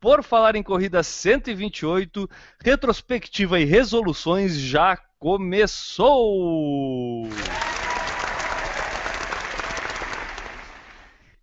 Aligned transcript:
Por 0.00 0.22
Falar 0.24 0.56
em 0.56 0.62
Corrida 0.62 1.02
128, 1.02 2.26
retrospectiva 2.64 3.60
e 3.60 3.66
resoluções 3.66 4.56
já 4.56 4.96
começou! 5.18 6.08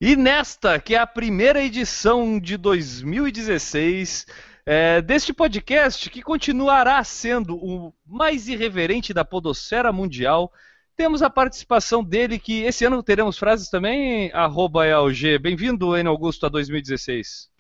E 0.02 0.16
nesta, 0.16 0.80
que 0.80 0.96
é 0.96 0.98
a 0.98 1.06
primeira 1.06 1.64
edição 1.64 2.40
de 2.40 2.58
2016 2.58 4.26
é, 4.66 5.04
deste 5.04 5.32
podcast, 5.32 6.10
que 6.10 6.24
continuará 6.24 7.04
sendo 7.04 7.56
o 7.58 7.94
mais 8.04 8.48
irreverente 8.48 9.14
da 9.14 9.24
podosfera 9.24 9.94
mundial, 9.94 10.52
temos 10.96 11.22
a 11.22 11.30
participação 11.30 12.04
dele, 12.04 12.40
que 12.40 12.64
esse 12.64 12.84
ano 12.84 13.04
teremos 13.04 13.38
frases 13.38 13.70
também, 13.70 14.32
arroba. 14.34 14.82
Bem-vindo, 15.40 15.96
N. 15.96 16.10
Augusto, 16.10 16.48
a 16.48 16.50
2016. 16.50 17.56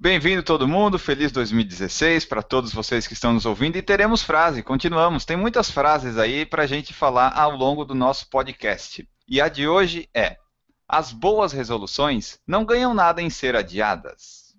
Bem-vindo 0.00 0.44
todo 0.44 0.68
mundo, 0.68 0.96
feliz 0.96 1.32
2016 1.32 2.24
para 2.24 2.40
todos 2.40 2.72
vocês 2.72 3.04
que 3.04 3.14
estão 3.14 3.32
nos 3.32 3.44
ouvindo 3.44 3.74
e 3.74 3.82
teremos 3.82 4.22
frase, 4.22 4.62
continuamos, 4.62 5.24
tem 5.24 5.36
muitas 5.36 5.72
frases 5.72 6.16
aí 6.16 6.46
para 6.46 6.62
a 6.62 6.66
gente 6.68 6.94
falar 6.94 7.36
ao 7.36 7.50
longo 7.50 7.84
do 7.84 7.96
nosso 7.96 8.30
podcast. 8.30 9.08
E 9.26 9.40
a 9.40 9.48
de 9.48 9.66
hoje 9.66 10.08
é: 10.14 10.36
as 10.86 11.10
boas 11.10 11.50
resoluções 11.50 12.38
não 12.46 12.64
ganham 12.64 12.94
nada 12.94 13.20
em 13.20 13.28
ser 13.28 13.56
adiadas. 13.56 14.54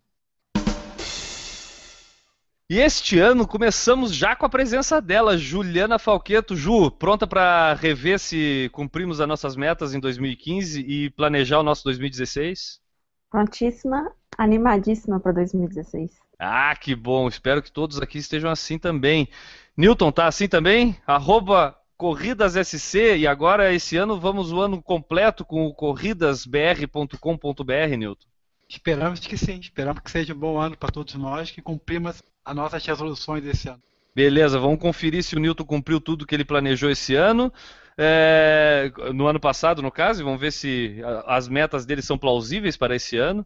E 2.70 2.78
este 2.78 3.18
ano 3.18 3.48
começamos 3.48 4.14
já 4.14 4.36
com 4.36 4.46
a 4.46 4.50
presença 4.50 5.02
dela, 5.02 5.38
Juliana 5.38 5.98
Falqueto. 5.98 6.54
Ju, 6.54 6.92
pronta 6.92 7.26
para 7.26 7.76
rever 7.76 8.20
se 8.20 8.70
cumprimos 8.74 9.22
as 9.22 9.28
nossas 9.28 9.56
metas 9.56 9.94
em 9.94 10.02
2015 10.02 10.82
e 10.82 11.10
planejar 11.12 11.62
o 11.62 11.64
nosso 11.64 11.86
2016? 11.86 12.82
Prontíssima, 13.32 14.14
animadíssima 14.40 15.20
para 15.20 15.34
2016. 15.34 16.12
Ah, 16.40 16.76
que 16.76 16.96
bom. 16.96 17.28
Espero 17.28 17.62
que 17.62 17.72
todos 17.72 18.02
aqui 18.02 18.18
estejam 18.18 18.50
assim 18.50 18.80
também. 18.80 19.28
Newton, 19.76 20.12
tá 20.12 20.28
assim 20.28 20.48
também? 20.48 20.96
Arroba 21.06 21.76
Corridas 21.98 22.54
SC 22.54 23.18
e 23.18 23.28
agora 23.28 23.74
esse 23.74 23.98
ano 23.98 24.18
vamos 24.18 24.54
o 24.54 24.62
ano 24.62 24.82
completo 24.82 25.44
com 25.44 25.66
o 25.66 25.74
corridasbr.com.br, 25.74 27.98
Newton. 27.98 28.26
Esperamos 28.70 29.20
que 29.20 29.38
sim, 29.38 29.60
esperamos 29.60 30.02
que 30.02 30.10
seja 30.10 30.34
um 30.34 30.38
bom 30.38 30.58
ano 30.58 30.78
para 30.78 30.92
todos 30.92 31.14
nós, 31.16 31.52
que 31.52 31.62
cumprimos 31.62 32.24
as 32.46 32.56
nossas 32.56 32.86
resoluções 32.86 33.44
desse 33.44 33.68
ano. 33.68 33.82
Beleza, 34.16 34.58
vamos 34.58 34.80
conferir 34.80 35.24
se 35.24 35.36
o 35.36 35.40
Newton 35.40 35.66
cumpriu 35.66 36.00
tudo 36.00 36.26
que 36.26 36.34
ele 36.34 36.46
planejou 36.46 36.90
esse 36.90 37.16
ano. 37.16 37.52
É, 37.98 38.90
no 39.14 39.28
ano 39.28 39.40
passado, 39.40 39.82
no 39.82 39.92
caso, 39.92 40.22
e 40.22 40.24
vamos 40.24 40.40
ver 40.40 40.54
se 40.54 41.02
as 41.26 41.50
metas 41.50 41.86
dele 41.86 42.02
são 42.02 42.18
plausíveis 42.18 42.78
para 42.78 42.96
esse 42.96 43.18
ano. 43.18 43.46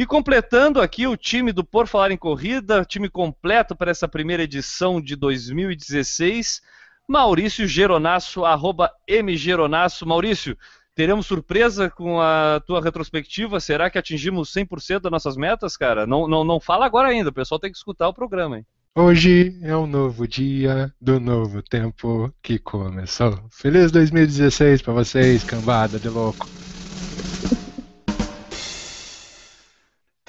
E 0.00 0.06
completando 0.06 0.80
aqui 0.80 1.06
o 1.06 1.14
time 1.14 1.52
do 1.52 1.62
Por 1.62 1.86
Falar 1.86 2.10
em 2.10 2.16
Corrida, 2.16 2.86
time 2.86 3.06
completo 3.06 3.76
para 3.76 3.90
essa 3.90 4.08
primeira 4.08 4.44
edição 4.44 4.98
de 4.98 5.14
2016, 5.14 6.62
Maurício 7.06 7.66
Geronasso, 7.68 8.46
arroba 8.46 8.90
mgeronasso. 9.06 10.06
Maurício, 10.06 10.56
teremos 10.94 11.26
surpresa 11.26 11.90
com 11.90 12.18
a 12.18 12.62
tua 12.66 12.80
retrospectiva? 12.80 13.60
Será 13.60 13.90
que 13.90 13.98
atingimos 13.98 14.50
100% 14.54 15.00
das 15.00 15.12
nossas 15.12 15.36
metas, 15.36 15.76
cara? 15.76 16.06
Não, 16.06 16.26
não, 16.26 16.44
não 16.44 16.58
fala 16.58 16.86
agora 16.86 17.08
ainda, 17.08 17.28
o 17.28 17.34
pessoal 17.34 17.58
tem 17.58 17.70
que 17.70 17.76
escutar 17.76 18.08
o 18.08 18.14
programa, 18.14 18.56
hein? 18.56 18.66
Hoje 18.94 19.54
é 19.62 19.76
um 19.76 19.86
novo 19.86 20.26
dia 20.26 20.90
do 20.98 21.20
novo 21.20 21.60
tempo 21.60 22.32
que 22.42 22.58
começou. 22.58 23.38
Feliz 23.50 23.92
2016 23.92 24.80
para 24.80 24.94
vocês, 24.94 25.44
cambada 25.44 25.98
de 25.98 26.08
louco. 26.08 26.48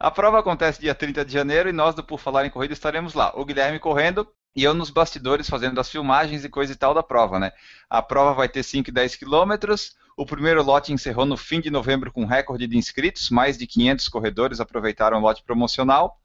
A 0.00 0.12
prova 0.12 0.38
acontece 0.38 0.80
dia 0.80 0.94
30 0.94 1.24
de 1.24 1.32
janeiro 1.32 1.68
e 1.68 1.72
nós 1.72 1.92
do 1.92 2.04
Por 2.04 2.20
Falar 2.20 2.46
em 2.46 2.50
Corrida 2.50 2.72
estaremos 2.72 3.14
lá. 3.14 3.32
O 3.34 3.44
Guilherme 3.44 3.80
correndo 3.80 4.28
e 4.54 4.62
eu 4.62 4.72
nos 4.72 4.90
bastidores 4.90 5.50
fazendo 5.50 5.80
as 5.80 5.90
filmagens 5.90 6.44
e 6.44 6.48
coisa 6.48 6.72
e 6.72 6.76
tal 6.76 6.94
da 6.94 7.02
prova, 7.02 7.40
né? 7.40 7.50
A 7.90 8.00
prova 8.00 8.32
vai 8.32 8.48
ter 8.48 8.62
5 8.62 8.90
e 8.90 8.92
10 8.92 9.16
quilômetros. 9.16 9.96
O 10.16 10.24
primeiro 10.24 10.62
lote 10.62 10.92
encerrou 10.92 11.26
no 11.26 11.36
fim 11.36 11.60
de 11.60 11.68
novembro 11.68 12.12
com 12.12 12.24
recorde 12.24 12.68
de 12.68 12.78
inscritos. 12.78 13.28
Mais 13.30 13.58
de 13.58 13.66
500 13.66 14.08
corredores 14.08 14.60
aproveitaram 14.60 15.18
o 15.18 15.20
lote 15.20 15.42
promocional. 15.42 16.20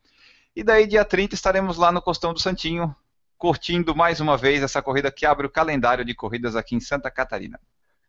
E 0.56 0.64
daí, 0.64 0.86
dia 0.86 1.04
30, 1.04 1.34
estaremos 1.34 1.76
lá 1.76 1.92
no 1.92 2.00
Costão 2.00 2.32
do 2.32 2.40
Santinho, 2.40 2.96
curtindo 3.40 3.96
mais 3.96 4.20
uma 4.20 4.38
vez 4.38 4.62
essa 4.62 4.84
corrida 4.84 5.12
que 5.12 5.26
abre 5.26 5.48
o 5.48 5.50
calendário 5.50 6.06
de 6.06 6.14
corridas 6.14 6.56
aqui 6.56 6.76
em 6.76 6.80
Santa 6.80 7.10
Catarina. 7.10 7.60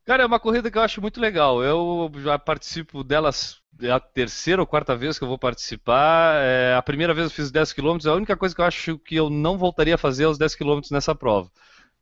Cara, 0.05 0.23
é 0.23 0.27
uma 0.27 0.41
corrida 0.41 0.71
que 0.71 0.77
eu 0.77 0.83
acho 0.83 1.01
muito 1.01 1.21
legal. 1.21 1.63
Eu 1.63 2.11
já 2.17 2.39
participo 2.39 3.03
delas 3.03 3.63
é 3.81 3.91
a 3.91 3.99
terceira 3.99 4.63
ou 4.63 4.67
quarta 4.67 4.95
vez 4.95 5.19
que 5.19 5.25
eu 5.25 5.29
vou 5.29 5.39
participar. 5.39 6.37
É, 6.43 6.75
a 6.75 6.83
primeira 6.83 7.15
vez 7.15 7.27
eu 7.27 7.35
fiz 7.35 7.51
10 7.51 7.73
km, 7.73 7.99
a 8.07 8.15
única 8.15 8.37
coisa 8.37 8.55
que 8.55 8.61
eu 8.61 8.65
acho 8.65 8.99
que 8.99 9.17
eu 9.17 9.29
não 9.31 9.59
voltaria 9.59 9.95
a 9.95 9.99
fazer 9.99 10.25
é 10.25 10.29
os 10.29 10.39
10 10.39 10.55
km 10.55 10.81
nessa 10.91 11.15
prova. 11.15 11.51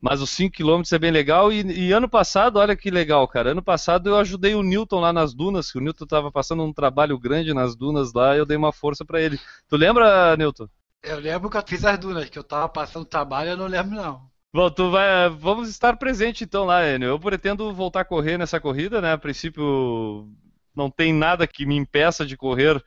Mas 0.01 0.21
os 0.21 0.31
5 0.31 0.57
km 0.57 0.83
é 0.93 0.99
bem 0.99 1.13
legal. 1.13 1.53
E, 1.53 1.63
e, 1.63 1.93
ano 1.93 2.09
passado, 2.09 2.59
olha 2.59 2.77
que 2.77 2.91
legal, 2.91 3.27
cara. 3.29 3.53
Ano 3.53 3.63
passado 3.63 4.09
eu 4.09 4.17
ajudei 4.17 4.55
o 4.55 4.63
Newton 4.63 5.01
lá 5.01 5.13
nas 5.13 5.33
dunas, 5.33 5.71
que 5.71 5.79
o 5.79 5.81
Newton 5.81 6.05
estava 6.05 6.31
passando 6.33 6.65
um 6.65 6.73
trabalho 6.73 7.17
grande 7.19 7.55
nas 7.55 7.77
dunas 7.77 8.13
lá, 8.13 8.35
e 8.35 8.39
eu 8.39 8.47
dei 8.47 8.57
uma 8.57 8.73
força 8.73 9.05
para 9.05 9.21
ele. 9.23 9.39
Tu 9.69 9.77
lembra, 9.77 10.37
Newton? 10.37 10.69
Eu 11.05 11.21
lembro 11.21 11.49
que 11.49 11.57
eu 11.57 11.65
fiz 11.67 11.85
as 11.85 11.99
dunas, 11.99 12.29
que 12.29 12.39
eu 12.39 12.43
estava 12.43 12.69
passando 12.69 13.05
trabalho, 13.05 13.51
eu 13.51 13.57
não 13.57 13.67
lembro 13.67 13.95
não. 13.95 14.32
Bom, 14.55 14.71
tu 14.71 14.91
vai, 14.91 15.31
vamos 15.31 15.69
estar 15.71 15.97
presente 15.97 16.45
então 16.45 16.65
lá, 16.65 16.87
Enio. 16.87 17.09
Eu 17.09 17.19
pretendo 17.19 17.73
voltar 17.73 18.01
a 18.03 18.05
correr 18.05 18.37
nessa 18.37 18.61
corrida, 18.61 19.01
né? 19.01 19.13
A 19.13 19.19
princípio 19.19 20.29
não 20.75 20.91
tem 20.91 21.11
nada 21.13 21.47
que 21.47 21.65
me 21.65 21.75
impeça 21.75 22.27
de 22.27 22.37
correr 22.37 22.83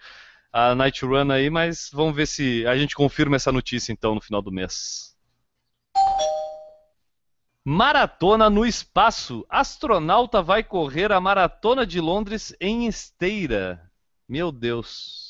a 0.53 0.75
Night 0.75 1.03
Run 1.03 1.31
aí, 1.31 1.49
mas 1.49 1.89
vamos 1.91 2.15
ver 2.15 2.27
se 2.27 2.67
a 2.67 2.77
gente 2.77 2.95
confirma 2.95 3.35
essa 3.35 3.51
notícia 3.51 3.91
então 3.91 4.13
no 4.13 4.21
final 4.21 4.43
do 4.43 4.51
mês. 4.51 5.17
Maratona 7.63 8.47
no 8.47 8.63
espaço. 8.63 9.43
Astronauta 9.49 10.43
vai 10.43 10.63
correr 10.63 11.11
a 11.11 11.19
maratona 11.19 11.83
de 11.83 11.99
Londres 11.99 12.55
em 12.61 12.85
esteira. 12.85 13.91
Meu 14.29 14.51
Deus. 14.51 15.24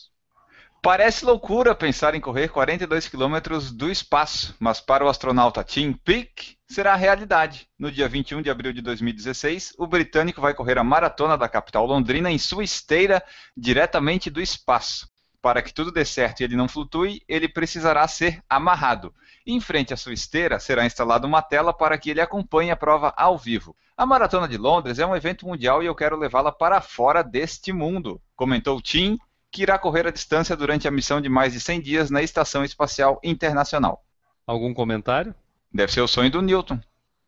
Parece 0.85 1.25
loucura 1.25 1.73
pensar 1.73 2.13
em 2.13 2.21
correr 2.21 2.47
42 2.47 3.07
quilômetros 3.07 3.71
do 3.71 3.89
espaço, 3.89 4.55
mas 4.59 4.79
para 4.79 5.03
o 5.03 5.09
astronauta 5.09 5.63
Tim 5.63 5.93
Peake 5.93 6.59
será 6.67 6.93
realidade. 6.93 7.67
No 7.79 7.91
dia 7.91 8.07
21 8.07 8.39
de 8.43 8.51
abril 8.51 8.71
de 8.71 8.83
2016, 8.83 9.73
o 9.79 9.87
britânico 9.87 10.39
vai 10.39 10.53
correr 10.53 10.77
a 10.77 10.83
maratona 10.83 11.35
da 11.35 11.49
capital 11.49 11.87
londrina 11.87 12.29
em 12.29 12.37
sua 12.37 12.63
esteira 12.63 13.23
diretamente 13.57 14.29
do 14.29 14.39
espaço. 14.39 15.09
Para 15.41 15.63
que 15.63 15.73
tudo 15.73 15.91
dê 15.91 16.05
certo 16.05 16.41
e 16.41 16.43
ele 16.43 16.55
não 16.55 16.67
flutue, 16.67 17.23
ele 17.27 17.49
precisará 17.49 18.07
ser 18.07 18.43
amarrado. 18.47 19.11
Em 19.43 19.59
frente 19.59 19.91
à 19.91 19.97
sua 19.97 20.13
esteira 20.13 20.59
será 20.59 20.85
instalada 20.85 21.25
uma 21.25 21.41
tela 21.41 21.73
para 21.73 21.97
que 21.97 22.11
ele 22.11 22.21
acompanhe 22.21 22.69
a 22.69 22.75
prova 22.75 23.11
ao 23.17 23.39
vivo. 23.39 23.75
A 23.97 24.05
Maratona 24.05 24.47
de 24.47 24.55
Londres 24.55 24.99
é 24.99 25.05
um 25.07 25.15
evento 25.15 25.47
mundial 25.47 25.81
e 25.81 25.87
eu 25.87 25.95
quero 25.95 26.15
levá-la 26.15 26.51
para 26.51 26.79
fora 26.79 27.23
deste 27.23 27.73
mundo, 27.73 28.21
comentou 28.35 28.79
Tim 28.79 29.17
que 29.55 29.63
irá 29.63 29.79
correr 29.79 30.05
a 30.05 30.11
distância 30.11 30.53
durante 30.53 30.85
a 30.85 30.91
missão 30.91 31.21
de 31.21 31.29
mais 31.29 31.53
de 31.53 31.61
100 31.61 31.79
dias 31.79 32.09
na 32.11 32.21
Estação 32.21 32.65
Espacial 32.65 33.21
Internacional. 33.23 34.03
Algum 34.45 34.73
comentário? 34.73 35.33
Deve 35.73 35.93
ser 35.93 36.01
o 36.01 36.09
sonho 36.09 36.29
do 36.29 36.41
Newton. 36.41 36.77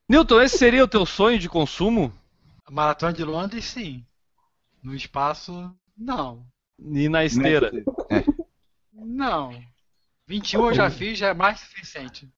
Newton, 0.09 0.41
esse 0.41 0.57
seria 0.57 0.83
o 0.83 0.89
teu 0.89 1.05
sonho 1.05 1.39
de 1.39 1.47
consumo? 1.47 2.13
A 2.65 2.71
Maratona 2.71 3.13
de 3.13 3.23
Londres, 3.23 3.63
sim. 3.63 4.05
No 4.83 4.93
espaço, 4.93 5.73
não. 5.97 6.45
E 6.77 7.07
na 7.07 7.23
esteira? 7.23 7.71
É. 8.11 8.25
Não. 8.91 9.57
21 10.27 10.65
eu 10.65 10.73
já 10.73 10.89
fiz, 10.89 11.17
já 11.17 11.29
é 11.29 11.33
mais 11.33 11.61
suficiente. 11.61 12.29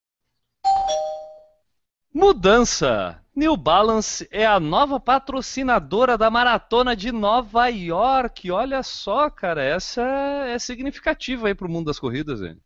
Mudança! 2.13 3.21
New 3.35 3.55
Balance 3.55 4.27
é 4.31 4.43
a 4.43 4.59
nova 4.59 4.99
patrocinadora 4.99 6.17
da 6.17 6.29
maratona 6.29 6.95
de 6.95 7.11
Nova 7.11 7.67
York. 7.67 8.49
Olha 8.49 8.81
só, 8.81 9.29
cara, 9.29 9.63
essa 9.63 10.01
é 10.47 10.57
significativa 10.57 11.47
aí 11.47 11.53
para 11.53 11.67
o 11.67 11.69
mundo 11.69 11.85
das 11.85 11.99
corridas, 11.99 12.41
hein? 12.41 12.59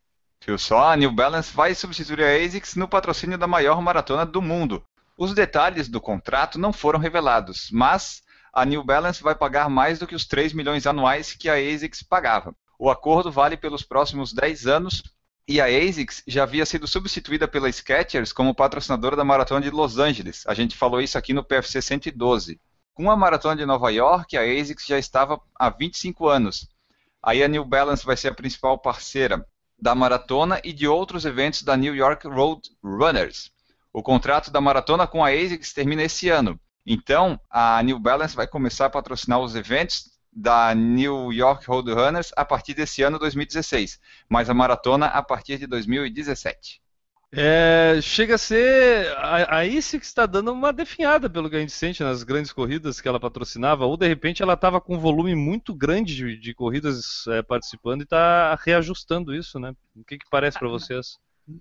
Viu 0.44 0.56
só? 0.56 0.90
A 0.90 0.96
New 0.96 1.12
Balance 1.12 1.54
vai 1.54 1.74
substituir 1.74 2.24
a 2.24 2.42
ASICS 2.42 2.74
no 2.74 2.88
patrocínio 2.88 3.36
da 3.36 3.46
maior 3.46 3.82
maratona 3.82 4.24
do 4.24 4.40
mundo. 4.40 4.82
Os 5.16 5.34
detalhes 5.34 5.88
do 5.88 6.00
contrato 6.00 6.58
não 6.58 6.72
foram 6.72 6.98
revelados, 6.98 7.68
mas 7.70 8.22
a 8.50 8.64
New 8.64 8.82
Balance 8.82 9.22
vai 9.22 9.34
pagar 9.34 9.68
mais 9.68 9.98
do 9.98 10.06
que 10.06 10.14
os 10.14 10.26
3 10.26 10.54
milhões 10.54 10.86
anuais 10.86 11.34
que 11.34 11.50
a 11.50 11.54
ASICS 11.54 12.02
pagava. 12.02 12.56
O 12.78 12.90
acordo 12.90 13.30
vale 13.30 13.58
pelos 13.58 13.82
próximos 13.82 14.32
10 14.32 14.66
anos 14.66 15.02
e 15.46 15.60
a 15.60 15.66
ASICS 15.66 16.22
já 16.26 16.42
havia 16.42 16.64
sido 16.64 16.86
substituída 16.86 17.46
pela 17.46 17.70
Skechers 17.70 18.32
como 18.32 18.54
patrocinadora 18.54 19.14
da 19.14 19.24
Maratona 19.24 19.60
de 19.60 19.70
Los 19.70 19.98
Angeles. 19.98 20.44
A 20.46 20.54
gente 20.54 20.76
falou 20.76 21.00
isso 21.00 21.18
aqui 21.18 21.34
no 21.34 21.44
PFC 21.44 21.82
112. 21.82 22.58
Com 22.94 23.10
a 23.10 23.16
Maratona 23.16 23.56
de 23.56 23.66
Nova 23.66 23.90
York, 23.90 24.36
a 24.36 24.42
ASICS 24.42 24.86
já 24.86 24.98
estava 24.98 25.40
há 25.58 25.68
25 25.68 26.28
anos. 26.28 26.68
Aí 27.22 27.42
a 27.42 27.48
New 27.48 27.64
Balance 27.64 28.06
vai 28.06 28.16
ser 28.16 28.28
a 28.28 28.34
principal 28.34 28.78
parceira 28.78 29.44
da 29.78 29.94
maratona 29.94 30.60
e 30.64 30.72
de 30.72 30.88
outros 30.88 31.24
eventos 31.24 31.62
da 31.62 31.76
New 31.76 31.94
York 31.94 32.26
Road 32.26 32.62
Runners. 32.82 33.50
O 33.92 34.02
contrato 34.02 34.50
da 34.50 34.60
maratona 34.60 35.06
com 35.06 35.24
a 35.24 35.28
ASICS 35.28 35.72
termina 35.72 36.02
esse 36.02 36.28
ano. 36.28 36.58
Então, 36.86 37.38
a 37.50 37.82
New 37.82 37.98
Balance 37.98 38.36
vai 38.36 38.46
começar 38.46 38.86
a 38.86 38.90
patrocinar 38.90 39.40
os 39.40 39.54
eventos 39.54 40.13
da 40.34 40.74
New 40.74 41.32
York 41.32 41.66
Roadrunners 41.66 42.32
a 42.36 42.44
partir 42.44 42.74
desse 42.74 43.02
ano 43.02 43.18
2016, 43.18 44.00
mas 44.28 44.50
a 44.50 44.54
maratona 44.54 45.06
a 45.06 45.22
partir 45.22 45.58
de 45.58 45.66
2017. 45.66 46.82
É, 47.36 47.98
chega 48.00 48.36
a 48.36 48.38
ser. 48.38 49.08
A, 49.16 49.58
a 49.58 49.66
ICE 49.66 49.98
que 49.98 50.06
está 50.06 50.24
dando 50.24 50.52
uma 50.52 50.72
definhada, 50.72 51.28
pelo 51.28 51.50
que 51.50 51.56
a 51.56 51.60
gente 51.60 51.72
sente 51.72 52.02
nas 52.02 52.22
grandes 52.22 52.52
corridas 52.52 53.00
que 53.00 53.08
ela 53.08 53.18
patrocinava, 53.18 53.84
ou 53.84 53.96
de 53.96 54.06
repente 54.06 54.40
ela 54.40 54.54
estava 54.54 54.80
com 54.80 54.94
um 54.94 55.00
volume 55.00 55.34
muito 55.34 55.74
grande 55.74 56.14
de, 56.14 56.38
de 56.38 56.54
corridas 56.54 57.26
é, 57.28 57.42
participando 57.42 58.02
e 58.02 58.04
está 58.04 58.56
reajustando 58.64 59.34
isso, 59.34 59.58
né? 59.58 59.74
O 59.96 60.04
que, 60.04 60.18
que 60.18 60.30
parece 60.30 60.58
para 60.58 60.68
vocês? 60.68 61.18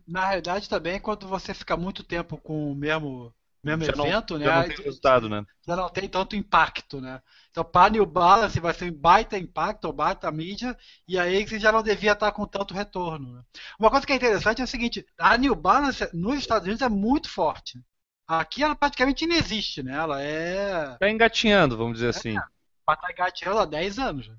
Na 0.08 0.28
realidade, 0.28 0.70
também, 0.70 1.00
quando 1.00 1.28
você 1.28 1.54
fica 1.54 1.76
muito 1.76 2.04
tempo 2.04 2.38
com 2.38 2.72
o 2.72 2.76
mesmo 2.76 3.34
mesmo 3.64 3.86
já 3.86 3.92
evento, 3.94 4.34
não, 4.34 4.40
né? 4.40 4.46
Já 4.46 4.56
não 4.56 4.68
tem 4.68 4.86
resultado, 4.86 5.30
né? 5.30 5.46
Já 5.66 5.76
não 5.76 5.90
tem 5.90 6.10
tanto 6.10 6.36
impacto, 6.36 7.00
né? 7.00 7.22
Então, 7.50 7.64
para 7.64 7.88
a 7.88 7.90
New 7.90 8.06
Balance 8.06 8.60
vai 8.60 8.74
ser 8.74 8.92
um 8.92 8.94
baita 8.94 9.38
impacto, 9.38 9.90
um 9.90 9.94
baita 9.94 10.30
mídia, 10.32 10.78
e 11.08 11.18
aí 11.18 11.48
você 11.48 11.60
já 11.60 11.72
não 11.72 11.82
devia 11.82 12.12
estar 12.12 12.32
com 12.32 12.46
tanto 12.46 12.74
retorno. 12.74 13.34
Né? 13.34 13.42
Uma 13.80 13.90
coisa 13.90 14.06
que 14.06 14.12
é 14.12 14.16
interessante 14.16 14.60
é 14.60 14.66
o 14.66 14.68
seguinte: 14.68 15.06
a 15.18 15.38
New 15.38 15.56
Balance 15.56 16.10
nos 16.14 16.40
Estados 16.40 16.66
Unidos 16.66 16.82
é 16.82 16.90
muito 16.90 17.30
forte. 17.30 17.80
Aqui 18.28 18.64
ela 18.64 18.76
praticamente 18.76 19.26
não 19.26 19.36
existe, 19.36 19.82
né? 19.82 19.96
Ela 19.96 20.22
é. 20.22 20.94
Está 20.94 21.10
engatinhando, 21.10 21.78
vamos 21.78 21.94
dizer 21.94 22.10
assim. 22.10 22.36
Ela 22.36 22.96
está 22.96 23.12
engatinhando 23.12 23.60
há 23.60 23.66
10 23.66 24.00
anos. 24.00 24.26
Já. 24.26 24.34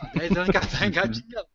Há 0.00 0.06
10 0.18 0.36
anos 0.36 0.50
que 0.50 0.56
ela 0.56 0.66
está 0.66 0.86
engatinhando. 0.86 1.48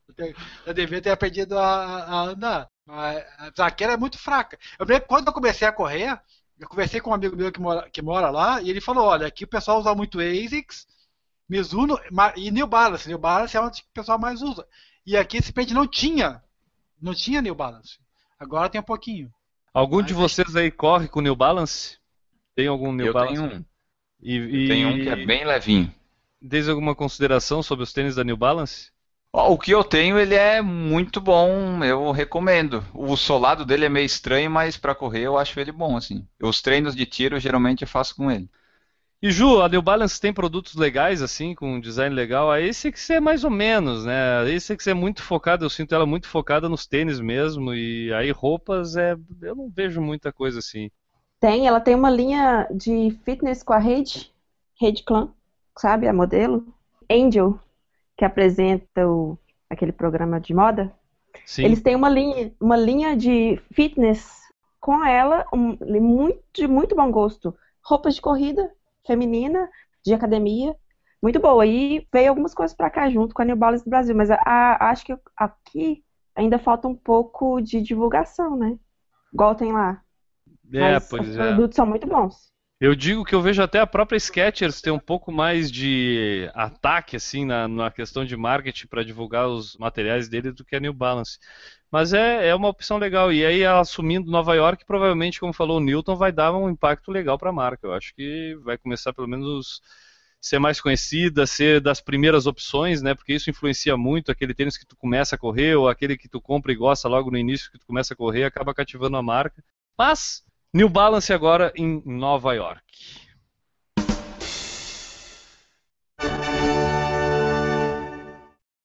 Eu 0.66 0.74
devia 0.74 1.02
ter 1.02 1.12
aprendido 1.12 1.58
a, 1.58 2.04
a 2.04 2.22
andar. 2.24 2.70
Mas 2.86 3.24
aquela 3.60 3.94
é 3.94 3.98
muito 3.98 4.18
fraca. 4.18 4.58
Eu 4.80 4.86
lembro 4.86 5.08
quando 5.08 5.28
eu 5.28 5.34
comecei 5.34 5.68
a 5.68 5.72
correr, 5.72 6.20
eu 6.60 6.68
conversei 6.68 7.00
com 7.00 7.12
um 7.12 7.14
amigo 7.14 7.36
meu 7.36 7.52
que 7.52 7.60
mora, 7.60 7.90
que 7.90 8.02
mora 8.02 8.30
lá 8.30 8.62
e 8.62 8.70
ele 8.70 8.82
falou: 8.82 9.06
olha, 9.06 9.28
aqui 9.28 9.46
o 9.46 9.48
pessoal 9.48 9.80
usa 9.80 9.96
muito 9.96 10.20
ASICS, 10.20 10.86
Mizuno 11.48 11.98
e 12.36 12.52
New 12.52 12.68
Balance. 12.68 13.08
New 13.08 13.18
Balance 13.18 13.56
é 13.56 13.62
onde 13.62 13.82
o 13.82 13.94
pessoal 13.94 14.20
mais 14.20 14.42
usa. 14.42 14.68
E 15.06 15.16
aqui 15.16 15.42
simplesmente 15.42 15.74
não 15.74 15.88
tinha. 15.88 16.44
Não 17.02 17.14
tinha 17.16 17.42
New 17.42 17.56
Balance. 17.56 17.98
Agora 18.38 18.70
tem 18.70 18.82
um 18.82 18.84
pouquinho. 18.84 19.34
Algum 19.74 19.98
Mas 19.98 20.08
de 20.08 20.14
vocês 20.14 20.56
aí 20.56 20.70
corre 20.70 21.08
com 21.08 21.22
New 21.22 21.36
Balance? 21.36 21.98
Tem 22.56 22.68
algum 22.68 22.92
New 22.92 23.08
eu 23.08 23.14
Balance? 23.14 23.36
Tenho 23.36 23.60
um. 23.60 23.66
E, 24.22 24.36
e... 24.36 24.68
Tem 24.68 24.86
um 24.86 24.96
que 24.96 25.08
é 25.08 25.26
bem 25.26 25.46
levinho. 25.46 25.94
Desde 26.42 26.70
alguma 26.70 26.94
consideração 26.94 27.64
sobre 27.64 27.84
os 27.84 27.94
tênis 27.94 28.16
da 28.16 28.24
New 28.24 28.36
Balance? 28.36 28.92
O 29.32 29.60
que 29.60 29.72
eu 29.72 29.84
tenho, 29.84 30.18
ele 30.18 30.34
é 30.34 30.60
muito 30.62 31.22
bom, 31.22 31.84
eu 31.84 32.12
recomendo. 32.12 32.84
O 32.94 33.16
solado 33.16 33.64
dele 33.64 33.86
é 33.86 33.90
meio 33.90 34.06
estranho, 34.06 34.50
mas 34.50 34.76
para 34.76 34.96
correr 34.96 35.22
eu 35.22 35.38
acho 35.38 35.60
ele 35.60 35.72
bom, 35.72 35.96
assim. 35.96 36.28
Os 36.42 36.62
treinos 36.62 36.96
de 36.96 37.06
tiro 37.06 37.40
geralmente 37.40 37.84
eu 37.84 37.88
faço 37.88 38.16
com 38.16 38.32
ele. 38.32 38.50
E 39.22 39.32
Ju, 39.32 39.62
a 39.62 39.68
New 39.68 39.82
Balance 39.82 40.20
tem 40.20 40.34
produtos 40.34 40.76
legais, 40.76 41.22
assim, 41.22 41.54
com 41.54 41.74
um 41.74 41.80
design 41.80 42.16
legal. 42.16 42.50
A 42.50 42.62
esse 42.62 42.92
que 42.92 43.14
é 43.14 43.20
mais 43.20 43.44
ou 43.44 43.52
menos, 43.52 44.06
né? 44.06 44.50
Esse 44.50 44.78
que 44.78 44.90
é 44.90 44.94
muito 44.94 45.22
focado, 45.22 45.66
eu 45.66 45.70
sinto 45.70 45.94
ela 45.94 46.06
muito 46.06 46.28
focada 46.28 46.70
nos 46.70 46.88
tênis 46.88 47.20
mesmo. 47.20 47.74
E 47.74 48.14
aí 48.14 48.32
roupas, 48.32 48.96
é, 48.96 49.18
eu 49.42 49.56
não 49.56 49.70
vejo 49.70 50.02
muita 50.02 50.32
coisa 50.32 50.60
assim. 50.60 50.90
Tem, 51.40 51.68
ela 51.68 51.82
tem 51.82 51.96
uma 51.96 52.10
linha 52.10 52.68
de 52.74 53.12
fitness 53.26 53.62
com 53.62 53.74
a 53.74 53.78
Rede, 53.78 54.32
Rede 54.80 55.04
Clan, 55.04 55.30
sabe? 55.78 56.08
A 56.08 56.14
modelo. 56.14 56.66
Angel, 57.12 57.60
que 58.20 58.26
apresenta 58.26 59.08
o, 59.08 59.38
aquele 59.70 59.94
programa 59.94 60.42
de 60.42 60.54
moda, 60.54 60.94
Sim. 61.46 61.64
eles 61.64 61.82
têm 61.82 61.96
uma 61.96 62.10
linha, 62.10 62.52
uma 62.60 62.76
linha 62.76 63.16
de 63.16 63.58
fitness 63.72 64.42
com 64.78 65.06
ela, 65.06 65.46
um, 65.54 65.78
muito, 66.02 66.44
de 66.54 66.68
muito 66.68 66.98
bom 66.98 67.10
gosto. 67.10 67.56
Roupas 67.82 68.16
de 68.16 68.22
corrida 68.22 68.70
feminina, 69.08 69.70
de 70.06 70.14
academia, 70.14 70.76
muito 71.24 71.40
boa. 71.40 71.66
E 71.66 72.06
veio 72.12 72.28
algumas 72.28 72.54
coisas 72.54 72.76
para 72.76 72.90
cá 72.90 73.10
junto 73.10 73.34
com 73.34 73.42
a 73.42 73.46
New 73.46 73.56
Balance 73.56 73.86
do 73.86 73.90
Brasil, 73.90 74.14
mas 74.14 74.30
a, 74.30 74.36
a, 74.46 74.90
acho 74.90 75.06
que 75.06 75.18
aqui 75.38 76.04
ainda 76.36 76.60
falta 76.60 76.90
um 76.90 76.96
pouco 76.96 77.62
de 77.62 77.82
divulgação, 77.82 78.58
né? 78.58 78.78
Igual 79.34 79.56
tem 79.56 79.72
lá. 79.72 80.02
É, 80.74 80.96
mas 80.96 81.08
pois 81.08 81.26
os 81.26 81.38
é. 81.38 81.48
produtos 81.48 81.78
são 81.78 81.86
muito 81.86 82.06
bons. 82.06 82.52
Eu 82.82 82.96
digo 82.96 83.26
que 83.26 83.36
eu 83.36 83.42
vejo 83.42 83.62
até 83.62 83.80
a 83.80 83.88
própria 83.88 84.18
Skechers 84.18 84.82
ter 84.82 84.90
um 84.90 85.00
pouco 85.00 85.34
mais 85.34 85.70
de 85.70 86.50
ataque 86.54 87.18
assim 87.18 87.44
na, 87.46 87.68
na 87.68 87.92
questão 87.92 88.24
de 88.24 88.38
marketing 88.38 88.88
para 88.88 89.04
divulgar 89.04 89.50
os 89.50 89.76
materiais 89.76 90.30
dele 90.30 90.54
do 90.54 90.64
que 90.64 90.78
a 90.78 90.80
New 90.80 90.94
Balance. 90.94 91.40
Mas 91.92 92.14
é, 92.14 92.48
é 92.48 92.56
uma 92.56 92.70
opção 92.70 92.98
legal. 92.98 93.34
E 93.34 93.46
aí, 93.46 93.66
assumindo 93.66 94.32
Nova 94.32 94.56
York, 94.56 94.86
provavelmente, 94.86 95.42
como 95.42 95.52
falou 95.52 95.78
o 95.78 95.82
Newton, 95.82 96.16
vai 96.16 96.32
dar 96.32 96.54
um 96.54 96.70
impacto 96.70 97.12
legal 97.12 97.38
para 97.38 97.50
a 97.50 97.54
marca. 97.54 97.86
Eu 97.86 97.94
acho 97.94 98.14
que 98.16 98.56
vai 98.64 98.78
começar, 98.78 99.12
pelo 99.12 99.28
menos, 99.28 99.82
ser 100.40 100.60
mais 100.60 100.80
conhecida, 100.80 101.46
ser 101.46 101.82
das 101.82 102.00
primeiras 102.00 102.48
opções, 102.48 103.02
né? 103.02 103.14
Porque 103.14 103.34
isso 103.34 103.50
influencia 103.50 103.98
muito. 103.98 104.32
Aquele 104.32 104.54
tênis 104.54 104.78
que 104.78 104.86
tu 104.86 104.96
começa 104.96 105.36
a 105.36 105.40
correr, 105.40 105.76
ou 105.76 105.90
aquele 105.90 106.18
que 106.18 106.30
tu 106.30 106.40
compra 106.40 106.72
e 106.72 106.76
gosta 106.76 107.10
logo 107.10 107.30
no 107.30 107.38
início 107.38 107.72
que 107.72 107.80
tu 107.80 107.86
começa 107.86 108.14
a 108.14 108.18
correr, 108.18 108.46
acaba 108.46 108.74
cativando 108.74 109.18
a 109.18 109.24
marca. 109.24 109.62
Mas 109.98 110.44
New 110.72 110.88
Balance 110.88 111.34
agora 111.34 111.74
em 111.76 112.00
Nova 112.06 112.54
York. 112.54 112.84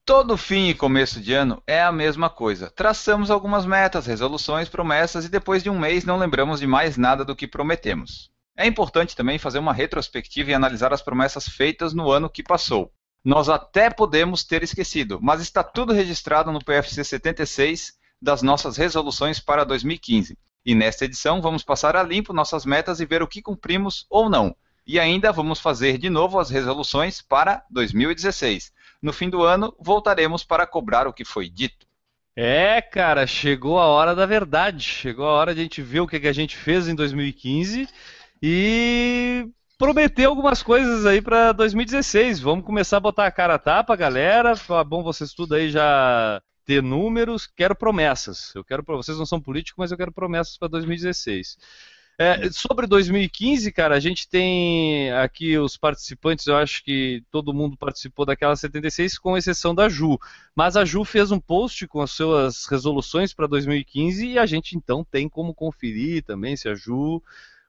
Todo 0.03 0.39
fim 0.39 0.69
e 0.69 0.75
começo 0.75 1.21
de 1.21 1.35
ano 1.35 1.63
é 1.67 1.83
a 1.83 1.93
mesma 1.93 2.31
coisa. 2.31 2.71
Traçamos 2.71 3.31
algumas 3.31 3.67
metas, 3.67 4.07
resoluções, 4.07 4.67
promessas 4.67 5.27
e 5.27 5.29
depois 5.29 5.63
de 5.63 5.69
um 5.69 5.79
mês 5.79 6.07
não 6.07 6.17
lembramos 6.17 6.61
de 6.61 6.67
mais 6.67 6.97
nada 6.97 7.23
do 7.23 7.37
que 7.37 7.47
prometemos. 7.47 8.31
É 8.57 8.67
importante 8.67 9.15
também 9.15 9.39
fazer 9.39 9.59
uma 9.59 9.75
retrospectiva 9.75 10.53
e 10.53 10.55
analisar 10.55 10.91
as 10.91 11.03
promessas 11.03 11.47
feitas 11.47 11.93
no 11.93 12.11
ano 12.11 12.31
que 12.31 12.43
passou. 12.43 12.91
Nós 13.23 13.51
até 13.51 13.91
podemos 13.91 14.43
ter 14.43 14.63
esquecido, 14.63 15.19
mas 15.21 15.43
está 15.43 15.63
tudo 15.63 15.93
registrado 15.93 16.51
no 16.51 16.65
PFC 16.65 17.05
76 17.05 17.93
das 18.23 18.41
nossas 18.41 18.79
resoluções 18.79 19.39
para 19.39 19.65
2015. 19.65 20.39
E 20.65 20.75
nesta 20.75 21.05
edição 21.05 21.43
vamos 21.43 21.63
passar 21.63 21.95
a 21.97 22.03
limpo 22.03 22.33
nossas 22.33 22.65
metas 22.65 23.01
e 23.01 23.07
ver 23.07 23.23
o 23.23 23.29
que 23.29 23.43
cumprimos 23.43 24.07
ou 24.09 24.31
não. 24.31 24.57
E 24.87 24.99
ainda 24.99 25.33
vamos 25.33 25.61
fazer 25.61 25.99
de 25.99 26.11
novo 26.11 26.39
as 26.39 26.51
resoluções 26.51 27.21
para 27.21 27.65
2016. 27.71 28.73
No 29.03 29.13
fim 29.13 29.29
do 29.29 29.43
ano, 29.43 29.75
voltaremos 29.79 30.45
para 30.45 30.67
cobrar 30.67 31.07
o 31.07 31.13
que 31.13 31.25
foi 31.25 31.49
dito. 31.49 31.87
É, 32.37 32.83
cara, 32.83 33.27
chegou 33.27 33.79
a 33.79 33.87
hora 33.87 34.15
da 34.15 34.27
verdade. 34.27 34.83
Chegou 34.83 35.27
a 35.27 35.33
hora 35.33 35.55
de 35.55 35.61
a 35.61 35.63
gente 35.63 35.81
ver 35.81 36.01
o 36.01 36.07
que, 36.07 36.17
a 36.27 36.33
gente 36.33 36.57
fez 36.57 36.89
em 36.89 36.95
2015 36.95 37.89
e 38.43 39.47
prometer 39.79 40.25
algumas 40.25 40.63
coisas 40.63 41.07
aí 41.07 41.23
para 41.23 41.53
2016. 41.53 42.41
Vamos 42.41 42.65
começar 42.65 42.97
a 42.97 43.01
botar 43.01 43.27
a 43.27 43.31
cara 43.31 43.55
a 43.55 43.59
tapa, 43.59 43.95
galera. 43.95 44.55
Bom, 44.87 45.03
vocês 45.03 45.33
tudo 45.33 45.55
aí 45.55 45.71
já 45.71 46.43
ter 46.65 46.83
números. 46.83 47.47
Quero 47.47 47.75
promessas. 47.75 48.55
Eu 48.55 48.65
quero, 48.65 48.83
vocês 48.87 49.19
não 49.19 49.27
são 49.27 49.41
políticos, 49.41 49.79
mas 49.79 49.91
eu 49.91 49.97
quero 49.97 50.13
promessas 50.13 50.57
para 50.57 50.69
2016. 50.69 51.57
É, 52.17 52.49
sobre 52.53 52.87
2015, 52.87 53.73
cara, 53.73 53.97
a 53.97 54.01
gente 54.01 54.29
tem 54.29 55.11
aqui 55.15 55.59
os 55.59 55.77
participantes, 55.77 56.47
eu 56.47 56.57
acho 56.57 56.85
que 56.85 57.25
todo 57.29 57.53
mundo 57.53 57.77
participou 57.77 58.25
daquela 58.25 58.55
76, 58.55 59.19
com 59.19 59.37
exceção 59.37 59.75
da 59.75 59.89
Ju. 59.89 60.17
Mas 60.55 60.77
a 60.77 60.85
Ju 60.85 61.05
fez 61.05 61.33
um 61.33 61.41
post 61.41 61.89
com 61.89 62.01
as 62.01 62.13
suas 62.13 62.67
resoluções 62.67 63.35
para 63.35 63.49
2015 63.49 64.29
e 64.29 64.39
a 64.39 64.47
gente 64.47 64.77
então 64.77 65.05
tem 65.05 65.29
como 65.29 65.53
conferir 65.53 66.23
também 66.23 66.57
se 66.57 66.69
a 66.69 66.75
Ju 66.75 67.21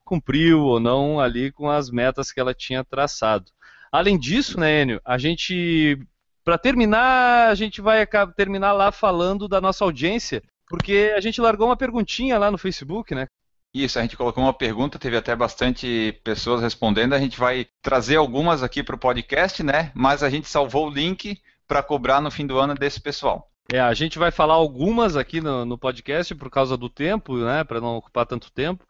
cumpriu 0.03 0.61
ou 0.61 0.79
não 0.79 1.19
ali 1.19 1.51
com 1.51 1.67
as 1.67 1.89
metas 1.89 2.31
que 2.31 2.39
ela 2.39 2.53
tinha 2.53 2.83
traçado. 2.83 3.51
Além 3.91 4.19
disso, 4.19 4.59
né, 4.59 4.83
Enio, 4.83 5.01
a 5.03 5.17
gente, 5.17 5.97
para 6.45 6.59
terminar, 6.59 7.49
a 7.49 7.55
gente 7.55 7.81
vai 7.81 8.07
terminar 8.35 8.71
lá 8.71 8.91
falando 8.91 9.47
da 9.47 9.59
nossa 9.59 9.83
audiência, 9.83 10.43
porque 10.69 11.11
a 11.17 11.19
gente 11.19 11.41
largou 11.41 11.67
uma 11.67 11.75
perguntinha 11.75 12.37
lá 12.37 12.51
no 12.51 12.57
Facebook, 12.57 13.15
né? 13.15 13.25
Isso, 13.73 13.99
a 13.99 14.03
gente 14.03 14.15
colocou 14.15 14.41
uma 14.41 14.53
pergunta, 14.53 14.99
teve 14.99 15.17
até 15.17 15.35
bastante 15.35 16.17
pessoas 16.23 16.61
respondendo. 16.61 17.13
A 17.13 17.19
gente 17.19 17.37
vai 17.37 17.67
trazer 17.81 18.15
algumas 18.15 18.63
aqui 18.63 18.81
para 18.81 18.95
o 18.95 18.99
podcast, 18.99 19.61
né? 19.63 19.91
Mas 19.93 20.23
a 20.23 20.29
gente 20.29 20.47
salvou 20.47 20.87
o 20.87 20.89
link 20.89 21.37
para 21.67 21.83
cobrar 21.83 22.21
no 22.21 22.31
fim 22.31 22.47
do 22.47 22.57
ano 22.57 22.75
desse 22.75 23.01
pessoal. 23.01 23.51
É, 23.73 23.79
a 23.79 23.93
gente 23.95 24.19
vai 24.19 24.29
falar 24.29 24.53
algumas 24.53 25.17
aqui 25.17 25.41
no, 25.41 25.65
no 25.65 25.77
podcast 25.77 26.33
por 26.35 26.51
causa 26.51 26.77
do 26.77 26.87
tempo, 26.87 27.37
né? 27.37 27.63
Para 27.63 27.81
não 27.81 27.97
ocupar 27.97 28.25
tanto 28.25 28.51
tempo. 28.51 28.85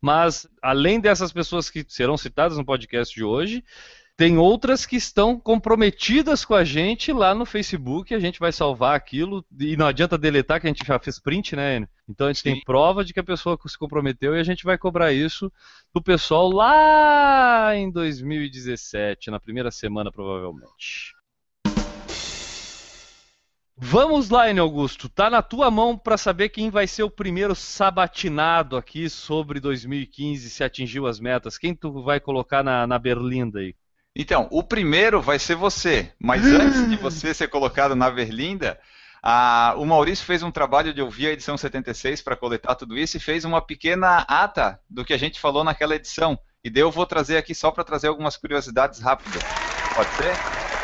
Mas 0.00 0.46
além 0.62 1.00
dessas 1.00 1.32
pessoas 1.32 1.68
que 1.68 1.84
serão 1.88 2.16
citadas 2.16 2.56
no 2.56 2.64
podcast 2.64 3.12
de 3.12 3.24
hoje, 3.24 3.64
tem 4.20 4.36
outras 4.36 4.84
que 4.84 4.96
estão 4.96 5.40
comprometidas 5.40 6.44
com 6.44 6.52
a 6.52 6.62
gente 6.62 7.10
lá 7.10 7.34
no 7.34 7.46
Facebook, 7.46 8.14
a 8.14 8.18
gente 8.18 8.38
vai 8.38 8.52
salvar 8.52 8.94
aquilo 8.94 9.42
e 9.58 9.78
não 9.78 9.86
adianta 9.86 10.18
deletar 10.18 10.60
que 10.60 10.66
a 10.66 10.68
gente 10.68 10.86
já 10.86 10.98
fez 10.98 11.18
print, 11.18 11.56
né? 11.56 11.88
Então 12.06 12.26
a 12.26 12.30
gente 12.30 12.42
Sim. 12.42 12.52
tem 12.52 12.62
prova 12.62 13.02
de 13.02 13.14
que 13.14 13.20
a 13.20 13.24
pessoa 13.24 13.58
se 13.66 13.78
comprometeu 13.78 14.36
e 14.36 14.38
a 14.38 14.42
gente 14.42 14.62
vai 14.62 14.76
cobrar 14.76 15.10
isso 15.10 15.50
do 15.94 16.02
pessoal 16.02 16.50
lá 16.50 17.74
em 17.74 17.90
2017, 17.90 19.30
na 19.30 19.40
primeira 19.40 19.70
semana 19.70 20.12
provavelmente. 20.12 21.14
Vamos 23.74 24.28
lá, 24.28 24.50
Enio 24.50 24.64
Augusto. 24.64 25.08
Tá 25.08 25.30
na 25.30 25.40
tua 25.40 25.70
mão 25.70 25.96
para 25.96 26.18
saber 26.18 26.50
quem 26.50 26.68
vai 26.68 26.86
ser 26.86 27.04
o 27.04 27.10
primeiro 27.10 27.54
sabatinado 27.54 28.76
aqui 28.76 29.08
sobre 29.08 29.60
2015, 29.60 30.50
se 30.50 30.62
atingiu 30.62 31.06
as 31.06 31.18
metas. 31.18 31.56
Quem 31.56 31.74
tu 31.74 32.02
vai 32.02 32.20
colocar 32.20 32.62
na, 32.62 32.86
na 32.86 32.98
berlinda 32.98 33.60
aí? 33.60 33.74
Então, 34.14 34.48
o 34.50 34.62
primeiro 34.62 35.20
vai 35.20 35.38
ser 35.38 35.54
você, 35.54 36.12
mas 36.18 36.44
antes 36.46 36.88
de 36.88 36.96
você 36.96 37.32
ser 37.32 37.48
colocado 37.48 37.94
na 37.94 38.10
Verlinda, 38.10 38.78
a, 39.22 39.74
o 39.76 39.84
Maurício 39.84 40.24
fez 40.24 40.42
um 40.42 40.50
trabalho 40.50 40.94
de 40.94 41.02
ouvir 41.02 41.28
a 41.28 41.32
edição 41.32 41.56
76 41.56 42.22
para 42.22 42.36
coletar 42.36 42.74
tudo 42.74 42.96
isso 42.96 43.16
e 43.16 43.20
fez 43.20 43.44
uma 43.44 43.60
pequena 43.60 44.24
ata 44.28 44.80
do 44.88 45.04
que 45.04 45.12
a 45.12 45.18
gente 45.18 45.38
falou 45.38 45.62
naquela 45.62 45.94
edição. 45.94 46.38
E 46.64 46.70
daí 46.70 46.82
eu 46.82 46.90
vou 46.90 47.06
trazer 47.06 47.36
aqui 47.36 47.54
só 47.54 47.70
para 47.70 47.84
trazer 47.84 48.08
algumas 48.08 48.36
curiosidades 48.36 49.00
rápidas. 49.00 49.42
Pode 49.94 50.10
ser? 50.10 50.32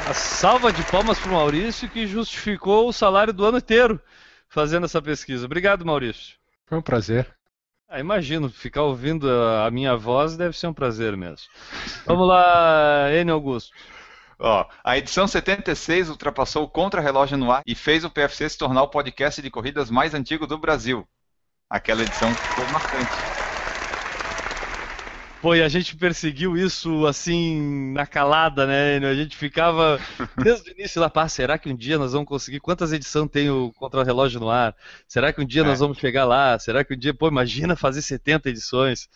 A 0.08 0.14
salva 0.14 0.72
de 0.72 0.82
palmas 0.84 1.18
para 1.18 1.30
o 1.30 1.34
Maurício 1.34 1.88
que 1.88 2.06
justificou 2.06 2.88
o 2.88 2.92
salário 2.92 3.32
do 3.32 3.44
ano 3.44 3.58
inteiro 3.58 4.00
fazendo 4.48 4.84
essa 4.84 5.02
pesquisa. 5.02 5.44
Obrigado, 5.46 5.84
Maurício. 5.84 6.36
Foi 6.66 6.78
um 6.78 6.82
prazer. 6.82 7.35
Ah, 7.88 8.00
imagino, 8.00 8.50
ficar 8.50 8.82
ouvindo 8.82 9.30
a 9.30 9.70
minha 9.70 9.96
voz 9.96 10.36
deve 10.36 10.58
ser 10.58 10.66
um 10.66 10.74
prazer 10.74 11.16
mesmo. 11.16 11.46
Vamos 12.04 12.26
lá, 12.26 13.08
N. 13.12 13.30
Augusto. 13.30 13.72
Ó, 14.38 14.68
a 14.84 14.98
edição 14.98 15.26
76 15.26 16.10
ultrapassou 16.10 16.64
o 16.64 16.68
Contra-Relógio 16.68 17.38
no 17.38 17.50
Ar 17.50 17.62
e 17.64 17.74
fez 17.74 18.04
o 18.04 18.10
PFC 18.10 18.50
se 18.50 18.58
tornar 18.58 18.82
o 18.82 18.88
podcast 18.88 19.40
de 19.40 19.50
corridas 19.50 19.88
mais 19.88 20.14
antigo 20.14 20.46
do 20.46 20.58
Brasil. 20.58 21.06
Aquela 21.70 22.02
edição 22.02 22.28
foi 22.34 22.64
marcante. 22.72 23.35
Pô, 25.40 25.54
e 25.54 25.62
a 25.62 25.68
gente 25.68 25.94
perseguiu 25.96 26.56
isso 26.56 27.06
assim 27.06 27.92
na 27.92 28.06
calada, 28.06 28.66
né? 28.66 28.96
A 29.06 29.14
gente 29.14 29.36
ficava 29.36 30.00
desde 30.42 30.70
o 30.70 30.72
início 30.72 31.00
lá, 31.00 31.10
pá, 31.10 31.28
será 31.28 31.58
que 31.58 31.68
um 31.68 31.76
dia 31.76 31.98
nós 31.98 32.12
vamos 32.12 32.26
conseguir? 32.26 32.58
Quantas 32.58 32.92
edições 32.92 33.30
tem 33.30 33.50
o 33.50 33.72
Contra-Relógio 33.72 34.40
no 34.40 34.48
ar? 34.48 34.74
Será 35.06 35.32
que 35.32 35.40
um 35.40 35.46
dia 35.46 35.62
é. 35.62 35.64
nós 35.64 35.80
vamos 35.80 35.98
chegar 35.98 36.24
lá? 36.24 36.58
Será 36.58 36.82
que 36.82 36.94
um 36.94 36.98
dia, 36.98 37.12
pô, 37.12 37.28
imagina 37.28 37.76
fazer 37.76 38.02
70 38.02 38.48
edições? 38.48 39.08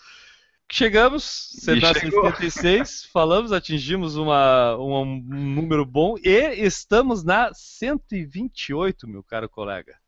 Chegamos, 0.73 1.50
na 1.67 1.93
76, 1.93 3.09
falamos, 3.12 3.50
atingimos 3.50 4.15
uma, 4.15 4.77
um, 4.77 5.00
um 5.00 5.21
número 5.55 5.85
bom 5.85 6.17
e 6.23 6.65
estamos 6.65 7.25
na 7.25 7.53
128, 7.53 9.09
meu 9.09 9.25
caro 9.25 9.49
colega. 9.49 10.00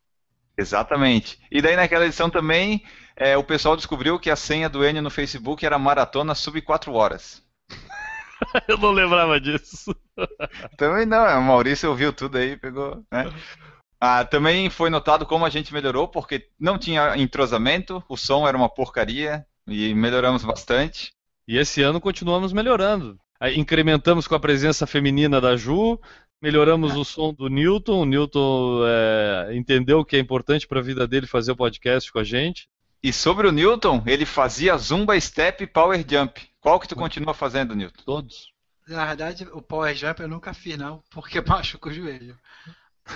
Exatamente. 0.62 1.38
E 1.50 1.60
daí 1.60 1.76
naquela 1.76 2.06
edição 2.06 2.30
também 2.30 2.82
é, 3.16 3.36
o 3.36 3.44
pessoal 3.44 3.76
descobriu 3.76 4.18
que 4.18 4.30
a 4.30 4.36
senha 4.36 4.68
do 4.68 4.84
Enio 4.84 5.02
no 5.02 5.10
Facebook 5.10 5.64
era 5.64 5.78
maratona 5.78 6.34
sub 6.34 6.60
4 6.62 6.92
horas. 6.92 7.42
Eu 8.68 8.78
não 8.78 8.90
lembrava 8.90 9.40
disso. 9.40 9.94
Também 10.76 11.06
não, 11.06 11.24
é, 11.24 11.36
o 11.36 11.42
Maurício 11.42 11.88
ouviu 11.88 12.12
tudo 12.12 12.38
aí, 12.38 12.56
pegou. 12.56 13.02
Né? 13.10 13.32
Ah, 14.00 14.24
também 14.24 14.68
foi 14.68 14.90
notado 14.90 15.24
como 15.24 15.46
a 15.46 15.48
gente 15.48 15.72
melhorou, 15.72 16.08
porque 16.08 16.48
não 16.58 16.76
tinha 16.76 17.16
entrosamento, 17.16 18.02
o 18.08 18.16
som 18.16 18.48
era 18.48 18.56
uma 18.56 18.68
porcaria 18.68 19.46
e 19.66 19.94
melhoramos 19.94 20.44
bastante. 20.44 21.12
E 21.46 21.56
esse 21.56 21.82
ano 21.82 22.00
continuamos 22.00 22.52
melhorando. 22.52 23.16
Incrementamos 23.54 24.26
com 24.26 24.34
a 24.34 24.40
presença 24.40 24.88
feminina 24.88 25.40
da 25.40 25.56
Ju, 25.56 26.00
melhoramos 26.42 26.94
o 26.96 27.04
som 27.04 27.32
do 27.32 27.48
Newton. 27.48 28.02
O 28.02 28.04
Newton 28.04 28.82
é, 28.84 29.54
entendeu 29.54 30.04
que 30.04 30.16
é 30.16 30.18
importante 30.18 30.66
para 30.66 30.80
a 30.80 30.82
vida 30.82 31.06
dele 31.06 31.26
fazer 31.26 31.52
o 31.52 31.56
podcast 31.56 32.12
com 32.12 32.18
a 32.18 32.24
gente. 32.24 32.68
E 33.02 33.12
sobre 33.12 33.46
o 33.46 33.52
Newton, 33.52 34.02
ele 34.06 34.26
fazia 34.26 34.76
Zumba 34.76 35.18
Step 35.18 35.62
e 35.62 35.66
Power 35.66 36.04
Jump. 36.08 36.40
Qual 36.60 36.78
que 36.78 36.88
tu 36.88 36.96
continua 36.96 37.32
fazendo, 37.32 37.74
Newton? 37.74 38.02
Todos. 38.04 38.52
Na 38.86 39.06
verdade, 39.06 39.48
o 39.52 39.62
Power 39.62 39.94
Jump 39.94 40.20
eu 40.20 40.28
nunca 40.28 40.52
fiz, 40.52 40.76
não, 40.76 41.02
porque 41.10 41.40
machuca 41.46 41.88
o 41.88 41.92
joelho. 41.92 42.36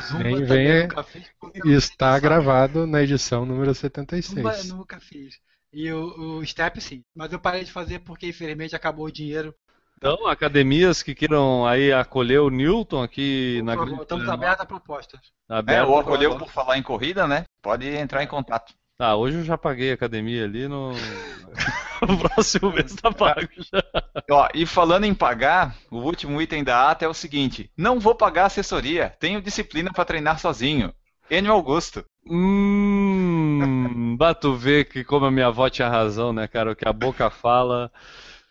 Zumba 0.08 0.22
vem, 0.22 0.44
vem, 0.44 0.66
eu 0.66 0.82
nunca 0.82 1.02
fiz. 1.02 1.30
Está 1.64 2.18
gravado 2.18 2.86
na 2.86 3.02
edição 3.02 3.44
número 3.44 3.74
76. 3.74 4.36
Zumba 4.36 4.56
eu 4.56 4.76
nunca 4.76 5.00
fiz. 5.00 5.38
E 5.72 5.92
o, 5.92 6.38
o 6.38 6.46
Step 6.46 6.80
sim. 6.80 7.04
Mas 7.14 7.32
eu 7.32 7.38
parei 7.38 7.62
de 7.62 7.70
fazer 7.70 7.98
porque, 8.00 8.28
infelizmente, 8.28 8.74
acabou 8.74 9.06
o 9.06 9.12
dinheiro 9.12 9.54
então, 9.96 10.26
academias 10.26 11.02
que 11.02 11.14
queiram 11.14 11.66
aí 11.66 11.90
acolher 11.90 12.40
o 12.40 12.50
Newton 12.50 13.02
aqui 13.02 13.62
na 13.64 13.74
Grande 13.74 14.02
Estamos 14.02 14.28
abertos 14.28 14.60
a 14.60 14.66
propostas. 14.66 15.20
é, 15.66 15.82
ou 15.82 15.98
acolheu 15.98 16.36
por 16.36 16.50
falar 16.50 16.76
em 16.76 16.82
corrida, 16.82 17.26
né? 17.26 17.44
Pode 17.62 17.88
entrar 17.88 18.22
em 18.22 18.26
contato. 18.26 18.74
Ah, 18.98 19.16
hoje 19.16 19.38
eu 19.38 19.44
já 19.44 19.58
paguei 19.58 19.90
a 19.90 19.94
academia 19.94 20.44
ali 20.44 20.68
no. 20.68 20.92
o 22.02 22.28
próximo 22.28 22.72
mês 22.72 22.94
tá 22.94 23.10
pago 23.10 23.48
já. 23.58 23.82
Ó, 24.30 24.48
e 24.54 24.64
falando 24.64 25.04
em 25.04 25.14
pagar, 25.14 25.76
o 25.90 25.98
último 25.98 26.40
item 26.40 26.64
da 26.64 26.90
ata 26.90 27.04
é 27.04 27.08
o 27.08 27.14
seguinte: 27.14 27.70
não 27.76 28.00
vou 28.00 28.14
pagar 28.14 28.46
assessoria, 28.46 29.14
tenho 29.18 29.42
disciplina 29.42 29.92
para 29.92 30.04
treinar 30.04 30.38
sozinho. 30.38 30.94
Enio 31.30 31.52
Augusto. 31.52 32.04
Hum, 32.28 34.14
bato 34.18 34.54
ver 34.54 34.88
que 34.88 35.04
como 35.04 35.26
a 35.26 35.30
minha 35.30 35.48
avó 35.48 35.68
tinha 35.68 35.88
razão, 35.88 36.32
né, 36.32 36.46
cara? 36.46 36.72
O 36.72 36.76
que 36.76 36.88
a 36.88 36.92
boca 36.92 37.28
fala. 37.28 37.90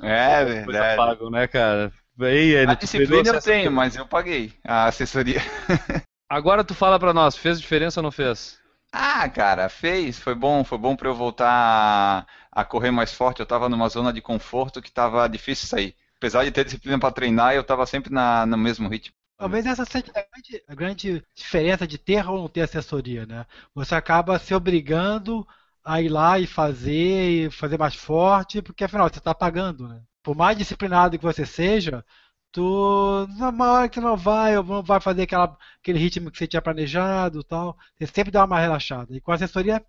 É, 0.01 0.41
é 0.41 0.45
verdade. 0.45 0.97
Pago, 0.97 1.29
né, 1.29 1.47
cara? 1.47 1.91
Aí, 2.19 2.57
a 2.57 2.73
disciplina 2.73 3.29
eu 3.29 3.41
tenho, 3.41 3.71
mas 3.71 3.95
eu 3.95 4.05
paguei 4.05 4.53
a 4.63 4.85
assessoria. 4.85 5.39
Agora 6.29 6.63
tu 6.63 6.73
fala 6.73 6.99
pra 6.99 7.13
nós, 7.13 7.37
fez 7.37 7.59
diferença 7.61 7.99
ou 7.99 8.03
não 8.03 8.11
fez? 8.11 8.59
Ah, 8.91 9.27
cara, 9.29 9.67
fez. 9.69 10.17
Foi 10.17 10.33
bom, 10.33 10.63
foi 10.63 10.77
bom 10.77 10.95
para 10.95 11.09
eu 11.09 11.15
voltar 11.15 12.25
a 12.51 12.65
correr 12.65 12.91
mais 12.91 13.13
forte. 13.13 13.39
Eu 13.41 13.45
tava 13.45 13.67
numa 13.67 13.89
zona 13.89 14.11
de 14.13 14.21
conforto 14.21 14.81
que 14.81 14.91
tava 14.91 15.27
difícil 15.27 15.67
sair. 15.67 15.95
Apesar 16.17 16.45
de 16.45 16.51
ter 16.51 16.63
disciplina 16.63 16.97
para 16.97 17.11
treinar, 17.13 17.53
eu 17.53 17.63
tava 17.63 17.85
sempre 17.85 18.11
na, 18.13 18.45
no 18.45 18.57
mesmo 18.57 18.87
ritmo. 18.87 19.13
Talvez 19.37 19.65
essa 19.65 19.83
seja 19.83 20.05
a 20.15 20.21
grande, 20.21 20.63
a 20.67 20.75
grande 20.75 21.23
diferença 21.35 21.85
de 21.85 21.97
ter 21.97 22.25
ou 22.27 22.37
não 22.37 22.47
ter 22.47 22.61
assessoria, 22.61 23.25
né? 23.25 23.45
Você 23.73 23.93
acaba 23.93 24.39
se 24.39 24.55
obrigando 24.55 25.45
a 25.85 26.01
ir 26.01 26.09
lá 26.09 26.39
e 26.39 26.47
fazer, 26.47 27.45
e 27.47 27.51
fazer 27.51 27.77
mais 27.77 27.95
forte, 27.95 28.61
porque 28.61 28.83
afinal 28.83 29.07
você 29.09 29.19
está 29.19 29.35
pagando, 29.35 29.87
né? 29.87 30.01
Por 30.23 30.35
mais 30.35 30.57
disciplinado 30.57 31.17
que 31.17 31.23
você 31.23 31.45
seja, 31.45 32.03
tu 32.51 33.25
uma 33.39 33.71
hora 33.71 33.89
que 33.89 33.99
não 34.01 34.17
vai, 34.17 34.57
ou 34.57 34.63
não 34.63 34.83
vai 34.83 34.99
fazer 34.99 35.23
aquela, 35.23 35.57
aquele 35.79 35.99
ritmo 35.99 36.31
que 36.31 36.37
você 36.37 36.47
tinha 36.47 36.61
planejado, 36.61 37.43
tal. 37.43 37.77
Você 37.97 38.07
sempre 38.07 38.31
dá 38.31 38.45
uma 38.45 38.59
relaxada. 38.59 39.15
E 39.15 39.21
com 39.21 39.31
a 39.31 39.35
assessoria 39.35 39.85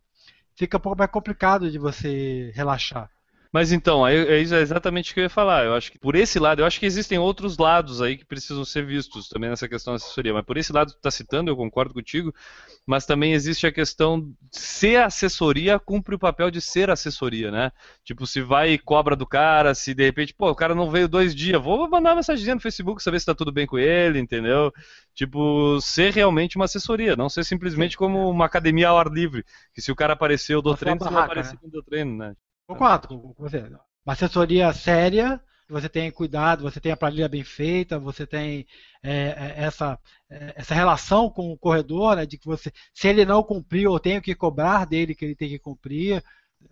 fica 0.56 0.76
um 0.78 0.80
pouco 0.80 0.98
mais 0.98 1.10
complicado 1.10 1.70
de 1.70 1.78
você 1.78 2.52
relaxar. 2.54 3.10
Mas 3.56 3.72
então, 3.72 4.06
é, 4.06 4.14
é, 4.14 4.38
exatamente 4.38 5.10
o 5.10 5.14
que 5.14 5.20
eu 5.20 5.24
ia 5.24 5.30
falar. 5.30 5.64
Eu 5.64 5.72
acho 5.72 5.90
que 5.90 5.98
por 5.98 6.14
esse 6.14 6.38
lado, 6.38 6.60
eu 6.60 6.66
acho 6.66 6.78
que 6.78 6.84
existem 6.84 7.18
outros 7.18 7.56
lados 7.56 8.02
aí 8.02 8.18
que 8.18 8.24
precisam 8.26 8.66
ser 8.66 8.84
vistos 8.84 9.30
também 9.30 9.48
nessa 9.48 9.66
questão 9.66 9.94
da 9.94 9.96
assessoria. 9.96 10.34
Mas 10.34 10.44
por 10.44 10.58
esse 10.58 10.74
lado 10.74 10.88
que 10.88 10.96
tu 10.96 10.98
está 10.98 11.10
citando, 11.10 11.50
eu 11.50 11.56
concordo 11.56 11.94
contigo. 11.94 12.34
Mas 12.86 13.06
também 13.06 13.32
existe 13.32 13.66
a 13.66 13.72
questão 13.72 14.30
se 14.50 14.94
a 14.94 15.06
assessoria 15.06 15.78
cumpre 15.78 16.14
o 16.14 16.18
papel 16.18 16.50
de 16.50 16.60
ser 16.60 16.90
assessoria, 16.90 17.50
né? 17.50 17.72
Tipo, 18.04 18.26
se 18.26 18.42
vai 18.42 18.72
e 18.72 18.78
cobra 18.78 19.16
do 19.16 19.26
cara, 19.26 19.74
se 19.74 19.94
de 19.94 20.04
repente, 20.04 20.34
pô, 20.34 20.50
o 20.50 20.54
cara 20.54 20.74
não 20.74 20.90
veio 20.90 21.08
dois 21.08 21.34
dias, 21.34 21.58
vou 21.62 21.88
mandar 21.88 22.10
uma 22.10 22.16
mensagem 22.16 22.54
no 22.54 22.60
Facebook 22.60 23.02
saber 23.02 23.20
se 23.20 23.22
está 23.22 23.34
tudo 23.34 23.50
bem 23.50 23.66
com 23.66 23.78
ele, 23.78 24.18
entendeu? 24.18 24.70
Tipo, 25.14 25.80
ser 25.80 26.12
realmente 26.12 26.56
uma 26.56 26.66
assessoria, 26.66 27.16
não 27.16 27.30
ser 27.30 27.42
simplesmente 27.42 27.96
como 27.96 28.28
uma 28.28 28.44
academia 28.44 28.90
ao 28.90 28.98
ar 28.98 29.06
livre. 29.06 29.46
Que 29.72 29.80
se 29.80 29.90
o 29.90 29.96
cara 29.96 30.12
apareceu 30.12 30.60
do 30.60 30.76
treino, 30.76 31.02
se 31.02 31.10
não 31.10 31.20
apareceu 31.20 31.58
né? 31.62 31.70
do 31.72 31.82
treino, 31.82 32.18
né? 32.18 32.34
Concordo 32.66 33.08
com 33.08 33.34
você. 33.38 33.58
Uma 34.04 34.12
assessoria 34.12 34.72
séria, 34.72 35.40
você 35.68 35.88
tem 35.88 36.10
cuidado, 36.10 36.62
você 36.62 36.80
tem 36.80 36.92
a 36.92 36.96
planilha 36.96 37.28
bem 37.28 37.44
feita, 37.44 37.98
você 37.98 38.26
tem 38.26 38.66
é, 39.02 39.12
é, 39.12 39.54
essa, 39.56 39.98
é, 40.28 40.54
essa 40.56 40.74
relação 40.74 41.30
com 41.30 41.52
o 41.52 41.58
corredor, 41.58 42.16
né, 42.16 42.26
de 42.26 42.36
que 42.36 42.46
você, 42.46 42.72
se 42.92 43.08
ele 43.08 43.24
não 43.24 43.42
cumprir, 43.42 43.84
eu 43.84 43.98
tenho 44.00 44.20
que 44.20 44.34
cobrar 44.34 44.84
dele 44.84 45.14
que 45.14 45.24
ele 45.24 45.36
tem 45.36 45.48
que 45.48 45.58
cumprir. 45.58 46.22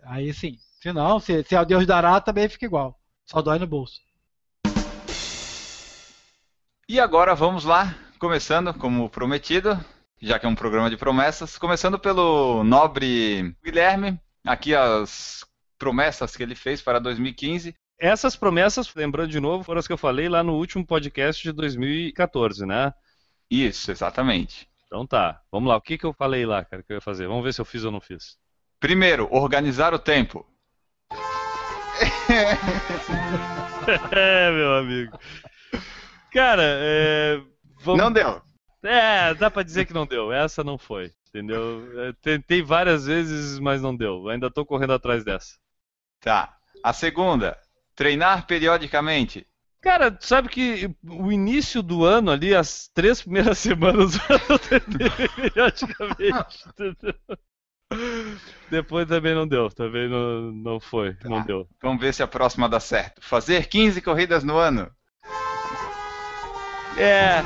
Aí 0.03 0.33
sim. 0.33 0.57
Se 0.81 0.91
não, 0.91 1.19
se, 1.19 1.43
se 1.43 1.55
é 1.55 1.65
Deus 1.65 1.85
dará, 1.85 2.19
também 2.19 2.47
fica 2.49 2.65
igual. 2.65 2.99
Só 3.25 3.41
dói 3.41 3.57
no 3.57 3.67
bolso. 3.67 3.99
E 6.87 6.99
agora 6.99 7.33
vamos 7.33 7.63
lá, 7.63 7.97
começando 8.19 8.73
como 8.73 9.09
prometido, 9.09 9.83
já 10.21 10.37
que 10.37 10.45
é 10.45 10.49
um 10.49 10.55
programa 10.55 10.89
de 10.89 10.97
promessas, 10.97 11.57
começando 11.57 11.97
pelo 11.97 12.63
nobre 12.63 13.55
Guilherme, 13.63 14.19
aqui 14.45 14.75
as 14.75 15.43
promessas 15.77 16.35
que 16.35 16.43
ele 16.43 16.55
fez 16.55 16.81
para 16.81 16.99
2015. 16.99 17.75
Essas 17.97 18.35
promessas, 18.35 18.93
lembrando 18.93 19.29
de 19.29 19.39
novo, 19.39 19.63
foram 19.63 19.79
as 19.79 19.87
que 19.87 19.93
eu 19.93 19.97
falei 19.97 20.27
lá 20.27 20.43
no 20.43 20.55
último 20.55 20.85
podcast 20.85 21.41
de 21.41 21.51
2014, 21.51 22.65
né? 22.65 22.93
Isso, 23.49 23.91
exatamente. 23.91 24.67
Então 24.85 25.07
tá, 25.07 25.41
vamos 25.51 25.69
lá. 25.69 25.77
O 25.77 25.81
que, 25.81 25.97
que 25.97 26.05
eu 26.05 26.13
falei 26.13 26.45
lá, 26.45 26.65
cara, 26.65 26.83
que 26.83 26.91
eu 26.91 26.95
ia 26.95 27.01
fazer? 27.01 27.27
Vamos 27.27 27.43
ver 27.43 27.53
se 27.53 27.61
eu 27.61 27.65
fiz 27.65 27.83
ou 27.83 27.91
não 27.91 28.01
fiz. 28.01 28.37
Primeiro, 28.79 29.27
organizar 29.31 29.93
o 29.93 29.99
tempo. 29.99 30.45
é, 34.11 34.51
meu 34.51 34.75
amigo. 34.75 35.17
Cara, 36.33 36.63
é... 36.63 37.41
Vamos... 37.81 38.01
Não 38.01 38.11
deu. 38.11 38.41
É, 38.83 39.33
dá 39.33 39.49
pra 39.49 39.63
dizer 39.63 39.85
que 39.85 39.93
não 39.93 40.05
deu. 40.05 40.31
Essa 40.31 40.63
não 40.63 40.77
foi, 40.77 41.11
entendeu? 41.29 41.87
É, 42.01 42.13
tentei 42.21 42.61
várias 42.61 43.05
vezes, 43.05 43.59
mas 43.59 43.81
não 43.81 43.95
deu. 43.95 44.27
Ainda 44.29 44.51
tô 44.51 44.65
correndo 44.65 44.93
atrás 44.93 45.23
dessa. 45.23 45.55
Tá. 46.25 46.57
A 46.83 46.91
segunda, 46.91 47.55
treinar 47.95 48.47
periodicamente. 48.47 49.45
Cara, 49.79 50.17
sabe 50.19 50.49
que 50.49 50.89
o 51.07 51.31
início 51.31 51.83
do 51.83 52.03
ano 52.03 52.31
ali, 52.31 52.55
as 52.55 52.89
três 52.95 53.21
primeiras 53.21 53.59
semanas 53.59 54.17
eu 54.49 54.57
treinei 54.57 55.11
periodicamente. 55.35 56.65
Depois 58.71 59.07
também 59.07 59.35
não 59.35 59.47
deu, 59.47 59.69
também 59.69 60.09
não, 60.09 60.51
não 60.51 60.79
foi, 60.79 61.13
tá. 61.13 61.29
não 61.29 61.43
deu. 61.43 61.69
Vamos 61.79 62.01
ver 62.01 62.11
se 62.11 62.23
a 62.23 62.27
próxima 62.27 62.67
dá 62.67 62.79
certo. 62.79 63.21
Fazer 63.21 63.67
15 63.67 64.01
corridas 64.01 64.43
no 64.43 64.57
ano. 64.57 64.89
É. 66.97 67.43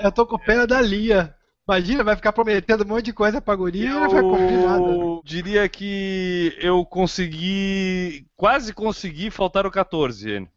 Eu 0.00 0.10
tô 0.10 0.26
com 0.26 0.36
o 0.36 0.42
pé 0.42 0.66
da 0.66 0.80
Lia. 0.80 1.36
Imagina, 1.68 2.02
vai 2.02 2.16
ficar 2.16 2.32
prometendo 2.32 2.82
um 2.82 2.88
monte 2.88 3.04
de 3.04 3.12
coisa 3.12 3.42
pra 3.42 3.54
guria 3.54 3.90
e 3.90 3.92
não 3.92 4.08
vai 4.08 4.22
cumprir 4.22 4.58
nada. 4.58 4.86
Né? 4.86 5.20
diria 5.22 5.68
que 5.68 6.56
eu 6.62 6.82
consegui. 6.86 8.26
Quase 8.34 8.72
consegui, 8.72 9.30
faltaram 9.30 9.70
14, 9.70 10.30
N. 10.30 10.48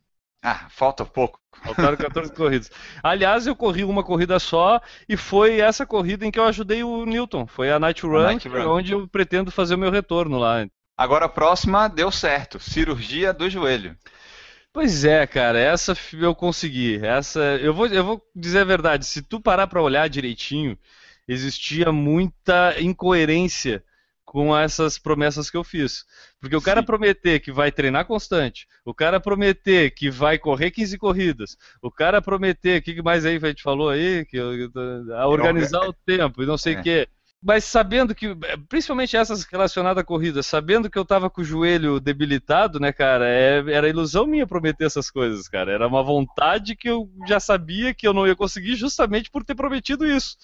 Ah, 0.42 0.68
falta 0.70 1.04
pouco. 1.04 1.38
Faltaram 1.64 1.98
14 1.98 2.32
corridas. 2.34 2.72
Aliás, 3.04 3.46
eu 3.46 3.56
corri 3.56 3.84
uma 3.84 4.04
corrida 4.04 4.40
só 4.40 4.80
e 5.08 5.18
foi 5.18 5.60
essa 5.60 5.86
corrida 5.86 6.26
em 6.26 6.32
que 6.32 6.40
eu 6.40 6.46
ajudei 6.46 6.82
o 6.82 7.06
Newton. 7.06 7.46
Foi 7.46 7.70
a 7.70 7.78
Night 7.78 8.04
Run, 8.04 8.18
a 8.18 8.24
Night 8.24 8.48
Run. 8.48 8.68
onde 8.70 8.94
eu 8.94 9.06
pretendo 9.08 9.52
fazer 9.52 9.76
o 9.76 9.78
meu 9.78 9.92
retorno 9.92 10.40
lá. 10.40 10.66
Agora 10.98 11.26
a 11.26 11.30
próxima 11.30 11.90
deu 11.90 12.10
certo. 12.10 12.58
Cirurgia 12.58 13.34
do 13.34 13.50
joelho. 13.50 13.98
Pois 14.74 15.04
é, 15.04 15.28
cara, 15.28 15.60
essa 15.60 15.96
eu 16.14 16.34
consegui. 16.34 17.06
Essa 17.06 17.42
eu 17.62 17.74
vou, 17.74 17.88
eu 17.88 18.04
vou 18.04 18.22
dizer 18.34 18.60
a 18.60 18.66
verdade. 18.66 19.06
Se 19.06 19.22
tu 19.22 19.42
parar 19.42 19.68
para 19.68 19.82
olhar 19.82 20.08
direitinho, 20.10 20.78
existia 21.28 21.92
muita 21.92 22.80
incoerência 22.80 23.84
com 24.32 24.58
essas 24.58 24.98
promessas 24.98 25.50
que 25.50 25.58
eu 25.58 25.64
fiz. 25.64 26.06
Porque 26.40 26.56
o 26.56 26.62
cara 26.62 26.80
Sim. 26.80 26.86
prometer 26.86 27.42
que 27.42 27.52
vai 27.52 27.70
treinar 27.70 28.06
constante, 28.06 28.66
o 28.86 28.94
cara 28.94 29.20
prometer 29.20 29.92
que 29.92 30.10
vai 30.10 30.38
correr 30.38 30.72
15 30.72 30.98
corridas, 30.98 31.58
o 31.82 31.92
cara 31.92 32.22
prometer, 32.22 32.80
o 32.80 32.82
que 32.82 33.02
mais 33.02 33.26
aí 33.26 33.36
a 33.36 33.48
gente 33.48 33.62
falou 33.62 33.90
aí, 33.90 34.26
que 34.26 34.40
a 34.40 35.28
organizar 35.28 35.82
o 35.82 35.92
tempo 35.92 36.42
e 36.42 36.46
não 36.46 36.58
sei 36.58 36.76
o 36.76 36.80
é. 36.80 36.82
quê. 36.82 37.08
Mas 37.44 37.66
sabendo 37.66 38.16
que, 38.16 38.34
principalmente 38.70 39.18
essas 39.18 39.44
relacionadas 39.44 40.02
à 40.02 40.06
corrida, 40.06 40.42
sabendo 40.42 40.90
que 40.90 40.98
eu 40.98 41.04
tava 41.04 41.30
com 41.30 41.42
o 41.42 41.44
joelho 41.44 42.00
debilitado, 42.00 42.80
né, 42.80 42.94
cara, 42.94 43.28
é, 43.28 43.64
era 43.68 43.90
ilusão 43.90 44.28
minha 44.28 44.48
prometer 44.48 44.86
essas 44.86 45.10
coisas, 45.12 45.50
cara. 45.50 45.74
Era 45.74 45.88
uma 45.88 46.04
vontade 46.04 46.76
que 46.76 46.88
eu 46.88 47.10
já 47.28 47.40
sabia 47.40 47.94
que 47.96 48.08
eu 48.08 48.14
não 48.14 48.28
ia 48.28 48.36
conseguir 48.36 48.76
justamente 48.76 49.30
por 49.30 49.44
ter 49.44 49.56
prometido 49.56 50.06
isso 50.06 50.38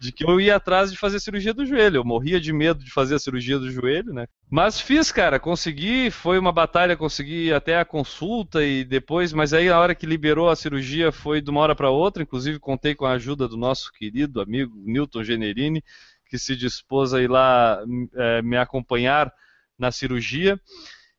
de 0.00 0.12
que 0.12 0.24
eu 0.24 0.40
ia 0.40 0.56
atrás 0.56 0.90
de 0.90 0.98
fazer 0.98 1.20
cirurgia 1.20 1.54
do 1.54 1.64
joelho. 1.64 1.96
Eu 1.96 2.04
morria 2.04 2.40
de 2.40 2.52
medo 2.52 2.84
de 2.84 2.90
fazer 2.90 3.14
a 3.14 3.18
cirurgia 3.18 3.58
do 3.58 3.70
joelho, 3.70 4.12
né? 4.12 4.26
Mas 4.50 4.80
fiz, 4.80 5.10
cara, 5.10 5.40
consegui, 5.40 6.10
foi 6.10 6.38
uma 6.38 6.52
batalha, 6.52 6.96
consegui 6.96 7.52
até 7.52 7.78
a 7.78 7.84
consulta 7.84 8.64
e 8.64 8.84
depois, 8.84 9.32
mas 9.32 9.52
aí 9.52 9.68
a 9.68 9.78
hora 9.78 9.94
que 9.94 10.06
liberou 10.06 10.48
a 10.48 10.56
cirurgia 10.56 11.10
foi 11.10 11.40
de 11.40 11.50
uma 11.50 11.60
hora 11.60 11.74
para 11.74 11.90
outra, 11.90 12.22
inclusive 12.22 12.58
contei 12.58 12.94
com 12.94 13.06
a 13.06 13.12
ajuda 13.12 13.48
do 13.48 13.56
nosso 13.56 13.92
querido 13.92 14.40
amigo 14.40 14.74
Newton 14.84 15.24
Generini, 15.24 15.82
que 16.28 16.38
se 16.38 16.56
dispôs 16.56 17.14
a 17.14 17.22
ir 17.22 17.30
lá 17.30 17.82
é, 18.14 18.42
me 18.42 18.56
acompanhar 18.56 19.32
na 19.78 19.90
cirurgia. 19.90 20.60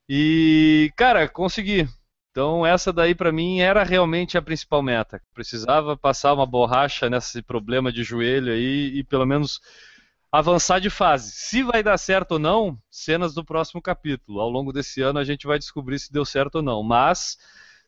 E, 0.08 0.92
cara, 0.96 1.28
consegui. 1.28 1.88
Então 2.36 2.66
essa 2.66 2.92
daí 2.92 3.14
para 3.14 3.32
mim 3.32 3.60
era 3.60 3.82
realmente 3.82 4.36
a 4.36 4.42
principal 4.42 4.82
meta. 4.82 5.22
Precisava 5.32 5.96
passar 5.96 6.34
uma 6.34 6.44
borracha 6.44 7.08
nesse 7.08 7.40
problema 7.40 7.90
de 7.90 8.04
joelho 8.04 8.52
aí 8.52 8.98
e 8.98 9.02
pelo 9.02 9.24
menos 9.24 9.58
avançar 10.30 10.78
de 10.78 10.90
fase. 10.90 11.32
Se 11.32 11.62
vai 11.62 11.82
dar 11.82 11.96
certo 11.96 12.32
ou 12.32 12.38
não, 12.38 12.78
cenas 12.90 13.32
do 13.32 13.42
próximo 13.42 13.80
capítulo. 13.80 14.38
Ao 14.38 14.50
longo 14.50 14.70
desse 14.70 15.00
ano 15.00 15.18
a 15.18 15.24
gente 15.24 15.46
vai 15.46 15.58
descobrir 15.58 15.98
se 15.98 16.12
deu 16.12 16.26
certo 16.26 16.56
ou 16.56 16.62
não. 16.62 16.82
Mas 16.82 17.38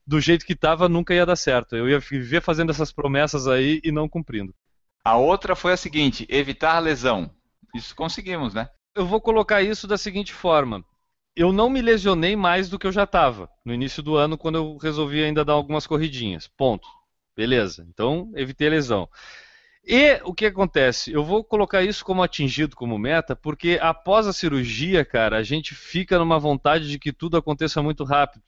do 0.06 0.18
jeito 0.18 0.46
que 0.46 0.54
estava 0.54 0.88
nunca 0.88 1.12
ia 1.12 1.26
dar 1.26 1.37
certo. 1.37 1.76
Eu 1.76 1.87
ia 1.87 1.98
viver 1.98 2.40
fazendo 2.40 2.70
essas 2.70 2.90
promessas 2.90 3.46
aí 3.46 3.82
e 3.84 3.92
não 3.92 4.08
cumprindo. 4.08 4.54
A 5.04 5.18
outra 5.18 5.54
foi 5.54 5.74
a 5.74 5.76
seguinte: 5.76 6.26
evitar 6.26 6.78
lesão. 6.78 7.30
Isso 7.74 7.94
conseguimos, 7.94 8.54
né? 8.54 8.70
Eu 8.94 9.04
vou 9.04 9.20
colocar 9.20 9.61
isso 9.61 9.87
da 9.87 9.98
seguinte 9.98 10.32
forma 10.32 10.82
eu 11.38 11.53
não 11.53 11.70
me 11.70 11.81
lesionei 11.81 12.35
mais 12.35 12.68
do 12.68 12.77
que 12.77 12.87
eu 12.87 12.90
já 12.90 13.05
estava 13.05 13.48
no 13.64 13.72
início 13.72 14.03
do 14.03 14.16
ano, 14.16 14.37
quando 14.37 14.57
eu 14.57 14.77
resolvi 14.77 15.22
ainda 15.22 15.44
dar 15.44 15.53
algumas 15.53 15.87
corridinhas. 15.87 16.48
Ponto. 16.48 16.88
Beleza. 17.37 17.87
Então, 17.88 18.33
evitei 18.35 18.68
lesão. 18.68 19.09
E 19.87 20.20
o 20.24 20.35
que 20.35 20.46
acontece? 20.46 21.12
Eu 21.12 21.24
vou 21.24 21.44
colocar 21.44 21.85
isso 21.85 22.05
como 22.05 22.24
atingido 22.24 22.74
como 22.74 22.98
meta, 22.98 23.37
porque 23.37 23.79
após 23.81 24.27
a 24.27 24.33
cirurgia, 24.33 25.05
cara, 25.05 25.37
a 25.38 25.42
gente 25.44 25.77
fica 25.77 26.18
numa 26.18 26.40
vontade 26.40 26.90
de 26.90 26.98
que 26.98 27.12
tudo 27.12 27.37
aconteça 27.37 27.81
muito 27.81 28.03
rápido. 28.03 28.42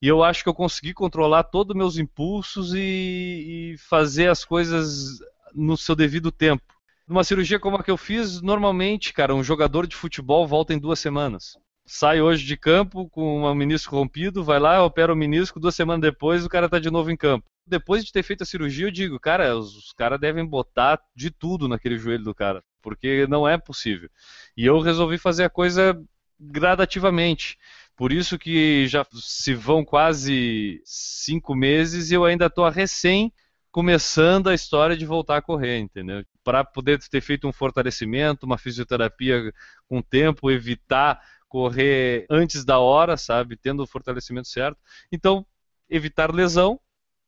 E 0.00 0.06
eu 0.06 0.22
acho 0.22 0.44
que 0.44 0.48
eu 0.48 0.54
consegui 0.54 0.94
controlar 0.94 1.42
todos 1.42 1.74
os 1.74 1.76
meus 1.76 1.98
impulsos 1.98 2.72
e, 2.72 3.72
e 3.74 3.76
fazer 3.78 4.28
as 4.28 4.44
coisas 4.44 5.18
no 5.52 5.76
seu 5.76 5.96
devido 5.96 6.30
tempo. 6.30 6.62
Numa 7.04 7.24
cirurgia 7.24 7.58
como 7.58 7.76
a 7.76 7.82
que 7.82 7.90
eu 7.90 7.96
fiz, 7.96 8.40
normalmente, 8.40 9.12
cara, 9.12 9.34
um 9.34 9.42
jogador 9.42 9.88
de 9.88 9.96
futebol 9.96 10.46
volta 10.46 10.72
em 10.72 10.78
duas 10.78 11.00
semanas 11.00 11.58
sai 11.88 12.20
hoje 12.20 12.44
de 12.44 12.56
campo 12.56 13.08
com 13.08 13.44
um 13.44 13.54
menisco 13.54 13.96
rompido, 13.96 14.44
vai 14.44 14.60
lá, 14.60 14.84
opera 14.84 15.12
o 15.12 15.16
menisco, 15.16 15.58
duas 15.58 15.74
semanas 15.74 16.02
depois 16.02 16.44
o 16.44 16.48
cara 16.48 16.66
está 16.66 16.78
de 16.78 16.90
novo 16.90 17.10
em 17.10 17.16
campo. 17.16 17.46
Depois 17.66 18.04
de 18.04 18.12
ter 18.12 18.22
feito 18.22 18.42
a 18.42 18.46
cirurgia, 18.46 18.86
eu 18.86 18.90
digo, 18.90 19.18
cara, 19.18 19.56
os, 19.56 19.74
os 19.74 19.92
caras 19.92 20.20
devem 20.20 20.44
botar 20.44 21.00
de 21.16 21.30
tudo 21.30 21.66
naquele 21.66 21.98
joelho 21.98 22.24
do 22.24 22.34
cara, 22.34 22.62
porque 22.82 23.26
não 23.26 23.48
é 23.48 23.56
possível. 23.58 24.10
E 24.56 24.66
eu 24.66 24.78
resolvi 24.80 25.16
fazer 25.18 25.44
a 25.44 25.50
coisa 25.50 25.98
gradativamente. 26.38 27.58
Por 27.96 28.12
isso 28.12 28.38
que 28.38 28.86
já 28.86 29.04
se 29.12 29.54
vão 29.54 29.84
quase 29.84 30.80
cinco 30.84 31.54
meses 31.54 32.10
e 32.10 32.14
eu 32.14 32.24
ainda 32.24 32.46
estou 32.46 32.68
recém 32.68 33.32
começando 33.70 34.48
a 34.48 34.54
história 34.54 34.96
de 34.96 35.04
voltar 35.04 35.38
a 35.38 35.42
correr, 35.42 35.78
entendeu? 35.78 36.24
Para 36.44 36.64
poder 36.64 36.98
ter 36.98 37.20
feito 37.20 37.46
um 37.46 37.52
fortalecimento, 37.52 38.46
uma 38.46 38.58
fisioterapia 38.58 39.52
com 39.88 40.00
tempo, 40.02 40.50
evitar 40.50 41.20
correr 41.48 42.26
antes 42.30 42.64
da 42.64 42.78
hora, 42.78 43.16
sabe? 43.16 43.56
Tendo 43.56 43.82
o 43.82 43.86
fortalecimento 43.86 44.48
certo. 44.48 44.78
Então, 45.10 45.44
evitar 45.88 46.32
lesão, 46.32 46.78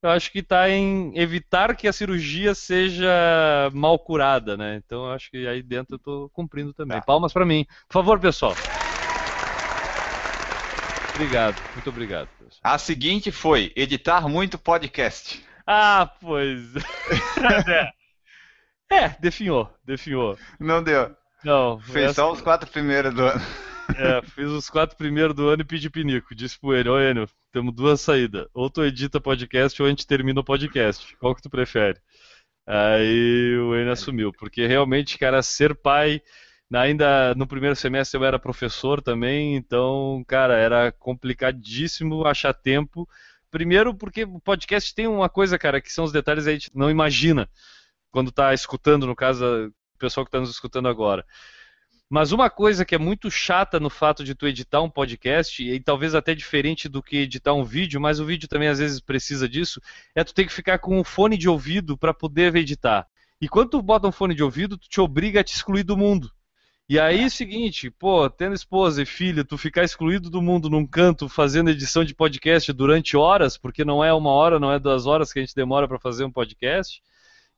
eu 0.02 0.10
acho 0.10 0.32
que 0.32 0.38
está 0.38 0.68
em 0.70 1.12
evitar 1.18 1.76
que 1.76 1.86
a 1.86 1.92
cirurgia 1.92 2.54
seja 2.54 3.70
mal 3.72 3.98
curada, 3.98 4.56
né? 4.56 4.80
Então, 4.84 5.04
eu 5.06 5.12
acho 5.12 5.30
que 5.30 5.46
aí 5.46 5.62
dentro 5.62 5.94
eu 5.94 5.98
estou 5.98 6.30
cumprindo 6.30 6.72
também. 6.72 6.98
Tá. 6.98 7.04
Palmas 7.04 7.32
para 7.32 7.44
mim. 7.44 7.66
Por 7.88 7.94
favor, 7.94 8.18
pessoal. 8.18 8.54
Obrigado, 11.14 11.60
muito 11.74 11.90
obrigado. 11.90 12.28
A 12.62 12.78
seguinte 12.78 13.30
foi 13.30 13.72
editar 13.76 14.26
muito 14.26 14.58
podcast. 14.58 15.44
Ah, 15.66 16.10
pois. 16.20 16.74
é. 17.68 17.90
é, 19.04 19.08
definhou, 19.20 19.70
definhou. 19.84 20.38
Não 20.58 20.82
deu. 20.82 21.14
Não. 21.44 21.78
Fez 21.80 22.06
essa... 22.06 22.22
só 22.22 22.32
os 22.32 22.40
quatro 22.40 22.70
primeiros 22.70 23.14
do 23.14 23.22
ano. 23.22 23.69
É, 23.96 24.22
fiz 24.22 24.48
os 24.48 24.68
quatro 24.70 24.96
primeiros 24.96 25.34
do 25.34 25.48
ano 25.48 25.62
e 25.62 25.64
pedi 25.64 25.90
pinico. 25.90 26.34
Disse 26.34 26.58
pro 26.58 26.74
ele, 26.74 26.88
ô 26.88 26.98
Enio, 27.00 27.28
temos 27.52 27.74
duas 27.74 28.00
saídas. 28.00 28.46
Ou 28.54 28.70
tu 28.70 28.84
edita 28.84 29.20
podcast 29.20 29.80
ou 29.80 29.86
a 29.86 29.90
gente 29.90 30.06
termina 30.06 30.40
o 30.40 30.44
podcast. 30.44 31.16
Qual 31.16 31.34
que 31.34 31.42
tu 31.42 31.50
prefere? 31.50 31.98
Aí 32.66 33.56
o 33.58 33.74
Enio 33.74 33.92
assumiu, 33.92 34.32
porque 34.32 34.66
realmente, 34.66 35.18
cara, 35.18 35.42
ser 35.42 35.74
pai, 35.74 36.22
ainda 36.72 37.34
no 37.34 37.46
primeiro 37.46 37.74
semestre 37.74 38.18
eu 38.18 38.24
era 38.24 38.38
professor 38.38 39.02
também, 39.02 39.56
então, 39.56 40.22
cara, 40.26 40.56
era 40.56 40.92
complicadíssimo 40.92 42.24
achar 42.26 42.54
tempo. 42.54 43.08
Primeiro 43.50 43.94
porque 43.94 44.24
o 44.24 44.40
podcast 44.40 44.94
tem 44.94 45.08
uma 45.08 45.28
coisa, 45.28 45.58
cara, 45.58 45.80
que 45.80 45.92
são 45.92 46.04
os 46.04 46.12
detalhes 46.12 46.44
que 46.44 46.50
a 46.50 46.52
gente 46.52 46.70
não 46.74 46.90
imagina 46.90 47.48
quando 48.10 48.30
tá 48.30 48.54
escutando, 48.54 49.06
no 49.06 49.16
caso, 49.16 49.44
o 49.94 49.98
pessoal 49.98 50.24
que 50.24 50.28
está 50.28 50.40
nos 50.40 50.50
escutando 50.50 50.88
agora. 50.88 51.24
Mas 52.10 52.32
uma 52.32 52.50
coisa 52.50 52.84
que 52.84 52.92
é 52.92 52.98
muito 52.98 53.30
chata 53.30 53.78
no 53.78 53.88
fato 53.88 54.24
de 54.24 54.34
tu 54.34 54.44
editar 54.44 54.82
um 54.82 54.90
podcast, 54.90 55.62
e 55.62 55.78
talvez 55.78 56.12
até 56.12 56.34
diferente 56.34 56.88
do 56.88 57.00
que 57.00 57.18
editar 57.18 57.54
um 57.54 57.62
vídeo, 57.62 58.00
mas 58.00 58.18
o 58.18 58.24
vídeo 58.24 58.48
também 58.48 58.66
às 58.66 58.80
vezes 58.80 58.98
precisa 58.98 59.48
disso, 59.48 59.80
é 60.12 60.24
tu 60.24 60.34
ter 60.34 60.44
que 60.44 60.52
ficar 60.52 60.80
com 60.80 60.98
um 60.98 61.04
fone 61.04 61.38
de 61.38 61.48
ouvido 61.48 61.96
para 61.96 62.12
poder 62.12 62.56
editar. 62.56 63.06
E 63.40 63.48
quando 63.48 63.70
tu 63.70 63.80
bota 63.80 64.08
um 64.08 64.12
fone 64.12 64.34
de 64.34 64.42
ouvido, 64.42 64.76
tu 64.76 64.88
te 64.88 65.00
obriga 65.00 65.38
a 65.38 65.44
te 65.44 65.54
excluir 65.54 65.84
do 65.84 65.96
mundo. 65.96 66.32
E 66.88 66.98
aí 66.98 67.22
é 67.22 67.26
o 67.26 67.30
seguinte, 67.30 67.88
pô, 67.88 68.28
tendo 68.28 68.56
esposa 68.56 69.00
e 69.00 69.06
filha, 69.06 69.44
tu 69.44 69.56
ficar 69.56 69.84
excluído 69.84 70.28
do 70.28 70.42
mundo 70.42 70.68
num 70.68 70.84
canto 70.84 71.28
fazendo 71.28 71.70
edição 71.70 72.04
de 72.04 72.12
podcast 72.12 72.72
durante 72.72 73.16
horas, 73.16 73.56
porque 73.56 73.84
não 73.84 74.02
é 74.02 74.12
uma 74.12 74.30
hora, 74.30 74.58
não 74.58 74.72
é 74.72 74.80
duas 74.80 75.06
horas 75.06 75.32
que 75.32 75.38
a 75.38 75.42
gente 75.42 75.54
demora 75.54 75.86
para 75.86 76.00
fazer 76.00 76.24
um 76.24 76.32
podcast, 76.32 77.00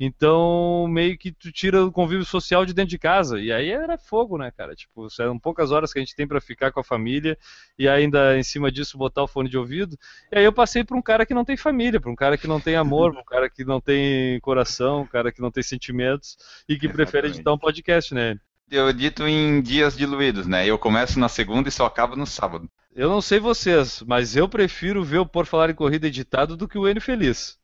então, 0.00 0.87
meio 0.88 1.16
que 1.16 1.31
tu 1.31 1.52
tira 1.52 1.85
o 1.85 1.92
convívio 1.92 2.24
social 2.24 2.66
de 2.66 2.74
dentro 2.74 2.90
de 2.90 2.98
casa. 2.98 3.40
E 3.40 3.52
aí 3.52 3.70
era 3.70 3.96
fogo, 3.96 4.37
né, 4.37 4.50
cara? 4.50 4.74
Tipo, 4.74 5.09
são 5.09 5.38
poucas 5.38 5.70
horas 5.70 5.92
que 5.92 5.98
a 5.98 6.02
gente 6.02 6.16
tem 6.16 6.26
para 6.26 6.40
ficar 6.40 6.72
com 6.72 6.81
a 6.81 6.85
família 6.85 7.38
e 7.78 7.88
ainda 7.88 8.37
em 8.37 8.42
cima 8.42 8.70
disso 8.72 8.98
botar 8.98 9.22
o 9.22 9.28
fone 9.28 9.48
de 9.48 9.57
ouvido. 9.57 9.96
E 10.33 10.38
aí 10.38 10.44
eu 10.44 10.52
passei 10.52 10.83
para 10.83 10.96
um 10.96 11.02
cara 11.02 11.24
que 11.24 11.35
não 11.35 11.44
tem 11.44 11.57
família, 11.57 12.00
para 12.00 12.11
um 12.11 12.16
cara 12.16 12.37
que 12.37 12.48
não 12.48 12.61
tem 12.61 12.74
amor, 12.74 13.12
para 13.12 13.20
um 13.20 13.24
cara 13.24 13.48
que 13.48 13.64
não 13.64 13.81
tem 13.81 14.40
coração, 14.40 15.02
um 15.02 15.07
cara 15.07 15.31
que 15.31 15.40
não 15.40 15.50
tem 15.50 15.62
sentimentos 15.62 16.37
e 16.68 16.76
que 16.76 16.87
Exatamente. 16.87 16.94
prefere 16.96 17.28
editar 17.28 17.52
um 17.52 17.59
podcast, 17.59 18.12
né? 18.12 18.37
Eu 18.70 18.88
edito 18.88 19.26
em 19.28 19.61
dias 19.61 19.96
diluídos, 19.96 20.46
né? 20.46 20.66
Eu 20.66 20.78
começo 20.78 21.20
na 21.20 21.28
segunda 21.28 21.68
e 21.68 21.72
só 21.72 21.85
acabo 21.85 22.16
no 22.16 22.26
sábado. 22.26 22.68
Eu 22.94 23.09
não 23.09 23.20
sei 23.20 23.38
vocês, 23.38 24.02
mas 24.07 24.35
eu 24.35 24.48
prefiro 24.48 25.05
ver 25.05 25.18
o 25.18 25.26
Por 25.26 25.46
Falar 25.46 25.70
em 25.70 25.74
Corrida 25.74 26.07
editado 26.07 26.57
do 26.57 26.66
que 26.66 26.78
o 26.78 26.88
N 26.88 26.98
Feliz. 26.98 27.59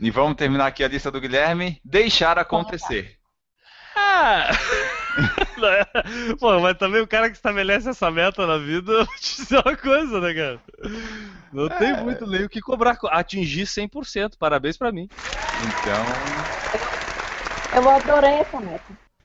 E 0.00 0.10
vamos 0.10 0.36
terminar 0.36 0.66
aqui 0.66 0.84
a 0.84 0.88
lista 0.88 1.10
do 1.10 1.20
Guilherme. 1.20 1.80
Deixar 1.84 2.38
acontecer. 2.38 3.16
Ah! 3.96 4.48
Pô, 6.38 6.60
mas 6.60 6.78
também 6.78 7.00
o 7.00 7.06
cara 7.06 7.28
que 7.28 7.36
estabelece 7.36 7.88
essa 7.88 8.10
meta 8.10 8.46
na 8.46 8.58
vida, 8.58 8.92
eu 9.02 9.04
vou 9.04 9.16
te 9.16 9.36
dizer 9.36 9.60
uma 9.64 9.76
coisa, 9.76 10.20
né, 10.20 10.34
cara? 10.34 10.60
Não 11.52 11.66
é. 11.66 11.68
tem 11.70 11.96
muito 12.04 12.26
nem 12.26 12.44
o 12.44 12.48
que 12.48 12.60
cobrar. 12.60 12.96
Atingir 13.06 13.64
100%. 13.64 14.34
Parabéns 14.38 14.76
pra 14.76 14.92
mim. 14.92 15.08
Então. 15.66 16.04
Eu 17.74 17.90
adorei 17.90 18.34
essa 18.34 18.60
meta. 18.60 18.84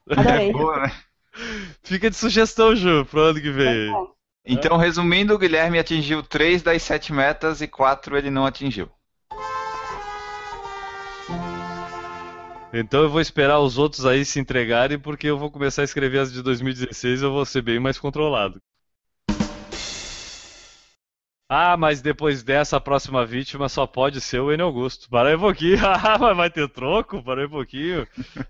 Adorei. 0.10 0.50
É 0.50 0.52
boa, 0.52 0.80
né? 0.80 0.92
Fica 1.84 2.10
de 2.10 2.16
sugestão, 2.16 2.76
Ju, 2.76 3.06
pro 3.06 3.22
ano 3.22 3.42
que 3.42 3.52
vem. 3.52 3.92
Então, 4.46 4.78
resumindo, 4.78 5.34
o 5.34 5.38
Guilherme 5.38 5.80
atingiu 5.80 6.22
3 6.22 6.62
das 6.62 6.82
7 6.84 7.14
metas 7.14 7.62
e 7.62 7.68
4 7.68 8.18
ele 8.18 8.30
não 8.30 8.46
atingiu. 8.46 8.92
Então 12.76 13.04
eu 13.04 13.10
vou 13.10 13.22
esperar 13.22 13.60
os 13.60 13.78
outros 13.78 14.04
aí 14.04 14.26
se 14.26 14.40
entregarem, 14.40 14.98
porque 14.98 15.28
eu 15.28 15.38
vou 15.38 15.52
começar 15.52 15.84
a 15.84 15.86
escrever 15.86 16.18
as 16.18 16.34
de 16.34 16.42
2016 16.42 17.22
e 17.22 17.24
eu 17.24 17.32
vou 17.32 17.46
ser 17.46 17.62
bem 17.62 17.80
mais 17.80 18.00
controlado. 18.00 18.60
Ah, 21.48 21.78
mas 21.78 22.02
depois 22.02 22.42
dessa, 22.42 22.78
a 22.78 22.82
próxima 22.82 23.24
vítima 23.24 23.70
só 23.70 23.86
pode 23.86 24.20
ser 24.20 24.40
o 24.40 24.52
Enio 24.52 24.66
Augusto. 24.66 25.08
Para 25.08 25.30
aí 25.30 25.36
um 25.36 25.40
pouquinho. 25.40 25.78
Ah, 25.86 26.18
mas 26.18 26.36
vai 26.36 26.50
ter 26.50 26.68
troco? 26.68 27.22
Para 27.22 27.42
aí 27.42 27.48
um 27.48 27.52
pouquinho. 27.52 28.08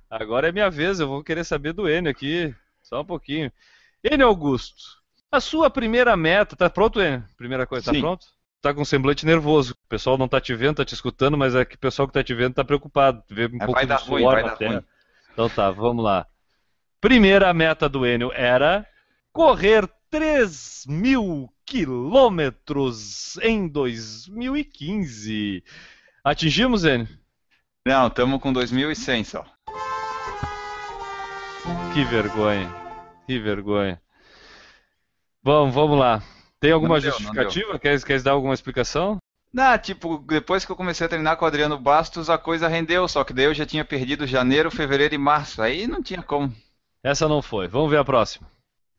Agora 0.10 0.48
é 0.48 0.54
minha 0.54 0.70
vez, 0.70 1.02
eu 1.02 1.08
vou 1.08 1.22
querer 1.22 1.44
saber 1.44 1.74
do 1.74 1.90
Enio 1.90 2.10
aqui. 2.10 2.56
Só 2.82 3.02
um 3.02 3.06
pouquinho. 3.06 3.52
Enio 4.02 4.28
Augusto, 4.28 4.84
a 5.30 5.42
sua 5.42 5.70
primeira 5.70 6.16
meta. 6.16 6.56
Tá 6.56 6.70
pronto, 6.70 7.02
Enio? 7.02 7.26
Primeira 7.36 7.68
coisa, 7.68 7.92
tá 7.92 8.00
pronto? 8.00 8.26
Tá 8.64 8.74
com 8.74 8.82
um 8.82 8.86
semblante 8.86 9.26
nervoso. 9.26 9.74
O 9.74 9.90
pessoal 9.90 10.18
não 10.18 10.28
tá 10.28 10.40
te 10.40 10.56
vendo, 10.56 10.78
tá 10.78 10.86
te 10.86 10.94
escutando, 10.94 11.38
mas 11.38 11.54
é 11.54 11.66
que 11.66 11.76
o 11.76 11.80
pessoal 11.80 12.08
que 12.08 12.14
tá 12.14 12.24
te 12.24 12.34
vendo 12.34 12.54
tá 12.54 12.64
preocupado. 12.64 13.22
Vê 13.30 13.46
um 13.46 13.58
é, 13.58 13.66
pouco 13.66 13.74
vai 13.74 13.86
dar 13.86 13.98
ruim, 13.98 14.24
vai 14.24 14.42
dar 14.42 14.56
ruim. 14.56 14.82
Então 15.34 15.50
tá, 15.50 15.70
vamos 15.70 16.02
lá. 16.04 16.26
Primeira 17.02 17.54
meta 17.54 17.90
do 17.90 18.08
Enio 18.08 18.32
era 18.34 18.88
correr 19.34 19.90
3 20.10 20.86
mil 20.88 21.54
quilômetros 21.66 23.36
em 23.42 23.68
2015. 23.68 25.62
Atingimos, 26.24 26.86
Enio? 26.86 27.10
Não, 27.86 28.08
estamos 28.08 28.42
com 28.42 28.54
2.100 28.54 29.26
só. 29.26 29.46
Que 31.94 32.06
vergonha. 32.06 32.74
Que 33.28 33.38
vergonha. 33.38 34.02
Bom, 35.44 35.70
vamos 35.70 36.00
lá. 36.00 36.24
Tem 36.64 36.72
alguma 36.72 36.98
deu, 36.98 37.12
justificativa? 37.12 37.78
Quer, 37.78 38.02
quer 38.02 38.22
dar 38.22 38.32
alguma 38.32 38.54
explicação? 38.54 39.18
Não, 39.52 39.78
tipo, 39.78 40.20
depois 40.20 40.64
que 40.64 40.72
eu 40.72 40.78
comecei 40.78 41.06
a 41.06 41.10
treinar 41.10 41.36
com 41.36 41.44
o 41.44 41.48
Adriano 41.50 41.78
Bastos, 41.78 42.30
a 42.30 42.38
coisa 42.38 42.70
rendeu, 42.70 43.06
só 43.06 43.22
que 43.26 43.34
daí 43.34 43.44
eu 43.44 43.54
já 43.54 43.66
tinha 43.66 43.84
perdido 43.84 44.26
janeiro, 44.26 44.72
fevereiro 44.72 45.14
e 45.14 45.18
março. 45.18 45.62
Aí 45.62 45.86
não 45.88 46.02
tinha 46.02 46.24
como. 46.24 46.56
Essa 47.04 47.28
não 47.28 47.42
foi. 47.42 47.68
Vamos 47.68 47.92
ver 47.92 47.98
a 47.98 48.06
próxima. 48.06 48.48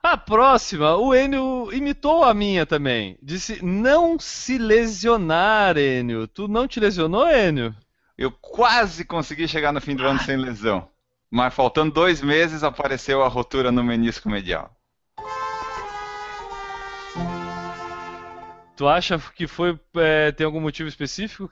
A 0.02 0.14
próxima, 0.14 0.94
o 0.96 1.14
Enio 1.14 1.72
imitou 1.72 2.22
a 2.22 2.34
minha 2.34 2.66
também. 2.66 3.16
Disse: 3.22 3.64
não 3.64 4.18
se 4.18 4.58
lesionar, 4.58 5.78
Enio. 5.78 6.28
Tu 6.28 6.46
não 6.46 6.68
te 6.68 6.78
lesionou, 6.78 7.26
Enio? 7.26 7.74
Eu 8.18 8.30
quase 8.30 9.06
consegui 9.06 9.48
chegar 9.48 9.72
no 9.72 9.80
fim 9.80 9.96
do 9.96 10.04
ah. 10.04 10.10
ano 10.10 10.20
sem 10.20 10.36
lesão. 10.36 10.86
Mas 11.30 11.54
faltando 11.54 11.94
dois 11.94 12.20
meses 12.20 12.62
apareceu 12.62 13.22
a 13.24 13.28
rotura 13.28 13.72
no 13.72 13.82
menisco 13.82 14.28
medial. 14.28 14.70
Tu 18.76 18.88
acha 18.88 19.18
que 19.34 19.46
foi 19.46 19.78
é, 19.96 20.32
tem 20.32 20.44
algum 20.44 20.60
motivo 20.60 20.88
específico? 20.88 21.50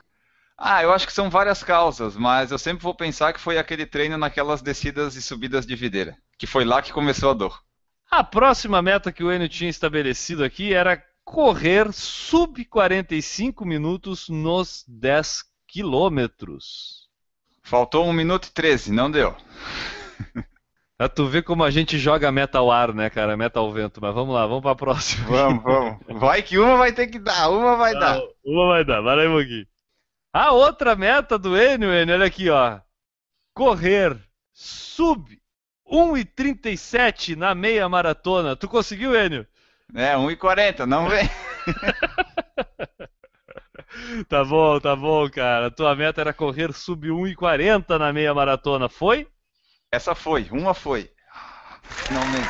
Ah, 0.58 0.82
eu 0.82 0.92
acho 0.92 1.06
que 1.06 1.12
são 1.12 1.30
várias 1.30 1.62
causas, 1.62 2.16
mas 2.16 2.50
eu 2.50 2.58
sempre 2.58 2.82
vou 2.82 2.94
pensar 2.94 3.32
que 3.32 3.40
foi 3.40 3.58
aquele 3.58 3.86
treino 3.86 4.16
naquelas 4.16 4.62
descidas 4.62 5.16
e 5.16 5.22
subidas 5.22 5.66
de 5.66 5.74
videira, 5.74 6.16
que 6.38 6.46
foi 6.46 6.64
lá 6.64 6.80
que 6.82 6.92
começou 6.92 7.30
a 7.30 7.34
dor. 7.34 7.60
A 8.10 8.22
próxima 8.22 8.82
meta 8.82 9.10
que 9.10 9.24
o 9.24 9.32
Enio 9.32 9.48
tinha 9.48 9.70
estabelecido 9.70 10.44
aqui 10.44 10.74
era 10.74 11.02
correr 11.24 11.92
sub 11.92 12.64
45 12.64 13.64
minutos 13.64 14.28
nos 14.28 14.84
10 14.86 15.44
quilômetros. 15.66 17.08
Faltou 17.62 18.06
1 18.06 18.12
minuto 18.12 18.48
e 18.48 18.50
13, 18.50 18.92
não 18.92 19.10
deu. 19.10 19.34
Pra 21.02 21.08
tu 21.08 21.26
ver 21.26 21.42
como 21.42 21.64
a 21.64 21.70
gente 21.72 21.98
joga 21.98 22.30
meta 22.30 22.58
ao 22.58 22.70
ar, 22.70 22.94
né, 22.94 23.10
cara? 23.10 23.36
Meta 23.36 23.58
ao 23.58 23.72
vento. 23.72 24.00
Mas 24.00 24.14
vamos 24.14 24.32
lá, 24.32 24.46
vamos 24.46 24.62
pra 24.62 24.76
próxima. 24.76 25.26
Vamos, 25.26 25.64
vamos. 26.06 26.20
Vai 26.20 26.42
que 26.42 26.56
uma 26.56 26.76
vai 26.76 26.92
ter 26.92 27.08
que 27.08 27.18
dar, 27.18 27.50
uma 27.50 27.74
vai 27.74 27.92
dar. 27.92 28.20
Uma 28.44 28.68
vai 28.68 28.84
dar, 28.84 29.00
vai 29.00 29.16
lá 29.16 29.28
um 29.28 29.34
pouquinho. 29.34 29.66
A 30.32 30.52
outra 30.52 30.94
meta 30.94 31.36
do 31.36 31.60
Enio, 31.60 31.92
Enio, 31.92 32.14
olha 32.14 32.26
aqui, 32.26 32.48
ó. 32.50 32.78
Correr 33.52 34.16
sub 34.52 35.36
1,37 35.84 37.34
na 37.34 37.52
meia 37.52 37.88
maratona. 37.88 38.54
Tu 38.54 38.68
conseguiu, 38.68 39.12
Enio? 39.16 39.44
É, 39.92 40.14
1,40, 40.14 40.86
não 40.86 41.08
vem. 41.08 41.28
tá 44.28 44.44
bom, 44.44 44.78
tá 44.78 44.94
bom, 44.94 45.28
cara. 45.28 45.68
Tua 45.68 45.96
meta 45.96 46.20
era 46.20 46.32
correr 46.32 46.72
sub 46.72 47.08
1,40 47.08 47.98
na 47.98 48.12
meia 48.12 48.32
maratona. 48.32 48.88
Foi? 48.88 49.26
Essa 49.92 50.14
foi, 50.14 50.48
uma 50.50 50.72
foi. 50.72 51.10
Finalmente. 51.82 52.48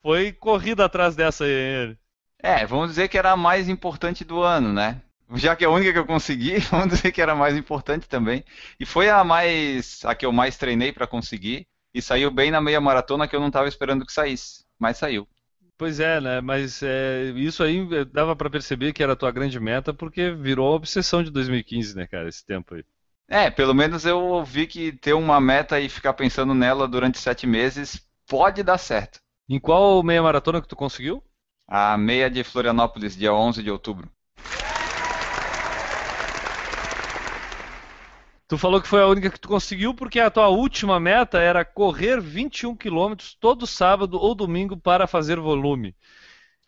Foi 0.00 0.32
corrida 0.32 0.84
atrás 0.84 1.16
dessa 1.16 1.44
aí. 1.44 1.96
É, 2.40 2.64
vamos 2.64 2.90
dizer 2.90 3.08
que 3.08 3.18
era 3.18 3.32
a 3.32 3.36
mais 3.36 3.68
importante 3.68 4.24
do 4.24 4.40
ano, 4.40 4.72
né? 4.72 5.02
Já 5.34 5.56
que 5.56 5.64
é 5.64 5.66
a 5.66 5.70
única 5.70 5.92
que 5.92 5.98
eu 5.98 6.06
consegui, 6.06 6.60
vamos 6.70 6.90
dizer 6.90 7.10
que 7.10 7.20
era 7.20 7.32
a 7.32 7.34
mais 7.34 7.56
importante 7.56 8.08
também. 8.08 8.44
E 8.78 8.86
foi 8.86 9.10
a 9.10 9.24
mais 9.24 10.04
a 10.04 10.14
que 10.14 10.24
eu 10.24 10.30
mais 10.30 10.56
treinei 10.56 10.92
para 10.92 11.06
conseguir. 11.06 11.66
E 11.92 12.00
saiu 12.00 12.30
bem 12.30 12.52
na 12.52 12.60
meia 12.60 12.80
maratona 12.80 13.26
que 13.26 13.34
eu 13.34 13.40
não 13.40 13.48
estava 13.48 13.66
esperando 13.66 14.06
que 14.06 14.12
saísse, 14.12 14.64
mas 14.78 14.96
saiu. 14.96 15.26
Pois 15.76 15.98
é, 15.98 16.20
né? 16.20 16.40
Mas 16.40 16.82
é, 16.84 17.32
isso 17.34 17.64
aí 17.64 17.78
eh, 17.92 18.04
dava 18.04 18.36
para 18.36 18.50
perceber 18.50 18.92
que 18.92 19.02
era 19.02 19.14
a 19.14 19.16
tua 19.16 19.32
grande 19.32 19.58
meta, 19.58 19.92
porque 19.92 20.30
virou 20.30 20.72
a 20.72 20.76
obsessão 20.76 21.22
de 21.22 21.30
2015, 21.32 21.96
né, 21.96 22.06
cara? 22.06 22.28
Esse 22.28 22.44
tempo 22.46 22.74
aí. 22.76 22.84
É, 23.28 23.50
pelo 23.50 23.74
menos 23.74 24.06
eu 24.06 24.42
vi 24.42 24.66
que 24.66 24.90
ter 24.90 25.12
uma 25.12 25.38
meta 25.38 25.78
e 25.78 25.88
ficar 25.90 26.14
pensando 26.14 26.54
nela 26.54 26.88
durante 26.88 27.18
sete 27.18 27.46
meses 27.46 28.00
pode 28.26 28.62
dar 28.62 28.78
certo. 28.78 29.20
Em 29.46 29.60
qual 29.60 30.02
meia 30.02 30.22
maratona 30.22 30.62
que 30.62 30.68
tu 30.68 30.74
conseguiu? 30.74 31.22
A 31.66 31.98
meia 31.98 32.30
de 32.30 32.42
Florianópolis, 32.42 33.14
dia 33.14 33.32
11 33.32 33.62
de 33.62 33.70
outubro. 33.70 34.10
Tu 38.48 38.56
falou 38.56 38.80
que 38.80 38.88
foi 38.88 39.02
a 39.02 39.06
única 39.06 39.28
que 39.30 39.38
tu 39.38 39.46
conseguiu 39.46 39.92
porque 39.92 40.18
a 40.18 40.30
tua 40.30 40.48
última 40.48 40.98
meta 40.98 41.38
era 41.38 41.66
correr 41.66 42.18
21 42.18 42.74
quilômetros 42.74 43.34
todo 43.34 43.66
sábado 43.66 44.18
ou 44.18 44.34
domingo 44.34 44.74
para 44.74 45.06
fazer 45.06 45.38
volume. 45.38 45.94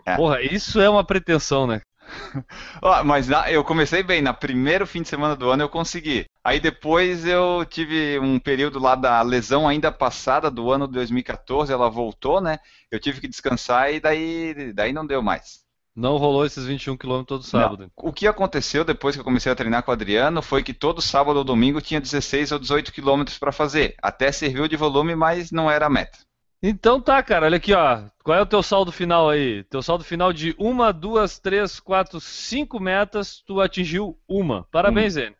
É. 0.04 0.14
Porra, 0.14 0.42
isso 0.42 0.78
é 0.78 0.90
uma 0.90 1.02
pretensão, 1.02 1.66
né? 1.66 1.80
mas 3.04 3.28
na, 3.28 3.50
eu 3.50 3.62
comecei 3.62 4.02
bem, 4.02 4.22
na 4.22 4.32
primeiro 4.32 4.86
fim 4.86 5.02
de 5.02 5.08
semana 5.08 5.36
do 5.36 5.50
ano 5.50 5.62
eu 5.62 5.68
consegui. 5.68 6.24
Aí 6.42 6.58
depois 6.58 7.26
eu 7.26 7.64
tive 7.68 8.18
um 8.18 8.38
período 8.38 8.78
lá 8.78 8.94
da 8.94 9.20
lesão 9.22 9.68
ainda 9.68 9.92
passada 9.92 10.50
do 10.50 10.70
ano 10.70 10.86
de 10.86 10.94
2014, 10.94 11.72
ela 11.72 11.90
voltou, 11.90 12.40
né? 12.40 12.58
Eu 12.90 12.98
tive 12.98 13.20
que 13.20 13.28
descansar 13.28 13.92
e 13.92 14.00
daí, 14.00 14.72
daí 14.72 14.92
não 14.92 15.06
deu 15.06 15.22
mais. 15.22 15.60
Não 15.94 16.16
rolou 16.16 16.46
esses 16.46 16.64
21 16.64 16.96
km 16.96 17.24
todo 17.24 17.42
sábado. 17.42 17.82
Não. 17.82 17.90
O 17.96 18.12
que 18.12 18.26
aconteceu 18.26 18.84
depois 18.84 19.14
que 19.14 19.20
eu 19.20 19.24
comecei 19.24 19.50
a 19.50 19.56
treinar 19.56 19.82
com 19.82 19.90
o 19.90 19.94
Adriano 19.94 20.40
foi 20.40 20.62
que 20.62 20.72
todo 20.72 21.02
sábado 21.02 21.36
ou 21.36 21.44
domingo 21.44 21.80
tinha 21.80 22.00
16 22.00 22.52
ou 22.52 22.58
18 22.58 22.92
km 22.92 23.24
para 23.38 23.52
fazer. 23.52 23.94
Até 24.00 24.30
serviu 24.30 24.68
de 24.68 24.76
volume, 24.76 25.14
mas 25.16 25.50
não 25.50 25.70
era 25.70 25.86
a 25.86 25.90
meta. 25.90 26.18
Então 26.62 27.00
tá, 27.00 27.22
cara, 27.22 27.46
olha 27.46 27.56
aqui, 27.56 27.72
ó. 27.72 28.02
Qual 28.22 28.36
é 28.36 28.42
o 28.42 28.46
teu 28.46 28.62
saldo 28.62 28.92
final 28.92 29.30
aí? 29.30 29.64
Teu 29.64 29.80
saldo 29.80 30.04
final 30.04 30.30
de 30.30 30.54
uma, 30.58 30.92
duas, 30.92 31.38
três, 31.38 31.80
quatro, 31.80 32.20
cinco 32.20 32.78
metas, 32.78 33.42
tu 33.46 33.62
atingiu 33.62 34.18
uma. 34.28 34.64
Parabéns, 34.70 35.16
hum. 35.16 35.32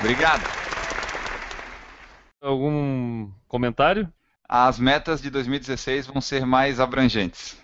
Obrigado. 0.00 0.42
Algum 2.42 3.30
comentário? 3.46 4.12
As 4.48 4.80
metas 4.80 5.22
de 5.22 5.30
2016 5.30 6.06
vão 6.06 6.20
ser 6.20 6.44
mais 6.44 6.80
abrangentes. 6.80 7.56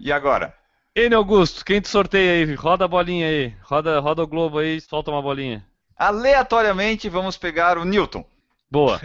E 0.00 0.10
agora? 0.10 0.54
Enio 0.94 1.18
Augusto, 1.18 1.62
quem 1.62 1.80
te 1.80 1.88
sorteia 1.88 2.46
aí? 2.46 2.54
Roda 2.54 2.86
a 2.86 2.88
bolinha 2.88 3.26
aí. 3.26 3.54
Roda, 3.62 4.00
roda 4.00 4.22
o 4.22 4.26
globo 4.26 4.58
aí, 4.58 4.80
solta 4.80 5.10
uma 5.10 5.20
bolinha. 5.20 5.66
Aleatoriamente 5.94 7.08
vamos 7.10 7.36
pegar 7.36 7.76
o 7.76 7.84
Newton. 7.84 8.24
Boa. 8.70 9.00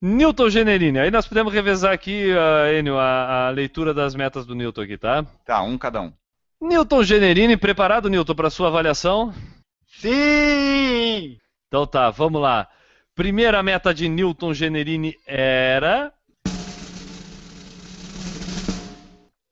Newton 0.00 0.50
Generini. 0.50 0.98
Aí 0.98 1.10
nós 1.10 1.26
podemos 1.26 1.52
revezar 1.52 1.92
aqui, 1.92 2.30
uh, 2.32 2.76
Enio, 2.76 2.98
a, 2.98 3.46
a, 3.46 3.50
leitura 3.50 3.94
das 3.94 4.14
metas 4.14 4.44
do 4.44 4.54
Newton 4.54 4.82
aqui, 4.82 4.98
tá? 4.98 5.24
Tá, 5.46 5.62
um 5.62 5.78
cada 5.78 6.02
um. 6.02 6.12
Newton 6.60 7.02
Generini, 7.02 7.56
preparado, 7.56 8.10
Newton, 8.10 8.34
para 8.34 8.50
sua 8.50 8.68
avaliação? 8.68 9.34
Sim! 9.86 11.38
Então 11.68 11.86
tá, 11.86 12.10
vamos 12.10 12.40
lá. 12.40 12.68
Primeira 13.14 13.62
meta 13.62 13.94
de 13.94 14.08
Newton 14.08 14.52
Generini 14.52 15.16
era 15.26 16.12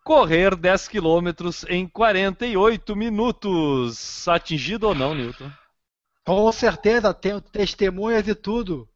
correr 0.04 0.56
10 0.56 0.88
quilômetros 0.88 1.64
em 1.68 1.86
48 1.86 2.94
minutos. 2.94 4.28
Atingido 4.28 4.88
ou 4.88 4.94
não, 4.94 5.14
Newton? 5.14 5.50
Com 6.24 6.52
certeza, 6.52 7.14
tenho 7.14 7.40
testemunhas 7.40 8.26
e 8.28 8.34
tudo. 8.34 8.88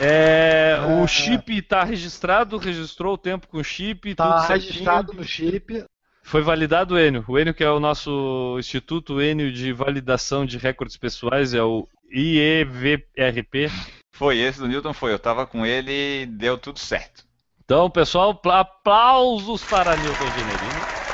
É, 0.00 0.78
é, 0.78 1.02
o 1.02 1.06
chip 1.06 1.56
está 1.56 1.82
registrado, 1.82 2.58
registrou 2.58 3.14
o 3.14 3.18
tempo 3.18 3.48
com 3.48 3.58
o 3.58 3.64
chip. 3.64 4.10
Está 4.10 4.46
registrado 4.46 5.12
no 5.12 5.24
chip. 5.24 5.84
Foi 6.22 6.42
validado 6.42 6.94
o 6.94 6.98
Enio. 6.98 7.24
O 7.28 7.38
Enio, 7.38 7.54
que 7.54 7.64
é 7.64 7.70
o 7.70 7.80
nosso 7.80 8.56
Instituto 8.58 9.22
Enio 9.22 9.52
de 9.52 9.72
Validação 9.72 10.44
de 10.44 10.58
Recordes 10.58 10.96
Pessoais, 10.96 11.54
é 11.54 11.62
o 11.62 11.86
IEVRP. 12.10 13.70
Foi, 14.12 14.38
esse 14.38 14.58
do 14.58 14.66
Newton 14.66 14.92
foi. 14.92 15.12
Eu 15.12 15.16
estava 15.16 15.46
com 15.46 15.64
ele 15.64 16.22
e 16.22 16.26
deu 16.26 16.58
tudo 16.58 16.78
certo. 16.78 17.24
Então, 17.64 17.88
pessoal, 17.90 18.40
aplausos 18.44 19.62
para 19.64 19.96
Newton 19.96 20.30
Generini. 20.30 21.06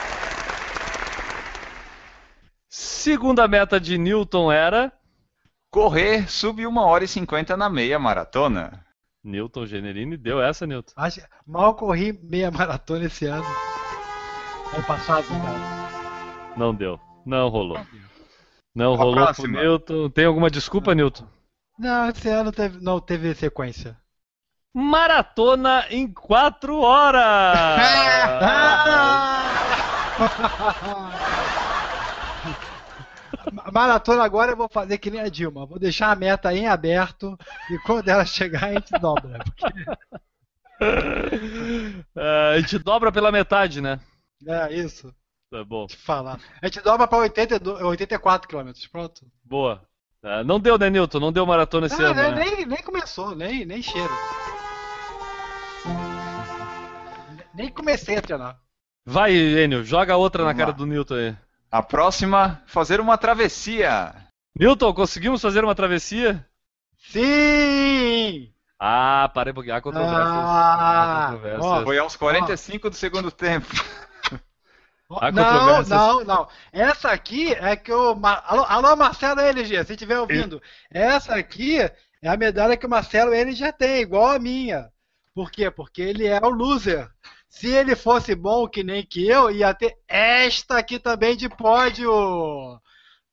Segunda 2.68 3.46
meta 3.46 3.80
de 3.80 3.98
Newton 3.98 4.50
era. 4.50 4.92
Correr 5.72 6.30
sub 6.30 6.66
1 6.66 6.76
hora 6.76 7.02
e 7.02 7.08
50 7.08 7.56
na 7.56 7.70
meia 7.70 7.98
maratona. 7.98 8.84
Newton 9.24 9.64
Generini 9.64 10.18
deu 10.18 10.38
essa, 10.38 10.66
Newton. 10.66 10.92
Acho, 10.94 11.22
mal 11.46 11.74
corri 11.74 12.12
meia 12.12 12.50
maratona 12.50 13.06
esse 13.06 13.24
ano. 13.24 13.46
Ano 14.74 14.84
passado, 14.84 15.26
cara. 15.28 16.52
Não 16.58 16.74
deu. 16.74 17.00
Não 17.24 17.48
rolou. 17.48 17.80
Não 18.74 18.94
rolou 18.96 19.32
pro 19.32 19.48
Newton. 19.48 20.10
Tem 20.10 20.26
alguma 20.26 20.50
desculpa, 20.50 20.94
Newton? 20.94 21.26
Não, 21.78 22.06
esse 22.10 22.28
ano 22.28 22.52
teve, 22.52 22.78
não 22.78 23.00
teve 23.00 23.34
sequência. 23.34 23.96
Maratona 24.74 25.86
em 25.88 26.06
4 26.12 26.80
horas! 26.80 27.80
Maratona 33.72 34.22
agora 34.22 34.52
eu 34.52 34.56
vou 34.56 34.68
fazer 34.68 34.98
que 34.98 35.10
nem 35.10 35.20
a 35.20 35.28
Dilma. 35.28 35.64
Vou 35.64 35.78
deixar 35.78 36.12
a 36.12 36.16
meta 36.16 36.54
em 36.54 36.66
aberto 36.66 37.38
e 37.70 37.78
quando 37.78 38.08
ela 38.08 38.24
chegar 38.26 38.64
a 38.64 38.74
gente 38.74 38.92
dobra. 38.98 39.38
Porque... 39.44 39.84
É, 42.16 42.54
a 42.56 42.60
gente 42.60 42.76
dobra 42.76 43.12
pela 43.12 43.30
metade, 43.30 43.80
né? 43.80 44.00
É, 44.44 44.74
isso. 44.74 45.14
Tá 45.48 45.62
bom. 45.62 45.86
Te 45.86 45.96
falar. 45.96 46.40
A 46.60 46.66
gente 46.66 46.80
dobra 46.80 47.06
para 47.06 47.18
84 47.18 48.48
km. 48.48 48.72
Pronto. 48.90 49.24
Boa. 49.44 49.80
Uh, 50.24 50.42
não 50.44 50.58
deu, 50.58 50.76
né, 50.76 50.90
Newton? 50.90 51.20
Não 51.20 51.32
deu 51.32 51.46
maratona 51.46 51.86
esse 51.86 52.02
ah, 52.02 52.08
ano. 52.08 52.14
Nem, 52.14 52.32
né? 52.32 52.44
nem, 52.56 52.66
nem 52.66 52.82
começou, 52.82 53.34
nem, 53.36 53.64
nem 53.64 53.80
cheiro. 53.80 54.10
Nem 57.54 57.68
comecei 57.70 58.16
a 58.16 58.22
treinar. 58.22 58.58
Vai, 59.04 59.32
Enio, 59.34 59.84
joga 59.84 60.16
outra 60.16 60.42
Vamos 60.42 60.56
na 60.56 60.58
cara 60.58 60.72
lá. 60.72 60.76
do 60.76 60.86
Newton 60.86 61.14
aí. 61.14 61.36
A 61.72 61.82
próxima, 61.82 62.62
fazer 62.66 63.00
uma 63.00 63.16
travessia. 63.16 64.14
Newton, 64.54 64.92
conseguimos 64.92 65.40
fazer 65.40 65.64
uma 65.64 65.74
travessia? 65.74 66.46
Sim! 66.98 68.52
Ah, 68.78 69.30
parei 69.32 69.52
um 69.52 69.54
pouquinho. 69.54 69.76
Há 69.76 69.80
controvérsias. 69.80 70.20
Ah, 70.22 71.28
controvérsias. 71.30 71.64
Ó, 71.64 71.82
foi 71.82 71.98
aos 71.98 72.14
45 72.14 72.86
ó. 72.86 72.90
do 72.90 72.96
segundo 72.96 73.30
tempo. 73.30 73.66
não, 75.32 75.82
não, 75.84 76.24
não. 76.24 76.48
Essa 76.70 77.10
aqui 77.10 77.54
é 77.54 77.74
que 77.74 77.90
o. 77.90 78.20
Alô, 78.22 78.64
alô 78.64 78.94
Marcelo 78.94 79.40
LG, 79.40 79.82
se 79.86 79.92
estiver 79.94 80.20
ouvindo. 80.20 80.60
Essa 80.90 81.36
aqui 81.36 81.80
é 81.80 82.28
a 82.28 82.36
medalha 82.36 82.76
que 82.76 82.84
o 82.84 82.90
Marcelo 82.90 83.32
LG 83.32 83.72
tem, 83.72 84.02
igual 84.02 84.28
a 84.28 84.38
minha. 84.38 84.90
Por 85.34 85.50
quê? 85.50 85.70
Porque 85.70 86.02
ele 86.02 86.26
é 86.26 86.38
o 86.38 86.50
loser. 86.50 87.10
Se 87.52 87.68
ele 87.68 87.94
fosse 87.94 88.34
bom 88.34 88.66
que 88.66 88.82
nem 88.82 89.04
que 89.04 89.28
eu, 89.28 89.50
ia 89.50 89.74
ter 89.74 89.94
esta 90.08 90.78
aqui 90.78 90.98
também 90.98 91.36
de 91.36 91.50
pódio. 91.50 92.10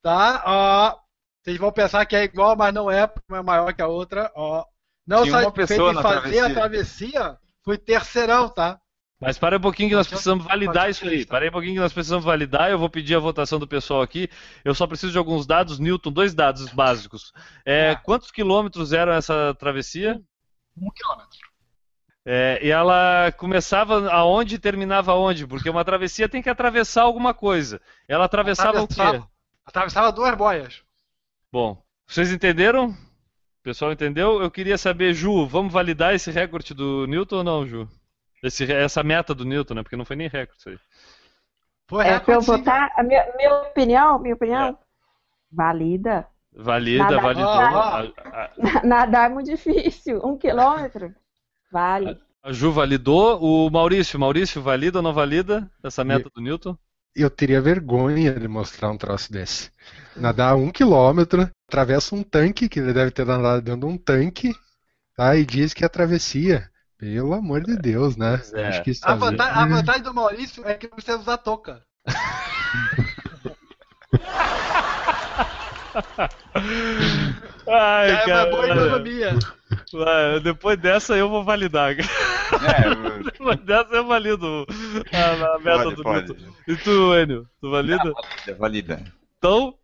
Tá? 0.02 0.44
Ó. 0.46 0.98
Vocês 1.42 1.58
vão 1.58 1.72
pensar 1.72 2.06
que 2.06 2.18
é 2.18 2.26
igual, 2.26 2.56
mas 2.56 2.74
não 2.74 2.92
é, 2.92 3.08
porque 3.08 3.34
é 3.34 3.42
maior 3.42 3.74
que 3.74 3.82
a 3.82 3.88
outra. 3.88 4.30
Ó. 4.36 4.66
Não 5.08 5.24
Tinha 5.24 5.40
uma 5.40 5.52
pessoa 5.54 5.94
na 5.94 6.02
fazer 6.02 6.20
travessia. 6.20 6.46
a 6.46 6.54
travessia, 6.54 7.38
fui 7.64 7.78
terceirão, 7.78 8.50
tá? 8.50 8.78
Mas 9.22 9.38
para 9.38 9.56
um 9.56 9.62
pouquinho 9.62 9.90
que 9.90 9.96
nós 9.96 10.08
precisamos 10.08 10.46
validar 10.46 10.90
isso 10.90 11.08
aí. 11.08 11.26
Para 11.26 11.48
um 11.48 11.52
pouquinho 11.52 11.76
que 11.76 11.80
nós 11.80 11.94
precisamos 11.94 12.26
validar. 12.26 12.70
Eu 12.70 12.78
vou 12.78 12.90
pedir 12.90 13.16
a 13.16 13.20
votação 13.20 13.58
do 13.58 13.68
pessoal 13.68 14.02
aqui. 14.02 14.30
Eu 14.66 14.76
só 14.76 14.86
preciso 14.86 15.14
de 15.14 15.18
alguns 15.18 15.48
dados, 15.48 15.80
Newton, 15.80 16.12
dois 16.12 16.34
dados 16.34 16.68
básicos. 16.70 17.32
É, 17.66 17.92
é. 17.92 17.96
Quantos 17.96 18.32
quilômetros 18.32 18.92
eram 18.92 19.14
essa 19.14 19.56
travessia? 19.58 20.22
Um 20.78 20.92
quilômetro. 20.92 21.49
É, 22.32 22.60
e 22.62 22.70
ela 22.70 23.32
começava 23.32 24.08
aonde 24.12 24.54
e 24.54 24.60
terminava 24.60 25.14
aonde? 25.14 25.48
Porque 25.48 25.68
uma 25.68 25.84
travessia 25.84 26.30
tem 26.30 26.44
que 26.44 26.50
atravessar 26.50 27.02
alguma 27.02 27.34
coisa. 27.34 27.82
Ela 28.08 28.26
atravessava, 28.26 28.84
atravessava 28.84 29.18
o 29.18 29.22
quê? 29.22 29.28
Atravessava 29.66 30.12
duas 30.12 30.38
boias. 30.38 30.84
Bom, 31.52 31.82
vocês 32.06 32.32
entenderam? 32.32 32.90
O 32.90 33.64
pessoal 33.64 33.92
entendeu? 33.92 34.44
Eu 34.44 34.52
queria 34.52 34.78
saber, 34.78 35.12
Ju, 35.16 35.48
vamos 35.48 35.74
validar 35.74 36.14
esse 36.14 36.30
recorde 36.30 36.76
do 36.76 37.08
Newton 37.08 37.38
ou 37.38 37.44
não, 37.44 37.66
Ju? 37.66 37.90
Esse, 38.44 38.72
essa 38.72 39.02
meta 39.02 39.34
do 39.34 39.44
Newton, 39.44 39.74
né? 39.74 39.82
Porque 39.82 39.98
não 39.98 40.06
foi 40.06 40.16
nem 40.16 40.30
recorde 40.30 40.60
isso 40.60 40.70
aí. 40.70 40.78
Foi 41.88 42.06
é, 42.06 42.20
pra 42.20 42.36
eu 42.36 42.42
votar, 42.42 42.92
a 42.96 43.02
minha, 43.02 43.26
minha 43.38 43.56
opinião, 43.56 44.20
minha 44.20 44.36
opinião, 44.36 44.68
é. 44.68 44.76
valida. 45.52 46.28
Valida, 46.54 47.20
validou. 47.20 47.56
Nadar, 47.56 48.84
nadar 48.84 49.32
é 49.32 49.34
muito 49.34 49.50
difícil, 49.50 50.24
um 50.24 50.38
quilômetro. 50.38 51.12
Vale. 51.72 52.18
A 52.42 52.52
Ju 52.52 52.72
validou. 52.72 53.40
O 53.42 53.70
Maurício, 53.70 54.20
Maurício, 54.20 54.62
valida 54.62 55.00
ou 55.00 55.04
não 55.04 55.14
valida 55.14 55.70
essa 55.84 56.04
meta 56.04 56.30
do 56.34 56.42
Newton? 56.42 56.78
Eu 57.16 57.30
teria 57.30 57.62
vergonha 57.62 58.34
de 58.34 58.48
mostrar 58.48 58.92
um 58.92 58.98
troço 58.98 59.32
desse. 59.32 59.72
Nadar 60.16 60.56
um 60.56 60.72
quilômetro, 60.72 61.50
atravessa 61.68 62.16
um 62.16 62.24
tanque, 62.24 62.70
que 62.70 62.80
ele 62.80 62.94
deve 62.94 63.12
ter 63.12 63.26
nadado 63.26 63.62
dentro 63.62 63.82
de 63.82 63.94
um 63.94 63.98
tanque, 63.98 64.56
tá? 65.16 65.36
E 65.36 65.46
diz 65.46 65.74
que 65.74 65.84
é 65.84 65.90
travessia. 65.90 66.70
Pelo 66.98 67.34
amor 67.34 67.64
de 67.64 67.78
Deus, 67.78 68.18
né? 68.18 68.42
É. 68.54 68.68
Acho 68.68 68.84
que 68.84 68.92
isso 68.92 69.08
A 69.08 69.16
vantagem, 69.16 69.54
a 69.54 69.66
vantagem 69.66 70.04
do 70.04 70.14
Maurício 70.14 70.68
é 70.68 70.76
que 70.76 70.88
não 70.88 70.96
precisa 70.96 71.18
usar 71.18 71.38
touca. 71.38 71.82
Ai, 77.70 78.12
É 78.12 78.36
uma 78.36 78.46
boa 78.48 78.68
economia. 78.68 79.40
Depois 80.44 80.78
dessa 80.80 81.16
eu 81.16 81.30
vou 81.30 81.44
validar. 81.44 81.92
É, 81.92 81.96
Depois 83.24 83.60
dessa 83.60 83.96
eu 83.96 84.06
valido 84.06 84.66
a, 85.14 85.56
a 85.56 85.60
meta 85.60 85.84
pode, 85.84 85.96
do 85.96 86.04
pode. 86.04 86.28
Newton. 86.34 86.54
E 86.68 86.76
tu, 86.78 87.16
Enio? 87.16 87.48
Tu 87.62 87.70
valida? 87.70 88.14
É 88.48 88.54
valida. 88.54 89.04
Então. 89.38 89.76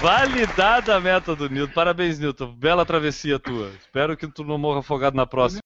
Validada 0.00 0.96
a 0.96 1.00
meta 1.00 1.34
do 1.34 1.48
Newton. 1.48 1.72
Parabéns, 1.72 2.18
Newton. 2.18 2.52
Bela 2.52 2.84
travessia 2.84 3.38
tua. 3.38 3.70
Espero 3.80 4.16
que 4.16 4.26
tu 4.26 4.44
não 4.44 4.58
morra 4.58 4.80
afogado 4.80 5.16
na 5.16 5.26
próxima. 5.26 5.60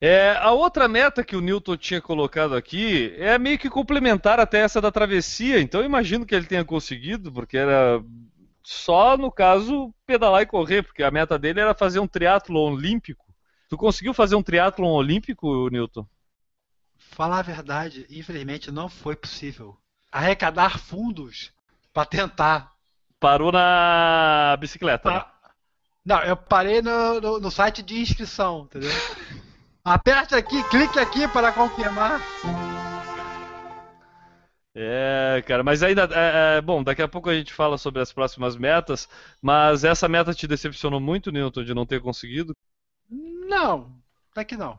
É, 0.00 0.36
a 0.38 0.52
outra 0.52 0.86
meta 0.86 1.24
que 1.24 1.34
o 1.34 1.40
Newton 1.40 1.76
tinha 1.76 2.00
colocado 2.00 2.54
aqui 2.54 3.12
é 3.16 3.36
meio 3.36 3.58
que 3.58 3.68
complementar 3.68 4.38
até 4.38 4.60
essa 4.60 4.80
da 4.80 4.92
travessia. 4.92 5.60
Então 5.60 5.80
eu 5.80 5.86
imagino 5.86 6.24
que 6.24 6.34
ele 6.34 6.46
tenha 6.46 6.64
conseguido, 6.64 7.32
porque 7.32 7.56
era 7.56 8.00
só, 8.70 9.16
no 9.16 9.32
caso, 9.32 9.94
pedalar 10.04 10.42
e 10.42 10.46
correr, 10.46 10.82
porque 10.82 11.02
a 11.02 11.10
meta 11.10 11.38
dele 11.38 11.58
era 11.58 11.72
fazer 11.74 12.00
um 12.00 12.06
triatlon 12.06 12.74
olímpico. 12.74 13.24
Tu 13.66 13.78
conseguiu 13.78 14.12
fazer 14.12 14.36
um 14.36 14.42
triatlon 14.42 14.90
olímpico, 14.92 15.70
Newton? 15.70 16.06
Falar 16.98 17.38
a 17.38 17.42
verdade, 17.42 18.06
infelizmente 18.10 18.70
não 18.70 18.86
foi 18.90 19.16
possível 19.16 19.74
arrecadar 20.12 20.78
fundos 20.78 21.50
para 21.94 22.04
tentar. 22.04 22.72
Parou 23.18 23.50
na 23.50 24.54
bicicleta. 24.60 25.10
né? 25.10 25.24
Não, 26.04 26.22
eu 26.24 26.36
parei 26.36 26.82
no, 26.82 27.20
no- 27.22 27.40
no 27.40 27.50
site 27.50 27.82
de 27.82 27.98
inscrição, 27.98 28.64
entendeu? 28.64 28.90
Aperte 29.82 30.34
aqui, 30.34 30.62
clique 30.64 30.98
aqui 30.98 31.26
para 31.28 31.52
confirmar. 31.52 32.20
É, 34.80 35.42
cara, 35.44 35.64
mas 35.64 35.82
ainda. 35.82 36.08
é, 36.12 36.58
é, 36.58 36.60
bom, 36.60 36.84
daqui 36.84 37.02
a 37.02 37.08
pouco 37.08 37.28
a 37.28 37.34
gente 37.34 37.52
fala 37.52 37.76
sobre 37.76 38.00
as 38.00 38.12
próximas 38.12 38.56
metas, 38.56 39.08
mas 39.42 39.82
essa 39.82 40.08
meta 40.08 40.32
te 40.32 40.46
decepcionou 40.46 41.00
muito, 41.00 41.32
Newton, 41.32 41.64
de 41.64 41.74
não 41.74 41.84
ter 41.84 42.00
conseguido? 42.00 42.54
Não, 43.10 43.90
até 44.30 44.44
que 44.44 44.56
não. 44.56 44.78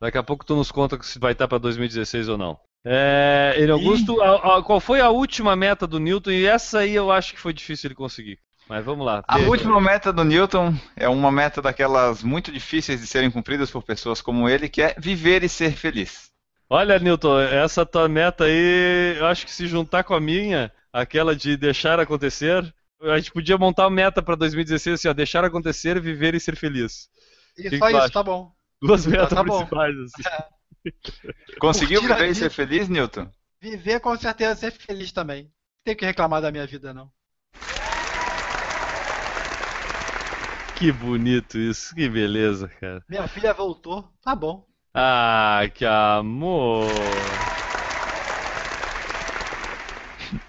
Daqui 0.00 0.16
a 0.16 0.22
pouco 0.22 0.46
tu 0.46 0.56
nos 0.56 0.72
conta 0.72 1.00
se 1.02 1.18
vai 1.18 1.32
estar 1.32 1.46
para 1.46 1.58
2016 1.58 2.28
ou 2.28 2.38
não. 2.38 2.58
É, 2.86 3.54
Ele 3.56 3.70
Augusto, 3.70 4.20
a- 4.22 4.58
a- 4.58 4.62
qual 4.62 4.80
foi 4.80 5.00
a 5.00 5.10
última 5.10 5.54
meta 5.56 5.86
do 5.86 5.98
Newton? 5.98 6.30
E 6.30 6.46
essa 6.46 6.80
aí 6.80 6.94
eu 6.94 7.10
acho 7.10 7.32
que 7.34 7.40
foi 7.40 7.52
difícil 7.52 7.88
ele 7.88 7.94
conseguir. 7.94 8.38
Mas 8.68 8.82
vamos 8.84 9.04
lá. 9.04 9.22
A 9.28 9.38
última 9.40 9.78
meta 9.78 10.10
do 10.10 10.24
Newton 10.24 10.74
é 10.96 11.06
uma 11.08 11.30
meta 11.30 11.60
daquelas 11.60 12.22
muito 12.22 12.50
difíceis 12.50 13.00
de 13.00 13.06
serem 13.06 13.30
cumpridas 13.30 13.70
por 13.70 13.82
pessoas 13.82 14.22
como 14.22 14.48
ele, 14.48 14.70
que 14.70 14.80
é 14.82 14.94
viver 14.98 15.42
e 15.44 15.48
ser 15.50 15.72
feliz. 15.72 16.30
Olha, 16.76 16.98
Newton, 16.98 17.38
essa 17.38 17.86
tua 17.86 18.08
meta 18.08 18.46
aí, 18.46 19.16
eu 19.16 19.26
acho 19.26 19.46
que 19.46 19.52
se 19.52 19.64
juntar 19.64 20.02
com 20.02 20.12
a 20.12 20.20
minha, 20.20 20.72
aquela 20.92 21.36
de 21.36 21.56
deixar 21.56 22.00
acontecer, 22.00 22.74
a 23.00 23.16
gente 23.16 23.30
podia 23.30 23.56
montar 23.56 23.84
uma 23.84 23.90
meta 23.90 24.20
para 24.20 24.34
2016 24.34 24.94
assim, 24.94 25.06
ó, 25.06 25.12
deixar 25.12 25.44
acontecer, 25.44 26.00
viver 26.00 26.34
e 26.34 26.40
ser 26.40 26.56
feliz. 26.56 27.08
E 27.56 27.70
Que 27.70 27.78
só 27.78 27.86
que 27.86 27.92
isso, 27.92 28.02
acha? 28.02 28.12
tá 28.12 28.24
bom. 28.24 28.52
Duas 28.82 29.06
metas 29.06 29.28
tá 29.28 29.44
bom. 29.44 29.58
principais. 29.58 29.94
Assim. 30.00 30.22
Conseguiu 31.60 32.00
Curtir 32.00 32.14
viver 32.16 32.30
e 32.30 32.34
ser 32.34 32.50
feliz, 32.50 32.88
Newton? 32.88 33.30
Viver 33.62 34.00
com 34.00 34.16
certeza 34.18 34.56
ser 34.56 34.72
feliz 34.72 35.12
também. 35.12 35.44
Não 35.44 35.50
tenho 35.84 35.96
que 35.96 36.04
reclamar 36.04 36.42
da 36.42 36.50
minha 36.50 36.66
vida, 36.66 36.92
não. 36.92 37.08
Que 40.74 40.90
bonito 40.90 41.56
isso, 41.56 41.94
que 41.94 42.08
beleza, 42.08 42.66
cara. 42.80 43.00
Minha 43.08 43.28
filha 43.28 43.54
voltou, 43.54 44.12
tá 44.20 44.34
bom. 44.34 44.66
Ah, 44.94 45.68
que 45.74 45.84
amor. 45.86 46.88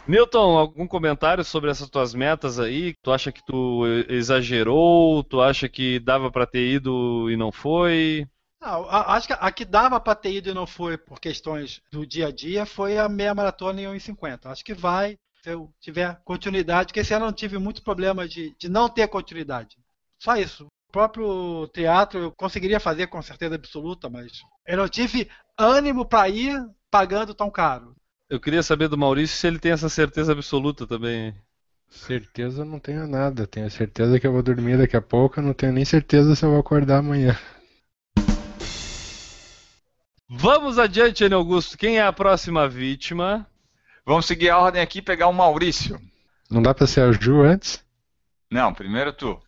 Newton, 0.08 0.58
algum 0.58 0.88
comentário 0.88 1.43
sobre 1.43 1.69
essas 1.69 1.89
tuas 1.89 2.13
metas 2.13 2.60
aí? 2.60 2.93
Tu 3.01 3.12
acha 3.12 3.31
que 3.31 3.43
tu 3.45 3.84
exagerou? 4.10 5.23
Tu 5.23 5.41
acha 5.41 5.67
que 5.69 5.99
dava 5.99 6.31
pra 6.31 6.45
ter 6.45 6.67
ido 6.67 7.29
e 7.29 7.36
não 7.38 7.51
foi? 7.51 8.27
Não, 8.62 8.86
a- 8.89 9.13
acho 9.15 9.27
que 9.27 9.34
a 9.34 9.51
que 9.51 9.65
dava 9.65 9.99
pra 9.99 10.15
ter 10.15 10.31
ido 10.34 10.49
e 10.49 10.53
não 10.53 10.65
foi 10.67 10.97
por 10.97 11.19
questões 11.19 11.81
do 11.91 12.05
dia 12.05 12.27
a 12.27 12.31
dia 12.31 12.65
foi 12.65 12.97
a 12.97 13.08
meia 13.10 13.34
maratona 13.34 13.81
em 13.81 13.88
1,50. 13.88 14.49
Acho 14.49 14.63
que 14.63 14.73
vai, 14.73 15.17
se 15.43 15.51
eu 15.51 15.71
tiver 15.79 16.19
continuidade, 16.23 16.88
porque 16.88 17.01
esse 17.01 17.13
ano 17.13 17.25
eu 17.25 17.27
não 17.29 17.36
tive 17.36 17.58
muito 17.58 17.84
problema 17.84 18.27
de, 18.27 18.55
de 18.58 18.69
não 18.69 18.89
ter 18.89 19.08
continuidade. 19.08 19.77
Só 20.19 20.36
isso. 20.36 20.67
O 20.95 20.97
próprio 20.97 21.67
teatro 21.73 22.19
eu 22.21 22.31
conseguiria 22.31 22.79
fazer 22.79 23.08
com 23.08 23.21
certeza 23.21 23.55
absoluta, 23.55 24.10
mas 24.10 24.31
eu 24.65 24.77
não 24.77 24.88
tive 24.88 25.29
ânimo 25.58 26.05
pra 26.05 26.29
ir 26.29 26.58
pagando 26.89 27.34
tão 27.34 27.51
caro. 27.51 27.93
Eu 28.29 28.39
queria 28.39 28.63
saber 28.63 28.88
do 28.88 28.97
Maurício 28.97 29.36
se 29.36 29.45
ele 29.45 29.60
tem 29.60 29.73
essa 29.73 29.89
certeza 29.89 30.31
absoluta 30.31 30.88
também. 30.88 31.36
Certeza 31.89 32.63
não 32.63 32.79
tenho 32.79 33.05
nada. 33.08 33.45
Tenho 33.45 33.69
certeza 33.69 34.17
que 34.21 34.25
eu 34.25 34.31
vou 34.31 34.41
dormir 34.41 34.77
daqui 34.77 34.95
a 34.95 35.01
pouco. 35.01 35.41
Não 35.41 35.53
tenho 35.53 35.73
nem 35.73 35.84
certeza 35.84 36.34
se 36.34 36.45
eu 36.45 36.51
vou 36.51 36.62
acordar 36.62 36.99
amanhã. 36.99 37.38
Vamos 40.29 40.79
adiante, 40.79 41.25
Enio 41.25 41.39
Augusto. 41.39 41.77
Quem 41.77 41.97
é 41.97 42.03
a 42.03 42.13
próxima 42.13 42.69
vítima? 42.69 43.45
Vamos 44.05 44.25
seguir 44.27 44.49
a 44.49 44.60
ordem 44.60 44.81
aqui 44.81 44.99
e 44.99 45.01
pegar 45.01 45.27
o 45.27 45.34
Maurício. 45.34 45.99
Não 46.49 46.62
dá 46.62 46.73
pra 46.73 46.88
ser 46.88 47.01
a 47.01 47.12
Ju 47.12 47.41
antes? 47.41 47.84
Não, 48.49 48.73
primeiro 48.73 49.12
tu. 49.12 49.44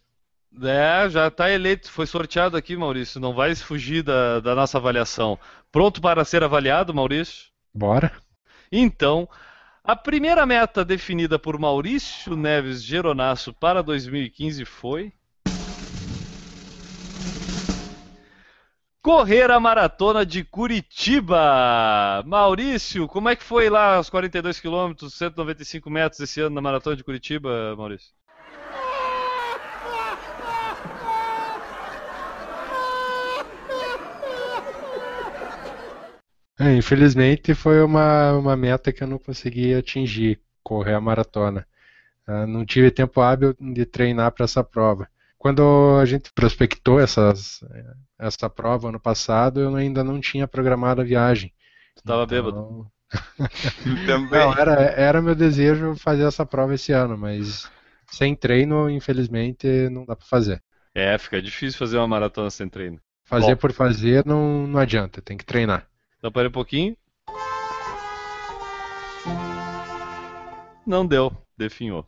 É, 0.64 1.10
já 1.10 1.28
está 1.28 1.50
eleito, 1.50 1.92
foi 1.92 2.08
sorteado 2.08 2.58
aqui, 2.58 2.76
Maurício. 2.76 3.20
Não 3.20 3.34
vai 3.34 3.54
fugir 3.56 4.04
da, 4.04 4.40
da 4.40 4.56
nossa 4.56 4.78
avaliação. 4.78 5.38
Pronto 5.72 6.02
para 6.02 6.26
ser 6.26 6.44
avaliado, 6.44 6.94
Maurício? 6.94 7.48
Bora. 7.74 8.12
Então, 8.72 9.30
a 9.84 9.96
primeira 9.96 10.46
meta 10.46 10.84
definida 10.84 11.38
por 11.38 11.58
Maurício 11.60 12.36
Neves 12.36 12.84
Geronasso 12.84 13.54
para 13.54 13.84
2015 13.84 14.66
foi. 14.66 15.14
Correr 19.02 19.50
a 19.52 19.60
maratona 19.60 20.26
de 20.26 20.44
Curitiba. 20.44 22.22
Maurício, 22.26 23.08
como 23.08 23.30
é 23.30 23.36
que 23.36 23.44
foi 23.44 23.70
lá 23.70 24.00
os 24.00 24.10
42 24.10 24.60
quilômetros, 24.60 25.14
195 25.14 25.90
metros 25.90 26.20
esse 26.20 26.42
ano 26.42 26.56
na 26.56 26.62
maratona 26.62 26.96
de 26.96 27.04
Curitiba, 27.04 27.76
Maurício? 27.78 28.17
É, 36.60 36.76
infelizmente 36.76 37.54
foi 37.54 37.82
uma, 37.84 38.34
uma 38.34 38.56
meta 38.58 38.92
que 38.92 39.04
eu 39.04 39.08
não 39.08 39.20
consegui 39.20 39.74
atingir, 39.76 40.40
correr 40.64 40.94
a 40.96 41.02
maratona. 41.02 41.68
Ah, 42.28 42.48
não 42.48 42.66
tive 42.66 42.92
tempo 42.92 43.22
hábil 43.22 43.56
de 43.60 43.86
treinar 43.86 44.32
para 44.32 44.46
essa 44.46 44.64
prova. 44.64 45.08
Quando 45.38 45.98
a 46.02 46.06
gente 46.06 46.32
prospectou 46.34 47.00
essas, 47.00 47.62
essa 48.20 48.50
prova 48.50 48.90
ano 48.90 49.00
passado, 49.00 49.62
eu 49.62 49.76
ainda 49.76 50.04
não 50.04 50.20
tinha 50.20 50.48
programado 50.48 51.02
a 51.02 51.04
viagem. 51.06 51.54
Tu 51.96 52.04
tava 52.04 52.26
Então, 52.26 52.28
bêbado. 52.28 52.92
Também. 54.06 54.40
Não, 54.40 54.54
era, 54.54 54.74
era 54.92 55.22
meu 55.22 55.36
desejo 55.36 55.96
fazer 55.96 56.24
essa 56.24 56.46
prova 56.46 56.76
esse 56.76 56.92
ano, 56.92 57.18
mas 57.18 57.70
sem 58.12 58.36
treino, 58.36 58.90
infelizmente, 58.90 59.68
não 59.90 60.06
dá 60.06 60.16
para 60.16 60.26
fazer. 60.28 60.62
É, 60.94 61.18
fica 61.18 61.42
difícil 61.42 61.78
fazer 61.78 61.98
uma 61.98 62.08
maratona 62.08 62.50
sem 62.50 62.68
treino. 62.68 63.00
Fazer 63.26 63.56
Bom. 63.56 63.56
por 63.56 63.72
fazer 63.74 64.26
não, 64.26 64.66
não 64.66 64.80
adianta, 64.80 65.22
tem 65.22 65.38
que 65.38 65.46
treinar. 65.46 65.88
Então 66.18 66.32
pera 66.32 66.50
um 66.50 66.52
pouquinho. 66.52 66.98
Não 70.86 71.06
deu, 71.06 71.32
definhou. 71.58 72.06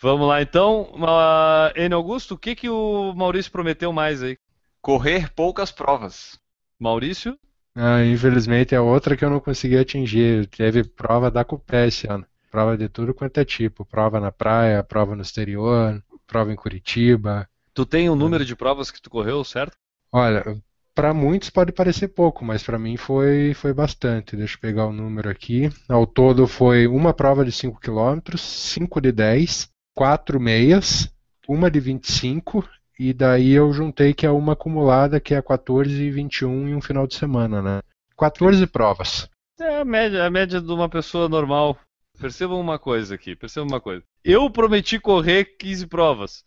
Vamos 0.00 0.28
lá 0.28 0.42
então. 0.42 0.92
Uh, 0.94 1.78
Enio 1.80 1.96
Augusto, 1.96 2.34
o 2.34 2.38
que, 2.38 2.54
que 2.54 2.68
o 2.68 3.14
Maurício 3.14 3.50
prometeu 3.50 3.92
mais 3.92 4.22
aí? 4.22 4.36
Correr 4.82 5.32
poucas 5.32 5.70
provas. 5.72 6.38
Maurício? 6.78 7.38
Ah, 7.74 8.04
infelizmente 8.04 8.74
é 8.74 8.80
outra 8.80 9.16
que 9.16 9.24
eu 9.24 9.30
não 9.30 9.40
consegui 9.40 9.78
atingir. 9.78 10.46
Teve 10.48 10.84
prova 10.84 11.30
da 11.30 11.44
Cupé 11.44 11.86
esse 11.86 12.06
ano. 12.06 12.26
Prova 12.50 12.76
de 12.76 12.88
tudo 12.88 13.14
quanto 13.14 13.38
é 13.38 13.44
tipo. 13.44 13.84
Prova 13.84 14.20
na 14.20 14.30
praia, 14.30 14.84
prova 14.84 15.16
no 15.16 15.22
exterior, 15.22 16.02
prova 16.26 16.52
em 16.52 16.56
Curitiba. 16.56 17.48
Tu 17.72 17.86
tem 17.86 18.08
um 18.10 18.14
número 18.14 18.44
de 18.44 18.54
provas 18.54 18.90
que 18.90 19.00
tu 19.00 19.10
correu, 19.10 19.42
certo? 19.42 19.76
Olha, 20.12 20.62
para 20.94 21.12
muitos 21.12 21.50
pode 21.50 21.72
parecer 21.72 22.08
pouco, 22.08 22.44
mas 22.44 22.62
para 22.62 22.78
mim 22.78 22.96
foi, 22.96 23.52
foi 23.54 23.72
bastante. 23.72 24.36
Deixa 24.36 24.56
eu 24.56 24.60
pegar 24.60 24.86
o 24.86 24.92
número 24.92 25.28
aqui. 25.28 25.70
Ao 25.88 26.06
todo 26.06 26.46
foi 26.46 26.86
uma 26.86 27.12
prova 27.12 27.44
de 27.44 27.50
5 27.50 27.80
km, 27.80 28.36
5 28.36 29.00
de 29.00 29.12
10, 29.12 29.68
4 29.94 30.40
meias, 30.40 31.12
uma 31.48 31.70
de 31.70 31.80
25 31.80 32.66
e 32.98 33.12
daí 33.12 33.50
eu 33.50 33.72
juntei 33.72 34.14
que 34.14 34.24
é 34.24 34.30
uma 34.30 34.52
acumulada 34.52 35.18
que 35.18 35.34
é 35.34 35.42
14 35.42 35.90
e 35.90 36.10
21 36.10 36.68
em 36.68 36.74
um 36.76 36.80
final 36.80 37.06
de 37.06 37.16
semana, 37.16 37.60
né? 37.60 37.80
14 38.16 38.64
provas. 38.68 39.28
É 39.60 39.80
a 39.80 39.84
média, 39.84 40.24
a 40.24 40.30
média 40.30 40.60
de 40.60 40.70
uma 40.70 40.88
pessoa 40.88 41.28
normal. 41.28 41.76
Percebam 42.20 42.60
uma 42.60 42.78
coisa 42.78 43.16
aqui, 43.16 43.34
percebam 43.34 43.68
uma 43.68 43.80
coisa. 43.80 44.04
Eu 44.24 44.48
prometi 44.48 45.00
correr 45.00 45.56
15 45.58 45.88
provas 45.88 46.44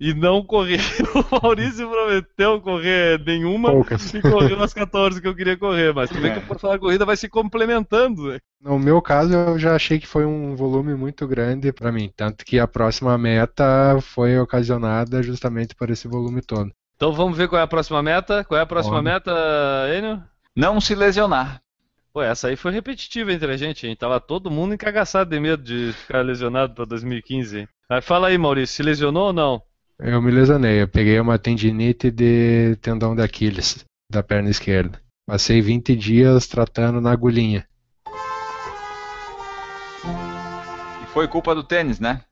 e 0.00 0.14
não 0.14 0.42
corri. 0.42 0.78
O 1.30 1.42
Maurício 1.42 1.88
prometeu 1.88 2.60
correr 2.60 3.20
nenhuma 3.24 3.70
Poucas. 3.70 4.14
e 4.14 4.22
correu 4.22 4.62
as 4.62 4.72
14 4.72 5.20
que 5.20 5.28
eu 5.28 5.34
queria 5.34 5.56
correr, 5.56 5.92
mas 5.92 6.08
também 6.08 6.32
que 6.32 6.40
por 6.40 6.58
falar 6.58 6.78
corrida 6.78 7.04
vai 7.04 7.16
se 7.16 7.28
complementando. 7.28 8.30
Né? 8.32 8.38
No 8.62 8.78
meu 8.78 9.02
caso, 9.02 9.34
eu 9.34 9.58
já 9.58 9.74
achei 9.74 9.98
que 9.98 10.06
foi 10.06 10.24
um 10.24 10.56
volume 10.56 10.94
muito 10.94 11.26
grande 11.26 11.72
para 11.72 11.92
mim, 11.92 12.10
tanto 12.16 12.44
que 12.44 12.58
a 12.58 12.66
próxima 12.66 13.16
meta 13.18 13.98
foi 14.00 14.38
ocasionada 14.38 15.22
justamente 15.22 15.74
por 15.74 15.90
esse 15.90 16.08
volume 16.08 16.40
todo. 16.40 16.70
Então 16.96 17.12
vamos 17.12 17.36
ver 17.36 17.48
qual 17.48 17.60
é 17.60 17.64
a 17.64 17.68
próxima 17.68 18.02
meta. 18.02 18.44
Qual 18.44 18.58
é 18.58 18.62
a 18.62 18.66
próxima 18.66 19.00
meta, 19.02 19.32
Enio? 19.96 20.22
Não 20.56 20.80
se 20.80 20.94
lesionar. 20.94 21.60
Pô, 22.12 22.22
essa 22.22 22.48
aí 22.48 22.56
foi 22.56 22.72
repetitiva 22.72 23.32
entre 23.32 23.52
a 23.52 23.56
gente, 23.56 23.86
hein? 23.86 23.96
Tava 23.96 24.20
todo 24.20 24.50
mundo 24.50 24.74
encagaçado 24.74 25.30
de 25.30 25.38
medo 25.38 25.62
de 25.62 25.92
ficar 25.92 26.22
lesionado 26.22 26.74
pra 26.74 26.84
2015. 26.84 27.60
hein? 27.60 27.68
Mas 27.88 28.04
fala 28.04 28.28
aí, 28.28 28.36
Maurício, 28.36 28.76
se 28.76 28.82
lesionou 28.82 29.28
ou 29.28 29.32
não? 29.32 29.62
Eu 30.02 30.22
me 30.22 30.30
lesionei, 30.30 30.80
eu 30.80 30.88
peguei 30.88 31.20
uma 31.20 31.38
tendinite 31.38 32.10
de 32.10 32.74
tendão 32.76 33.14
de 33.14 33.20
Aquiles 33.20 33.84
da 34.10 34.22
perna 34.22 34.48
esquerda. 34.48 34.98
Passei 35.26 35.60
20 35.60 35.94
dias 35.94 36.46
tratando 36.46 37.02
na 37.02 37.12
agulhinha. 37.12 37.68
E 41.02 41.06
foi 41.08 41.28
culpa 41.28 41.54
do 41.54 41.62
tênis, 41.62 42.00
né? 42.00 42.24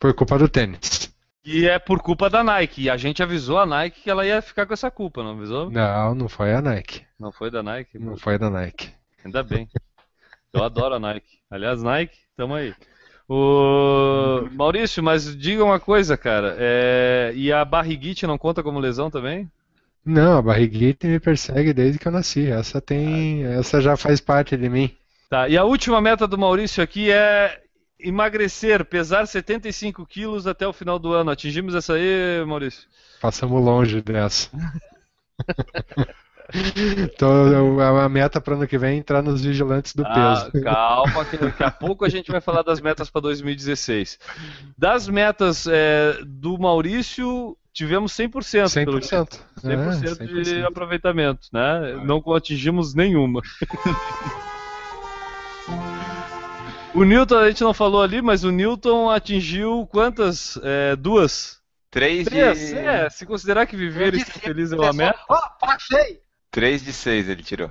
Por 0.00 0.12
culpa 0.14 0.36
do 0.36 0.48
tênis. 0.48 1.14
E 1.44 1.64
é 1.68 1.78
por 1.78 2.02
culpa 2.02 2.28
da 2.28 2.42
Nike. 2.42 2.82
E 2.82 2.90
a 2.90 2.96
gente 2.96 3.22
avisou 3.22 3.60
a 3.60 3.66
Nike 3.66 4.00
que 4.02 4.10
ela 4.10 4.26
ia 4.26 4.42
ficar 4.42 4.66
com 4.66 4.72
essa 4.72 4.90
culpa, 4.90 5.22
não 5.22 5.30
avisou? 5.30 5.70
Não, 5.70 6.16
não 6.16 6.28
foi 6.28 6.52
a 6.52 6.60
Nike. 6.60 7.06
Não 7.20 7.30
foi 7.30 7.52
da 7.52 7.62
Nike? 7.62 8.00
Não 8.00 8.16
foi 8.16 8.36
da 8.36 8.50
Nike. 8.50 8.92
Ainda 9.24 9.44
bem. 9.44 9.68
Eu 10.52 10.64
adoro 10.64 10.96
a 10.96 10.98
Nike. 10.98 11.38
Aliás, 11.48 11.84
Nike, 11.84 12.18
tamo 12.36 12.54
aí. 12.54 12.74
O 13.34 14.46
Maurício, 14.52 15.02
mas 15.02 15.34
diga 15.34 15.64
uma 15.64 15.80
coisa, 15.80 16.18
cara. 16.18 16.54
é, 16.58 17.32
E 17.34 17.50
a 17.50 17.64
barriguite 17.64 18.26
não 18.26 18.36
conta 18.36 18.62
como 18.62 18.78
lesão 18.78 19.10
também? 19.10 19.50
Não, 20.04 20.36
a 20.36 20.42
barriguite 20.42 21.06
me 21.06 21.18
persegue 21.18 21.72
desde 21.72 21.98
que 21.98 22.06
eu 22.06 22.12
nasci. 22.12 22.46
Essa 22.46 22.78
tem, 22.78 23.42
essa 23.44 23.80
já 23.80 23.96
faz 23.96 24.20
parte 24.20 24.54
de 24.54 24.68
mim. 24.68 24.94
Tá. 25.30 25.48
E 25.48 25.56
a 25.56 25.64
última 25.64 25.98
meta 25.98 26.26
do 26.26 26.36
Maurício 26.36 26.82
aqui 26.82 27.10
é 27.10 27.58
emagrecer, 27.98 28.84
pesar 28.84 29.26
75 29.26 30.04
quilos 30.04 30.46
até 30.46 30.66
o 30.68 30.72
final 30.72 30.98
do 30.98 31.14
ano. 31.14 31.30
Atingimos 31.30 31.74
essa 31.74 31.94
aí, 31.94 32.44
Maurício? 32.46 32.86
Passamos 33.18 33.64
longe 33.64 34.02
dessa. 34.02 34.50
Então, 36.98 37.80
a 37.80 38.04
a 38.04 38.08
meta 38.08 38.40
para 38.40 38.54
ano 38.54 38.66
que 38.66 38.76
vem 38.78 38.94
é 38.94 38.96
entrar 38.96 39.22
nos 39.22 39.42
vigilantes 39.44 39.94
do 39.94 40.04
Ah, 40.06 40.48
peso. 40.50 40.64
calma, 40.64 41.24
que 41.24 41.36
daqui 41.36 41.62
a 41.62 41.70
pouco 41.72 42.04
a 42.04 42.08
gente 42.08 42.30
vai 42.30 42.40
falar 42.40 42.62
das 42.62 42.80
metas 42.80 43.08
para 43.10 43.22
2016. 43.22 44.18
Das 44.76 45.08
metas 45.08 45.66
é, 45.66 46.18
do 46.26 46.58
Maurício, 46.58 47.56
tivemos 47.72 48.12
100%. 48.12 48.84
pelo 48.84 49.00
jeito. 49.00 49.38
100%. 49.62 49.64
100% 49.64 50.20
É, 50.20 50.26
de 50.26 50.34
100%. 50.60 50.66
aproveitamento, 50.66 51.48
né? 51.52 52.02
Não 52.04 52.22
atingimos 52.34 52.94
nenhuma. 52.94 53.40
o 56.94 57.04
Newton 57.04 57.38
a 57.38 57.48
gente 57.48 57.62
não 57.62 57.72
falou 57.74 58.02
ali, 58.02 58.20
mas 58.20 58.44
o 58.44 58.50
Newton 58.50 59.10
atingiu 59.10 59.86
quantas? 59.90 60.58
É, 60.62 60.96
duas? 60.96 61.60
Três 61.90 62.26
Três? 62.26 62.58
de. 62.70 62.78
É, 62.78 63.08
se 63.10 63.26
considerar 63.26 63.66
que 63.66 63.76
viver 63.76 64.14
e 64.14 64.20
ser 64.24 64.32
feliz 64.32 64.72
é 64.72 64.76
uma 64.76 64.92
meta. 64.94 65.18
Ó, 65.28 65.38
passei! 65.60 66.21
Três 66.52 66.84
de 66.84 66.92
seis 66.92 67.30
ele 67.30 67.42
tirou. 67.42 67.70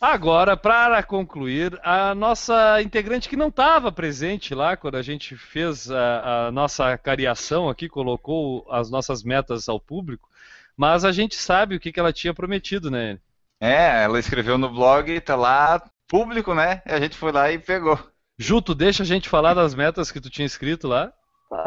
Agora, 0.00 0.56
para 0.56 1.02
concluir, 1.02 1.80
a 1.82 2.14
nossa 2.14 2.80
integrante 2.82 3.28
que 3.28 3.36
não 3.36 3.48
estava 3.48 3.90
presente 3.90 4.54
lá 4.54 4.76
quando 4.76 4.96
a 4.96 5.02
gente 5.02 5.34
fez 5.34 5.90
a, 5.90 6.46
a 6.46 6.52
nossa 6.52 6.96
cariação 6.98 7.68
aqui, 7.68 7.88
colocou 7.88 8.64
as 8.70 8.90
nossas 8.90 9.24
metas 9.24 9.68
ao 9.68 9.80
público, 9.80 10.28
mas 10.76 11.04
a 11.06 11.10
gente 11.10 11.34
sabe 11.34 11.74
o 11.74 11.80
que, 11.80 11.90
que 11.90 11.98
ela 11.98 12.12
tinha 12.12 12.32
prometido, 12.32 12.90
né? 12.90 13.18
É, 13.58 14.04
ela 14.04 14.20
escreveu 14.20 14.56
no 14.56 14.68
blog, 14.68 15.20
tá 15.22 15.34
lá, 15.34 15.82
público, 16.06 16.54
né? 16.54 16.80
E 16.86 16.92
a 16.92 17.00
gente 17.00 17.16
foi 17.16 17.32
lá 17.32 17.50
e 17.50 17.58
pegou. 17.58 17.98
Ju, 18.38 18.62
tu 18.62 18.74
deixa 18.74 19.02
a 19.02 19.06
gente 19.06 19.28
falar 19.28 19.54
das 19.54 19.74
metas 19.74 20.12
que 20.12 20.20
tu 20.20 20.30
tinha 20.30 20.46
escrito 20.46 20.86
lá? 20.86 21.12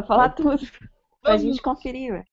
Falar 0.08 0.30
tudo. 0.30 0.58
Pra 1.22 1.36
gente 1.36 1.62
conferir, 1.62 2.14
ué. 2.14 2.24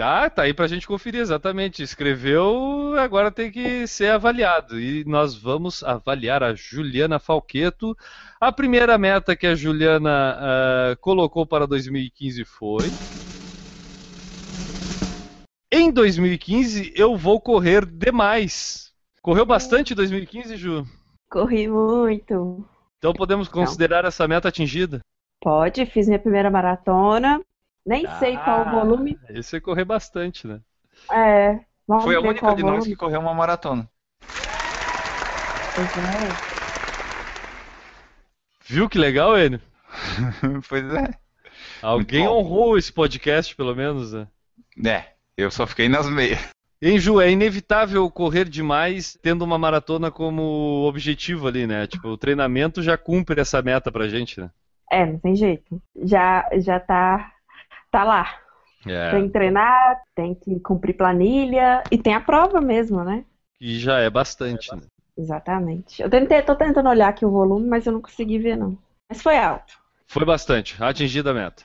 Ah, 0.00 0.28
tá 0.28 0.42
aí 0.42 0.52
pra 0.52 0.66
gente 0.66 0.88
conferir, 0.88 1.20
exatamente. 1.20 1.82
Escreveu, 1.82 2.98
agora 2.98 3.30
tem 3.30 3.50
que 3.50 3.86
ser 3.86 4.10
avaliado. 4.10 4.80
E 4.80 5.04
nós 5.04 5.36
vamos 5.36 5.84
avaliar 5.84 6.42
a 6.42 6.52
Juliana 6.52 7.20
Falqueto. 7.20 7.96
A 8.40 8.50
primeira 8.50 8.98
meta 8.98 9.36
que 9.36 9.46
a 9.46 9.54
Juliana 9.54 10.36
ah, 10.36 10.96
colocou 11.00 11.46
para 11.46 11.66
2015 11.66 12.44
foi. 12.44 12.84
Em 15.70 15.92
2015 15.92 16.92
eu 16.96 17.16
vou 17.16 17.40
correr 17.40 17.86
demais. 17.86 18.92
Correu 19.22 19.46
bastante 19.46 19.92
em 19.92 19.96
2015, 19.96 20.56
Ju? 20.56 20.84
Corri 21.30 21.68
muito. 21.68 22.64
Então 22.98 23.12
podemos 23.12 23.48
considerar 23.48 24.04
essa 24.04 24.26
meta 24.26 24.48
atingida? 24.48 25.00
Pode, 25.40 25.86
fiz 25.86 26.08
minha 26.08 26.18
primeira 26.18 26.50
maratona. 26.50 27.40
Nem 27.84 28.06
sei 28.18 28.36
qual 28.38 28.66
o 28.66 28.70
volume. 28.70 29.18
Esse 29.28 29.56
é 29.56 29.60
correr 29.60 29.84
bastante, 29.84 30.46
né? 30.46 30.60
É. 31.10 31.60
Vamos 31.86 32.04
Foi 32.04 32.16
a 32.16 32.20
única 32.20 32.54
de 32.54 32.62
volume. 32.62 32.78
nós 32.78 32.86
que 32.86 32.96
correu 32.96 33.20
uma 33.20 33.34
maratona. 33.34 33.88
Pois 35.74 35.88
é. 35.98 36.54
Viu 38.66 38.88
que 38.88 38.98
legal, 38.98 39.38
Enio? 39.38 39.60
pois 40.68 40.94
é. 40.94 41.10
Alguém 41.82 42.26
honrou 42.26 42.78
esse 42.78 42.92
podcast, 42.92 43.54
pelo 43.54 43.74
menos, 43.74 44.12
né? 44.12 44.26
É, 44.84 45.04
eu 45.36 45.50
só 45.50 45.66
fiquei 45.66 45.88
nas 45.88 46.08
meias. 46.08 46.38
Hein, 46.80 46.98
Ju, 46.98 47.20
é 47.20 47.30
inevitável 47.30 48.10
correr 48.10 48.48
demais 48.48 49.18
tendo 49.22 49.42
uma 49.42 49.58
maratona 49.58 50.10
como 50.10 50.86
objetivo 50.86 51.46
ali, 51.46 51.66
né? 51.66 51.86
Tipo, 51.86 52.08
o 52.08 52.18
treinamento 52.18 52.82
já 52.82 52.96
cumpre 52.96 53.40
essa 53.40 53.60
meta 53.62 53.92
pra 53.92 54.08
gente, 54.08 54.40
né? 54.40 54.50
É, 54.90 55.06
não 55.06 55.18
tem 55.18 55.34
jeito. 55.34 55.80
Já, 56.02 56.48
já 56.58 56.78
tá, 56.78 57.32
tá 57.94 58.02
lá. 58.02 58.40
É. 58.84 59.12
Tem 59.12 59.26
que 59.28 59.32
treinar, 59.32 60.02
tem 60.16 60.34
que 60.34 60.58
cumprir 60.58 60.96
planilha 60.96 61.84
e 61.92 61.96
tem 61.96 62.12
a 62.12 62.20
prova 62.20 62.60
mesmo, 62.60 63.04
né? 63.04 63.24
E 63.60 63.78
já 63.78 63.98
é 63.98 64.10
bastante, 64.10 64.74
né? 64.74 64.82
Exatamente. 65.16 66.02
Eu 66.02 66.10
tentei, 66.10 66.42
tô 66.42 66.56
tentando 66.56 66.88
olhar 66.88 67.08
aqui 67.08 67.24
o 67.24 67.30
volume, 67.30 67.68
mas 67.68 67.86
eu 67.86 67.92
não 67.92 68.02
consegui 68.02 68.38
ver, 68.38 68.56
não. 68.56 68.76
Mas 69.08 69.22
foi 69.22 69.38
alto. 69.38 69.78
Foi 70.08 70.24
bastante. 70.24 70.82
Atingida 70.82 71.30
a 71.30 71.34
meta. 71.34 71.62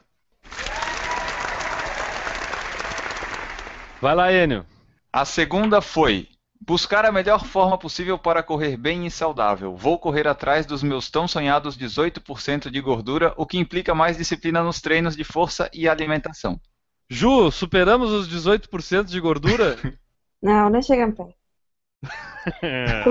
Vai 4.00 4.16
lá, 4.16 4.32
Enio. 4.32 4.64
A 5.12 5.26
segunda 5.26 5.82
foi 5.82 6.28
buscar 6.70 7.04
a 7.04 7.12
melhor 7.12 7.46
forma 7.46 7.80
possível 7.80 8.16
para 8.16 8.44
correr 8.44 8.78
bem 8.78 9.08
e 9.08 9.10
saudável. 9.10 9.76
Vou 9.76 9.98
correr 9.98 10.28
atrás 10.28 10.68
dos 10.68 10.84
meus 10.84 11.10
tão 11.10 11.28
sonhados 11.28 11.76
18% 11.76 12.70
de 12.70 12.80
gordura, 12.80 13.34
o 13.38 13.44
que 13.44 13.58
implica 13.58 13.96
mais 13.96 14.18
disciplina 14.18 14.62
nos 14.62 14.80
treinos 14.80 15.16
de 15.16 15.24
força 15.24 15.68
e 15.74 15.90
alimentação. 15.90 16.62
Ju, 17.10 17.50
superamos 17.50 18.12
os 18.12 18.30
18% 18.30 19.06
de 19.06 19.20
gordura? 19.20 19.78
Não, 20.40 20.70
nem 20.70 20.80
chegamos 20.84 21.16
perto. 22.62 23.10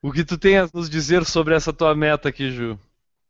o 0.00 0.12
que 0.12 0.24
tu 0.24 0.38
tem 0.38 0.58
a 0.58 0.68
nos 0.72 0.88
dizer 0.88 1.24
sobre 1.24 1.56
essa 1.56 1.72
tua 1.72 1.92
meta 1.92 2.28
aqui, 2.28 2.52
Ju? 2.52 2.78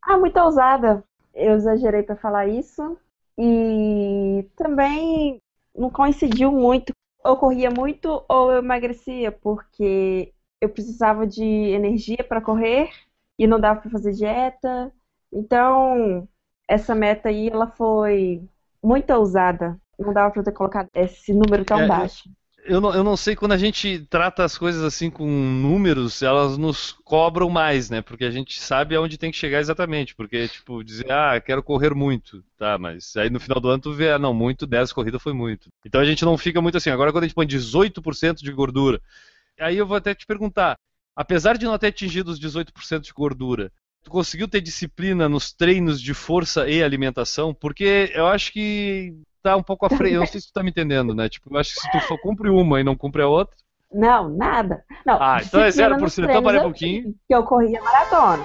Ah, 0.03 0.18
muito 0.18 0.38
ousada. 0.38 1.03
Eu 1.34 1.55
exagerei 1.55 2.03
pra 2.03 2.14
falar 2.14 2.46
isso. 2.46 2.98
E 3.38 4.46
também 4.55 5.40
não 5.75 5.91
coincidiu 5.91 6.53
muito. 6.53 6.93
Ou 7.25 7.37
corria 7.37 7.70
muito 7.70 8.25
ou 8.29 8.51
eu 8.53 8.59
emagrecia, 8.59 9.31
porque 9.33 10.35
eu 10.61 10.68
precisava 10.68 11.27
de 11.27 11.45
energia 11.45 12.25
para 12.25 12.41
correr 12.41 12.91
e 13.39 13.47
não 13.47 13.61
dava 13.61 13.81
para 13.81 13.91
fazer 13.91 14.12
dieta. 14.12 14.93
Então, 15.33 16.29
essa 16.68 16.95
meta 16.95 17.29
aí, 17.29 17.49
ela 17.49 17.68
foi 17.68 18.49
muito 18.83 19.12
ousada. 19.12 19.81
Não 19.99 20.12
dava 20.12 20.33
para 20.33 20.43
ter 20.45 20.53
colocado 20.53 20.89
esse 20.95 21.33
número 21.33 21.64
tão 21.64 21.85
É, 21.85 21.87
eu- 21.87 21.87
baixo. 21.87 22.29
Eu 22.65 22.81
não, 22.81 22.95
eu 22.95 23.03
não 23.03 23.17
sei, 23.17 23.35
quando 23.35 23.53
a 23.53 23.59
gente 23.59 24.07
trata 24.09 24.45
as 24.45 24.57
coisas 24.57 24.85
assim 24.85 25.11
com 25.11 25.27
números, 25.27 26.23
elas 26.23 26.57
nos 26.57 26.93
cobram 27.05 27.51
mais, 27.51 27.91
né? 27.91 28.01
Porque 28.01 28.25
a 28.25 28.31
gente 28.31 28.61
sabe 28.61 28.95
aonde 28.95 29.19
tem 29.19 29.33
que 29.33 29.37
chegar 29.37 29.59
exatamente. 29.59 30.15
Porque, 30.15 30.47
tipo, 30.47 30.85
dizer, 30.85 31.11
ah, 31.11 31.41
quero 31.41 31.63
correr 31.63 31.93
muito, 31.93 32.45
tá? 32.57 32.79
Mas 32.79 33.17
aí 33.17 33.31
no 33.31 33.41
final 33.41 33.59
do 33.59 33.69
ano 33.69 33.83
tu 33.83 33.93
vê, 33.93 34.13
ah, 34.13 34.19
não, 34.19 34.33
muito, 34.33 34.67
10 34.67 34.93
corridas 34.93 35.21
foi 35.21 35.33
muito. 35.33 35.69
Então 35.85 36.01
a 36.01 36.05
gente 36.05 36.25
não 36.25 36.39
fica 36.39 36.63
muito 36.63 36.77
assim. 36.77 36.91
Agora 36.91 37.11
quando 37.11 37.25
a 37.25 37.27
gente 37.27 37.35
põe 37.35 37.47
18% 37.47 38.43
de 38.43 38.53
gordura, 38.53 39.01
aí 39.59 39.77
eu 39.77 39.87
vou 39.87 39.97
até 39.97 40.15
te 40.15 40.25
perguntar, 40.25 40.77
apesar 41.17 41.59
de 41.59 41.65
não 41.65 41.77
ter 41.79 41.89
atingido 41.89 42.31
os 42.31 42.39
18% 42.39 43.01
de 43.01 43.13
gordura, 43.13 43.73
Tu 44.03 44.11
conseguiu 44.11 44.49
ter 44.49 44.61
disciplina 44.61 45.29
nos 45.29 45.53
treinos 45.53 46.03
de 46.03 46.13
força 46.13 46.69
e 46.69 46.83
alimentação? 46.83 47.55
Porque 47.55 48.11
eu 48.15 48.27
acho 48.27 48.53
que 48.53 49.15
tá 49.43 49.57
um 49.57 49.62
pouco 49.62 49.86
à 49.86 49.90
frente. 49.90 50.14
Eu 50.14 50.20
não 50.20 50.26
sei 50.26 50.40
se 50.40 50.49
tu 50.49 50.53
tá 50.53 50.62
me 50.62 50.70
entendendo, 50.70 51.14
né? 51.14 51.28
Tipo, 51.28 51.53
eu 51.53 51.59
acho 51.59 51.74
que 51.74 51.80
se 51.80 51.90
tu 51.90 52.01
for 52.01 52.18
cumpre 52.18 52.49
uma 52.49 52.80
e 52.80 52.84
não 52.84 52.97
cumpre 52.97 53.22
a 53.22 53.28
outra. 53.28 53.57
Não, 53.93 54.28
nada. 54.28 54.84
Não, 55.05 55.18
ah, 55.20 55.40
então 55.43 55.61
é 55.61 55.68
0%. 55.68 56.24
Então 56.24 56.43
parei 56.43 56.61
um 56.61 56.64
pouquinho. 56.64 57.14
Que 57.28 57.34
eu 57.34 57.45
corria 57.45 57.82
maratona. 57.82 58.43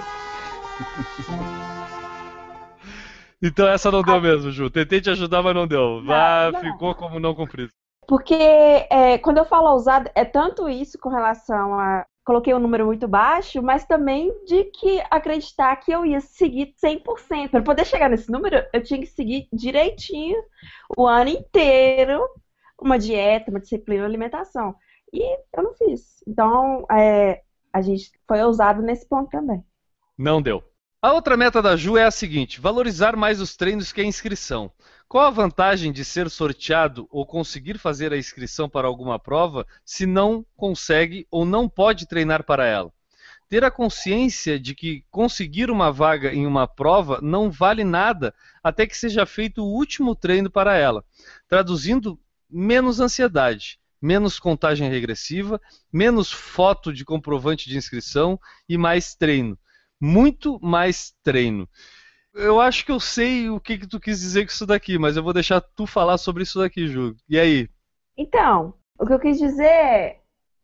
então 3.42 3.66
essa 3.66 3.90
não 3.90 4.02
deu 4.02 4.20
mesmo, 4.20 4.50
Ju. 4.50 4.68
Tentei 4.68 5.00
te 5.00 5.10
ajudar, 5.10 5.42
mas 5.42 5.54
não 5.54 5.66
deu. 5.66 6.02
Não, 6.02 6.52
não. 6.52 6.60
Ficou 6.60 6.94
como 6.94 7.18
não 7.18 7.34
cumprido. 7.34 7.70
Porque 8.06 8.34
é, 8.34 9.18
quando 9.18 9.38
eu 9.38 9.44
falo 9.44 9.70
ousado, 9.70 10.10
é 10.14 10.24
tanto 10.24 10.68
isso 10.68 10.98
com 10.98 11.08
relação 11.08 11.78
a. 11.78 12.04
Coloquei 12.28 12.52
um 12.52 12.58
número 12.58 12.84
muito 12.84 13.08
baixo, 13.08 13.62
mas 13.62 13.86
também 13.86 14.30
de 14.44 14.64
que 14.64 15.02
acreditar 15.10 15.74
que 15.76 15.90
eu 15.90 16.04
ia 16.04 16.20
seguir 16.20 16.74
100%. 16.74 17.48
Para 17.48 17.62
poder 17.62 17.86
chegar 17.86 18.10
nesse 18.10 18.30
número, 18.30 18.66
eu 18.70 18.82
tinha 18.82 19.00
que 19.00 19.06
seguir 19.06 19.48
direitinho 19.50 20.38
o 20.94 21.06
ano 21.06 21.30
inteiro 21.30 22.22
uma 22.78 22.98
dieta, 22.98 23.50
uma 23.50 23.58
disciplina, 23.58 24.02
uma 24.02 24.08
alimentação. 24.08 24.74
E 25.10 25.22
eu 25.56 25.62
não 25.62 25.72
fiz. 25.72 26.22
Então, 26.28 26.84
é, 26.92 27.40
a 27.72 27.80
gente 27.80 28.12
foi 28.26 28.42
ousado 28.42 28.82
nesse 28.82 29.08
ponto 29.08 29.30
também. 29.30 29.64
Não 30.18 30.42
deu. 30.42 30.62
A 31.00 31.14
outra 31.14 31.34
meta 31.34 31.62
da 31.62 31.76
Ju 31.76 31.96
é 31.96 32.04
a 32.04 32.10
seguinte: 32.10 32.60
valorizar 32.60 33.16
mais 33.16 33.40
os 33.40 33.56
treinos 33.56 33.90
que 33.90 34.02
a 34.02 34.04
inscrição. 34.04 34.70
Qual 35.08 35.24
a 35.24 35.30
vantagem 35.30 35.90
de 35.90 36.04
ser 36.04 36.28
sorteado 36.28 37.08
ou 37.10 37.24
conseguir 37.24 37.78
fazer 37.78 38.12
a 38.12 38.18
inscrição 38.18 38.68
para 38.68 38.86
alguma 38.86 39.18
prova 39.18 39.66
se 39.82 40.04
não 40.04 40.44
consegue 40.54 41.26
ou 41.30 41.46
não 41.46 41.66
pode 41.66 42.06
treinar 42.06 42.44
para 42.44 42.66
ela? 42.66 42.92
Ter 43.48 43.64
a 43.64 43.70
consciência 43.70 44.60
de 44.60 44.74
que 44.74 45.02
conseguir 45.10 45.70
uma 45.70 45.90
vaga 45.90 46.34
em 46.34 46.46
uma 46.46 46.68
prova 46.68 47.20
não 47.22 47.50
vale 47.50 47.84
nada 47.84 48.34
até 48.62 48.86
que 48.86 48.94
seja 48.94 49.24
feito 49.24 49.64
o 49.64 49.72
último 49.72 50.14
treino 50.14 50.50
para 50.50 50.76
ela. 50.76 51.02
Traduzindo, 51.48 52.20
menos 52.50 53.00
ansiedade, 53.00 53.78
menos 54.02 54.38
contagem 54.38 54.90
regressiva, 54.90 55.58
menos 55.90 56.30
foto 56.30 56.92
de 56.92 57.02
comprovante 57.02 57.70
de 57.70 57.78
inscrição 57.78 58.38
e 58.68 58.76
mais 58.76 59.14
treino 59.14 59.58
muito 60.00 60.58
mais 60.60 61.12
treino. 61.22 61.68
Eu 62.38 62.60
acho 62.60 62.86
que 62.86 62.92
eu 62.92 63.00
sei 63.00 63.50
o 63.50 63.58
que, 63.58 63.78
que 63.78 63.86
tu 63.86 63.98
quis 63.98 64.20
dizer 64.20 64.46
com 64.46 64.52
isso 64.52 64.64
daqui, 64.64 64.96
mas 64.96 65.16
eu 65.16 65.24
vou 65.24 65.32
deixar 65.32 65.60
tu 65.60 65.88
falar 65.88 66.16
sobre 66.18 66.44
isso 66.44 66.60
daqui, 66.60 66.86
Ju. 66.86 67.16
E 67.28 67.36
aí? 67.36 67.68
Então, 68.16 68.74
o 68.96 69.04
que 69.04 69.12
eu 69.12 69.18
quis 69.18 69.38
dizer 69.38 69.64
é, 69.64 70.20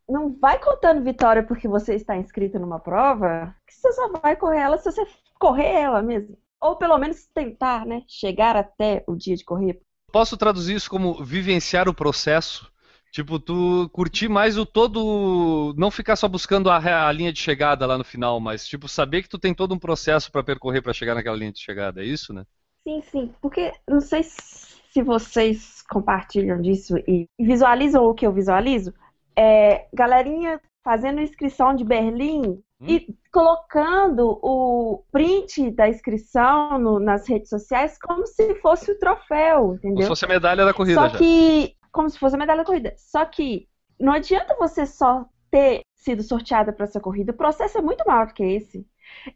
não 0.09 0.33
vai 0.39 0.59
contando 0.61 1.03
vitória 1.03 1.43
porque 1.43 1.67
você 1.67 1.97
está 1.97 2.17
inscrito 2.17 2.61
numa 2.61 2.79
prova, 2.79 3.55
que 3.67 3.75
você 3.75 3.93
só 3.93 4.09
vai 4.09 4.37
correr 4.37 4.61
ela 4.61 4.79
se 4.79 4.85
você 4.85 5.05
correr 5.37 5.73
ela 5.73 6.01
mesmo. 6.01 6.39
Ou 6.61 6.77
pelo 6.77 6.97
menos 6.97 7.27
tentar, 7.35 7.85
né? 7.85 8.03
Chegar 8.07 8.57
até 8.57 9.03
o 9.09 9.17
dia 9.17 9.35
de 9.35 9.45
correr. 9.45 9.81
Posso 10.13 10.37
traduzir 10.37 10.77
isso 10.77 10.89
como 10.89 11.25
vivenciar 11.25 11.89
o 11.89 11.95
processo 11.95 12.73
Tipo, 13.15 13.39
tu 13.39 13.89
curtir 13.93 14.29
mais 14.29 14.59
o 14.59 14.67
todo. 14.67 15.73
Não 15.79 15.89
ficar 15.89 16.17
só 16.17 16.27
buscando 16.27 16.69
a, 16.69 17.07
a, 17.07 17.13
linha 17.13 17.33
de 17.33 17.39
chegada 17.39 17.87
lá 17.87 17.97
no 17.97 18.03
final, 18.03 18.41
mas, 18.41 18.67
tipo, 18.67 18.89
saber 18.89 19.23
que 19.23 19.29
tu 19.29 19.39
tem 19.39 19.55
todo 19.55 19.73
um 19.73 19.79
processo 19.79 20.33
para 20.33 20.43
percorrer 20.43 20.83
para 20.83 20.93
chegar 20.93 21.15
naquela 21.15 21.37
linha 21.37 21.53
de 21.53 21.61
chegada. 21.61 22.03
É 22.03 22.05
isso, 22.05 22.35
né? 22.35 22.43
Sim, 22.83 23.01
sim. 23.03 23.35
Porque 23.41 23.73
não 23.89 24.01
sei 24.01 24.25
se 24.25 25.01
vocês 25.01 25.81
compartilham 25.89 26.61
disso 26.61 26.97
e 27.07 27.29
visualizam 27.39 28.03
o 28.03 28.15
que 28.15 28.27
eu 28.27 28.33
visualizo. 28.33 28.93
É, 29.39 29.87
galerinha 29.95 30.61
fazendo 30.83 31.21
inscrição 31.21 31.73
de 31.73 31.85
Berlim 31.85 32.43
hum. 32.81 32.87
e 32.89 33.17
colocando 33.33 34.41
o 34.43 35.05
print 35.13 35.71
da 35.71 35.89
inscrição 35.89 36.81
no, 36.81 36.99
nas 36.99 37.29
redes 37.29 37.49
sociais 37.49 37.97
como 37.97 38.27
se 38.27 38.57
fosse 38.57 38.91
o 38.91 38.99
troféu, 38.99 39.75
entendeu? 39.75 39.95
Como 39.95 40.03
se 40.03 40.09
fosse 40.09 40.25
a 40.25 40.29
medalha 40.29 40.65
da 40.65 40.75
corrida. 40.75 41.01
Só 41.01 41.09
já. 41.11 41.19
que 41.19 41.77
como 41.95 42.11
se 42.11 42.19
fosse 42.19 42.35
a 42.35 42.39
medalha 42.39 42.59
da 42.59 42.67
corrida. 42.67 42.93
Só 42.99 43.25
que 43.25 43.69
não 43.99 44.13
adianta 44.13 44.57
você 44.57 44.85
só 44.85 45.27
ter 45.51 45.83
sido 45.95 46.23
sorteada 46.23 46.73
para 46.73 46.85
essa 46.85 47.01
corrida. 47.01 47.33
O 47.33 47.37
processo 47.37 47.79
é 47.79 47.83
muito 47.83 48.05
maior 48.07 48.27
do 48.27 48.35
que 48.35 48.43
esse. 48.43 48.85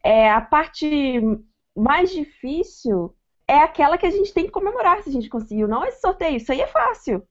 É, 0.05 0.29
a 0.31 0.41
parte 0.41 1.23
mais 1.75 2.11
difícil 2.11 3.15
é 3.47 3.59
aquela 3.61 3.97
que 3.97 4.07
a 4.07 4.11
gente 4.11 4.35
tem 4.35 4.45
que 4.45 4.51
comemorar 4.51 5.03
se 5.03 5.09
a 5.09 5.13
gente 5.13 5.29
conseguiu. 5.29 5.69
Não 5.69 5.85
esse 5.85 6.01
sorteio, 6.01 6.37
isso 6.37 6.51
aí 6.53 6.61
é 6.61 6.67
fácil. 6.67 7.23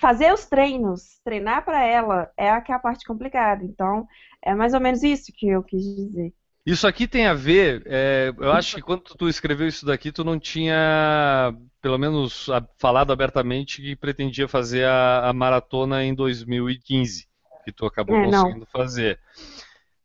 Fazer 0.00 0.32
os 0.32 0.46
treinos, 0.46 1.20
treinar 1.24 1.64
para 1.64 1.84
ela, 1.84 2.30
é 2.36 2.50
a 2.50 2.60
que 2.60 2.70
é 2.70 2.74
a 2.74 2.78
parte 2.78 3.04
complicada. 3.04 3.64
Então, 3.64 4.06
é 4.42 4.54
mais 4.54 4.74
ou 4.74 4.80
menos 4.80 5.02
isso 5.02 5.32
que 5.34 5.48
eu 5.48 5.62
quis 5.62 5.82
dizer. 5.82 6.32
Isso 6.68 6.86
aqui 6.86 7.08
tem 7.08 7.26
a 7.26 7.32
ver, 7.32 7.82
é, 7.86 8.30
eu 8.36 8.52
acho 8.52 8.76
que 8.76 8.82
quando 8.82 9.00
tu 9.00 9.26
escreveu 9.26 9.66
isso 9.66 9.86
daqui, 9.86 10.12
tu 10.12 10.22
não 10.22 10.38
tinha, 10.38 11.54
pelo 11.80 11.96
menos, 11.96 12.46
falado 12.76 13.10
abertamente 13.10 13.80
que 13.80 13.96
pretendia 13.96 14.46
fazer 14.46 14.84
a, 14.84 15.30
a 15.30 15.32
maratona 15.32 16.04
em 16.04 16.14
2015, 16.14 17.26
que 17.64 17.72
tu 17.72 17.86
acabou 17.86 18.14
é, 18.16 18.22
conseguindo 18.22 18.58
não. 18.58 18.66
fazer. 18.66 19.18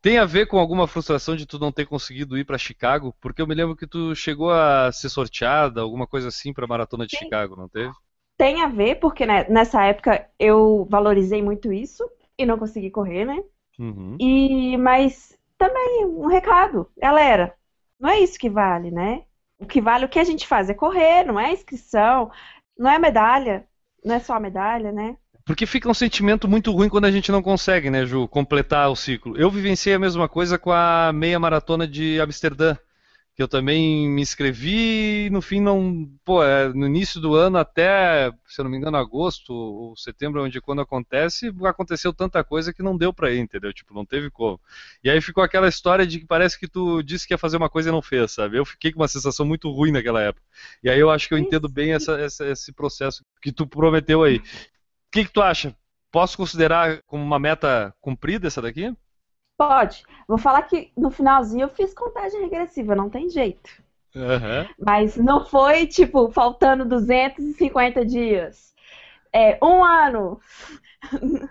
Tem 0.02 0.18
a 0.18 0.24
ver 0.24 0.46
com 0.46 0.58
alguma 0.58 0.88
frustração 0.88 1.36
de 1.36 1.46
tu 1.46 1.60
não 1.60 1.70
ter 1.70 1.86
conseguido 1.86 2.38
ir 2.38 2.46
para 2.46 2.58
Chicago? 2.58 3.14
Porque 3.20 3.42
eu 3.42 3.48
me 3.48 3.56
lembro 3.56 3.76
que 3.76 3.86
tu 3.86 4.16
chegou 4.16 4.50
a 4.50 4.90
ser 4.90 5.10
sorteada, 5.10 5.82
alguma 5.82 6.08
coisa 6.08 6.30
assim, 6.30 6.54
para 6.54 6.64
a 6.64 6.68
maratona 6.68 7.06
de 7.06 7.18
Sim. 7.18 7.26
Chicago, 7.26 7.58
não 7.58 7.68
teve? 7.68 7.92
Tem 8.38 8.62
a 8.62 8.68
ver, 8.68 9.02
porque 9.02 9.26
né, 9.26 9.46
nessa 9.50 9.84
época 9.84 10.30
eu 10.40 10.88
valorizei 10.90 11.42
muito 11.42 11.74
isso 11.74 12.10
e 12.38 12.46
não 12.46 12.58
consegui 12.58 12.90
correr, 12.90 13.26
né? 13.26 13.44
Uhum. 13.78 14.16
E 14.18 14.78
mas 14.78 15.38
também 15.64 16.06
um 16.06 16.28
recado, 16.28 16.90
galera. 16.98 17.54
Não 17.98 18.10
é 18.10 18.20
isso 18.20 18.38
que 18.38 18.50
vale, 18.50 18.92
né? 18.92 19.22
O 19.58 19.66
que 19.66 19.80
vale, 19.80 20.04
o 20.04 20.10
que 20.10 20.20
a 20.20 20.24
gente 20.24 20.46
faz 20.46 20.70
é 20.70 20.74
correr, 20.74 21.24
não 21.24 21.40
é 21.40 21.54
inscrição, 21.54 22.30
não 22.78 22.92
é 22.92 23.00
medalha, 23.00 23.66
não 24.04 24.16
é 24.16 24.20
só 24.20 24.38
medalha, 24.40 24.92
né? 24.92 25.16
Porque 25.46 25.66
fica 25.66 25.90
um 25.90 25.94
sentimento 25.94 26.50
muito 26.50 26.72
ruim 26.72 26.90
quando 26.90 27.06
a 27.06 27.12
gente 27.12 27.32
não 27.32 27.42
consegue, 27.42 27.90
né, 27.90 28.06
Ju, 28.06 28.28
completar 28.28 28.90
o 28.90 28.96
ciclo. 28.96 29.38
Eu 29.38 29.50
vivenciei 29.50 29.96
a 29.96 30.00
mesma 30.00 30.28
coisa 30.28 30.58
com 30.58 30.72
a 30.72 31.12
meia 31.14 31.40
maratona 31.40 31.88
de 31.88 32.20
Amsterdã 32.20 32.76
que 33.36 33.42
eu 33.42 33.48
também 33.48 34.08
me 34.10 34.22
inscrevi 34.22 35.26
e 35.26 35.30
no 35.32 35.42
fim 35.42 35.60
não. 35.60 36.08
Pô, 36.24 36.44
é, 36.44 36.72
no 36.72 36.86
início 36.86 37.20
do 37.20 37.34
ano 37.34 37.58
até, 37.58 38.32
se 38.48 38.62
eu 38.62 38.64
não 38.64 38.70
me 38.70 38.78
engano, 38.78 38.96
agosto 38.96 39.52
ou 39.52 39.98
setembro, 39.98 40.44
onde 40.44 40.62
quando 40.62 40.82
acontece, 40.82 41.52
aconteceu 41.64 42.14
tanta 42.14 42.44
coisa 42.44 42.72
que 42.72 42.84
não 42.84 42.96
deu 42.96 43.12
pra 43.12 43.32
ir, 43.32 43.40
entendeu? 43.40 43.74
Tipo, 43.74 43.94
não 43.94 44.06
teve 44.06 44.30
como. 44.30 44.60
E 45.04 45.10
aí 45.10 45.20
ficou 45.20 45.44
aquela 45.44 45.68
história 45.68 46.06
de 46.06 46.20
que 46.20 46.28
parece 46.28 46.60
que 46.60 46.68
tu 46.68 47.02
disse 47.02 47.28
que 47.28 47.34
ia 47.34 47.38
fazer 47.38 47.58
uma 47.58 47.70
coisa 47.70 47.90
e 47.90 47.92
não 47.92 48.04
fez, 48.04 48.32
sabe? 48.34 48.58
Eu 48.58 48.66
fiquei 48.66 48.92
com 48.92 49.00
uma 49.00 49.08
sensação 49.08 49.46
muito 49.46 49.70
ruim 49.72 49.92
naquela 49.92 50.22
época. 50.22 50.46
E 50.84 50.90
aí 50.90 51.00
eu 51.00 51.10
acho 51.10 51.28
que 51.28 51.34
eu 51.34 51.40
entendo 51.40 51.68
bem 51.68 51.94
essa, 51.94 52.20
essa, 52.20 52.46
esse 52.48 52.72
processo 52.72 53.24
que 53.42 53.52
tu 53.52 53.66
prometeu 53.66 54.22
aí. 54.22 54.38
O 54.38 54.42
que, 55.12 55.26
que 55.26 55.32
tu 55.32 55.42
acha? 55.42 55.76
Posso 56.12 56.38
considerar 56.38 57.02
como 57.08 57.24
uma 57.24 57.40
meta 57.40 57.96
cumprida 58.00 58.46
essa 58.46 58.62
daqui? 58.62 58.96
Pode. 59.68 60.04
Vou 60.28 60.38
falar 60.38 60.64
que 60.64 60.92
no 60.98 61.10
finalzinho 61.10 61.64
eu 61.64 61.70
fiz 61.70 61.94
contagem 61.94 62.42
regressiva, 62.42 62.96
não 62.96 63.10
tem 63.10 63.30
jeito. 63.30 63.70
Uhum. 64.16 64.68
Mas 64.80 65.18
não 65.18 65.46
foi, 65.46 65.88
tipo, 65.88 66.32
faltando 66.32 66.86
250 66.86 68.06
dias. 68.06 68.74
É, 69.34 69.58
um 69.64 69.84
ano. 69.84 70.40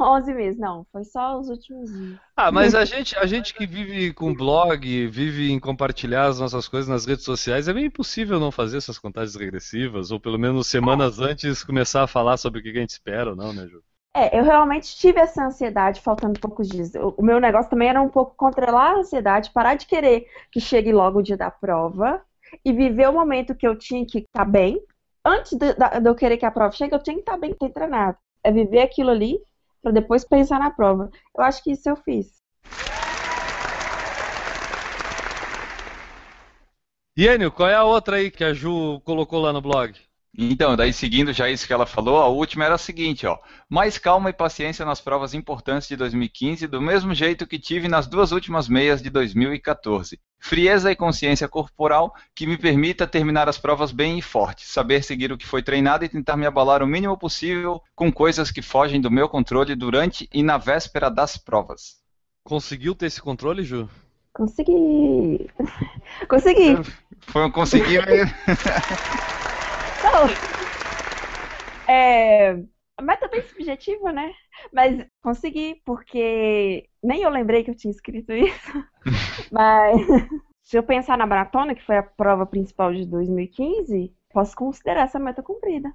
11 0.00 0.34
meses, 0.34 0.58
não, 0.58 0.86
foi 0.92 1.04
só 1.04 1.38
os 1.38 1.48
últimos 1.48 1.90
dias. 1.90 2.18
Ah, 2.36 2.50
mas 2.50 2.74
a 2.74 2.84
gente, 2.84 3.16
a 3.18 3.26
gente 3.26 3.52
que 3.52 3.66
vive 3.66 4.12
com 4.12 4.34
blog, 4.34 5.06
vive 5.08 5.50
em 5.50 5.58
compartilhar 5.58 6.26
as 6.26 6.40
nossas 6.40 6.66
coisas 6.66 6.88
nas 6.88 7.04
redes 7.04 7.24
sociais, 7.24 7.68
é 7.68 7.74
meio 7.74 7.86
impossível 7.86 8.40
não 8.40 8.50
fazer 8.50 8.78
essas 8.78 8.98
contagens 8.98 9.36
regressivas, 9.36 10.10
ou 10.10 10.18
pelo 10.18 10.38
menos 10.38 10.66
semanas 10.66 11.18
antes 11.18 11.64
começar 11.64 12.04
a 12.04 12.08
falar 12.08 12.36
sobre 12.36 12.60
o 12.60 12.62
que 12.62 12.70
a 12.70 12.80
gente 12.80 12.90
espera 12.90 13.30
ou 13.30 13.36
não, 13.36 13.52
né, 13.52 13.66
Ju? 13.66 13.82
É, 14.12 14.36
eu 14.36 14.42
realmente 14.42 14.96
tive 14.96 15.20
essa 15.20 15.44
ansiedade 15.44 16.00
faltando 16.00 16.40
poucos 16.40 16.68
dias. 16.68 16.92
O 17.16 17.22
meu 17.22 17.38
negócio 17.38 17.70
também 17.70 17.88
era 17.88 18.02
um 18.02 18.08
pouco 18.08 18.34
controlar 18.36 18.90
a 18.90 18.98
ansiedade, 18.98 19.52
parar 19.52 19.76
de 19.76 19.86
querer 19.86 20.26
que 20.50 20.60
chegue 20.60 20.92
logo 20.92 21.20
o 21.20 21.22
dia 21.22 21.36
da 21.36 21.50
prova 21.50 22.20
e 22.64 22.72
viver 22.72 23.08
o 23.08 23.12
momento 23.12 23.54
que 23.54 23.66
eu 23.66 23.76
tinha 23.76 24.04
que 24.04 24.18
estar 24.18 24.44
tá 24.44 24.44
bem. 24.44 24.82
Antes 25.24 25.52
de, 25.52 25.74
de, 25.74 26.08
eu 26.08 26.14
querer 26.14 26.38
que 26.38 26.46
a 26.46 26.50
prova 26.50 26.72
chegue, 26.72 26.94
eu 26.94 27.02
tinha 27.02 27.14
que 27.14 27.20
estar 27.20 27.32
tá 27.32 27.38
bem, 27.38 27.54
ter 27.54 27.70
treinado. 27.70 28.18
É 28.42 28.50
viver 28.50 28.80
aquilo 28.80 29.10
ali 29.10 29.40
para 29.80 29.92
depois 29.92 30.24
pensar 30.24 30.58
na 30.58 30.70
prova. 30.70 31.08
Eu 31.36 31.44
acho 31.44 31.62
que 31.62 31.70
isso 31.70 31.88
eu 31.88 31.96
fiz. 31.96 32.40
Iênio, 37.16 37.52
qual 37.52 37.68
é 37.68 37.74
a 37.74 37.84
outra 37.84 38.16
aí 38.16 38.30
que 38.30 38.42
a 38.42 38.52
Ju 38.52 39.00
colocou 39.04 39.40
lá 39.40 39.52
no 39.52 39.60
blog? 39.60 39.94
Então, 40.36 40.76
daí 40.76 40.92
seguindo 40.92 41.32
já 41.32 41.50
isso 41.50 41.66
que 41.66 41.72
ela 41.72 41.86
falou, 41.86 42.18
a 42.18 42.28
última 42.28 42.64
era 42.64 42.76
a 42.76 42.78
seguinte, 42.78 43.26
ó. 43.26 43.36
Mais 43.68 43.98
calma 43.98 44.30
e 44.30 44.32
paciência 44.32 44.84
nas 44.84 45.00
provas 45.00 45.34
importantes 45.34 45.88
de 45.88 45.96
2015, 45.96 46.66
do 46.68 46.80
mesmo 46.80 47.12
jeito 47.14 47.46
que 47.46 47.58
tive 47.58 47.88
nas 47.88 48.06
duas 48.06 48.30
últimas 48.30 48.68
meias 48.68 49.02
de 49.02 49.10
2014. 49.10 50.20
Frieza 50.38 50.90
e 50.90 50.96
consciência 50.96 51.48
corporal 51.48 52.14
que 52.34 52.46
me 52.46 52.56
permita 52.56 53.06
terminar 53.06 53.48
as 53.48 53.58
provas 53.58 53.90
bem 53.90 54.18
e 54.18 54.22
forte, 54.22 54.66
saber 54.66 55.02
seguir 55.02 55.32
o 55.32 55.36
que 55.36 55.46
foi 55.46 55.62
treinado 55.62 56.04
e 56.04 56.08
tentar 56.08 56.36
me 56.36 56.46
abalar 56.46 56.82
o 56.82 56.86
mínimo 56.86 57.18
possível 57.18 57.82
com 57.94 58.10
coisas 58.10 58.50
que 58.50 58.62
fogem 58.62 59.00
do 59.00 59.10
meu 59.10 59.28
controle 59.28 59.74
durante 59.74 60.28
e 60.32 60.42
na 60.42 60.56
véspera 60.56 61.10
das 61.10 61.36
provas. 61.36 61.96
Conseguiu 62.44 62.94
ter 62.94 63.06
esse 63.06 63.20
controle, 63.20 63.64
Ju? 63.64 63.88
Consegui! 64.32 65.50
Consegui! 66.28 66.78
Foi 67.26 67.44
um 67.44 67.50
conseguir. 67.50 68.00
Não. 70.12 70.26
É, 71.88 72.52
a 72.96 73.02
meta 73.02 73.28
bem 73.28 73.42
subjetiva, 73.42 74.12
né? 74.12 74.32
Mas 74.72 75.06
consegui, 75.22 75.80
porque 75.84 76.88
nem 77.02 77.22
eu 77.22 77.30
lembrei 77.30 77.64
que 77.64 77.70
eu 77.70 77.74
tinha 77.74 77.90
escrito 77.90 78.32
isso. 78.32 78.72
Mas 79.50 79.96
se 80.62 80.76
eu 80.76 80.82
pensar 80.82 81.16
na 81.16 81.26
maratona, 81.26 81.74
que 81.74 81.84
foi 81.84 81.96
a 81.96 82.02
prova 82.02 82.46
principal 82.46 82.92
de 82.92 83.06
2015, 83.06 84.14
posso 84.32 84.54
considerar 84.54 85.02
essa 85.02 85.18
meta 85.18 85.42
cumprida. 85.42 85.92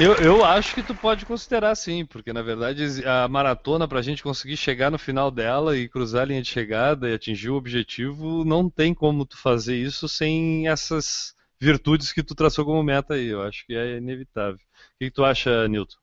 Eu, 0.00 0.14
eu 0.14 0.42
acho 0.42 0.74
que 0.74 0.82
tu 0.82 0.94
pode 0.94 1.26
considerar 1.26 1.74
sim, 1.74 2.06
porque 2.06 2.32
na 2.32 2.40
verdade 2.40 3.06
a 3.06 3.28
maratona, 3.28 3.86
para 3.86 3.98
a 3.98 4.02
gente 4.02 4.22
conseguir 4.22 4.56
chegar 4.56 4.90
no 4.90 4.98
final 4.98 5.30
dela 5.30 5.76
e 5.76 5.90
cruzar 5.90 6.22
a 6.22 6.24
linha 6.24 6.40
de 6.40 6.48
chegada 6.48 7.10
e 7.10 7.12
atingir 7.12 7.50
o 7.50 7.56
objetivo, 7.56 8.42
não 8.42 8.70
tem 8.70 8.94
como 8.94 9.26
tu 9.26 9.36
fazer 9.36 9.76
isso 9.76 10.08
sem 10.08 10.66
essas 10.66 11.34
virtudes 11.60 12.14
que 12.14 12.22
tu 12.22 12.34
traçou 12.34 12.64
como 12.64 12.82
meta 12.82 13.12
aí. 13.12 13.26
Eu 13.26 13.42
acho 13.42 13.66
que 13.66 13.74
é 13.74 13.98
inevitável. 13.98 14.54
O 14.54 14.98
que, 14.98 15.04
que 15.04 15.10
tu 15.10 15.22
acha, 15.22 15.68
Nilton? 15.68 15.98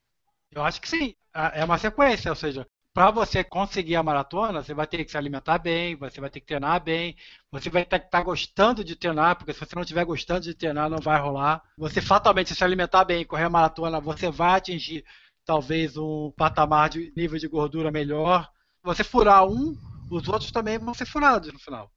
Eu 0.51 0.63
acho 0.63 0.79
que 0.79 0.87
sim. 0.87 1.15
É 1.33 1.65
uma 1.65 1.79
sequência, 1.79 2.29
ou 2.29 2.35
seja, 2.35 2.67
para 2.97 3.11
você 3.11 3.43
conseguir 3.43 3.95
a 3.95 4.01
maratona, 4.01 4.63
você 4.63 4.73
vai 4.73 4.87
ter 4.87 5.05
que 5.05 5.11
se 5.11 5.17
alimentar 5.19 5.59
bem, 5.59 5.95
você 5.95 6.19
vai 6.19 6.31
ter 6.31 6.39
que 6.39 6.47
treinar 6.47 6.83
bem, 6.83 7.15
você 7.51 7.69
vai 7.69 7.85
ter 7.85 7.99
que 7.99 8.07
estar 8.07 8.17
tá 8.17 8.23
gostando 8.23 8.83
de 8.83 8.95
treinar, 8.95 9.35
porque 9.35 9.53
se 9.53 9.59
você 9.59 9.75
não 9.75 9.83
estiver 9.83 10.03
gostando 10.03 10.41
de 10.41 10.55
treinar, 10.55 10.89
não 10.89 10.97
vai 10.97 11.21
rolar. 11.21 11.61
Você 11.77 12.01
fatalmente 12.01 12.55
se 12.55 12.63
alimentar 12.63 13.05
bem 13.05 13.21
e 13.21 13.25
correr 13.25 13.43
a 13.43 13.51
maratona, 13.51 13.99
você 13.99 14.31
vai 14.31 14.57
atingir 14.57 15.05
talvez 15.45 15.95
um 15.95 16.33
patamar 16.35 16.89
de 16.89 17.13
nível 17.15 17.37
de 17.37 17.47
gordura 17.47 17.91
melhor. 17.91 18.49
Você 18.81 19.03
furar 19.03 19.47
um, 19.47 19.77
os 20.09 20.27
outros 20.27 20.49
também 20.49 20.79
vão 20.79 20.95
ser 20.95 21.05
furados 21.05 21.53
no 21.53 21.59
final. 21.59 21.91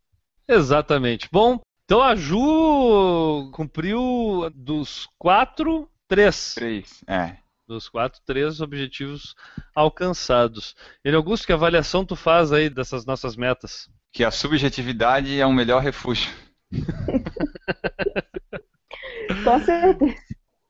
Exatamente. 0.47 1.31
Bom, 1.33 1.61
então 1.87 2.03
a 2.03 2.15
Ju 2.15 3.51
cumpriu 3.55 4.51
dos 4.55 5.09
quatro, 5.19 5.89
três. 6.07 6.53
Três, 6.53 7.03
é 7.07 7.39
dos 7.71 7.89
quatro, 7.89 8.21
três 8.27 8.61
objetivos 8.61 9.35
alcançados. 9.75 10.75
Ele 11.05 11.17
Augusto, 11.17 11.47
que 11.47 11.53
avaliação 11.53 12.05
tu 12.05 12.17
faz 12.17 12.53
aí 12.53 12.69
dessas 12.69 13.07
nossas 13.07 13.37
metas? 13.37 13.89
Que 14.13 14.25
a 14.25 14.31
subjetividade 14.31 15.39
é 15.39 15.47
o 15.47 15.53
melhor 15.53 15.81
refúgio. 15.81 16.31
Com 19.45 19.65
certeza. 19.65 20.15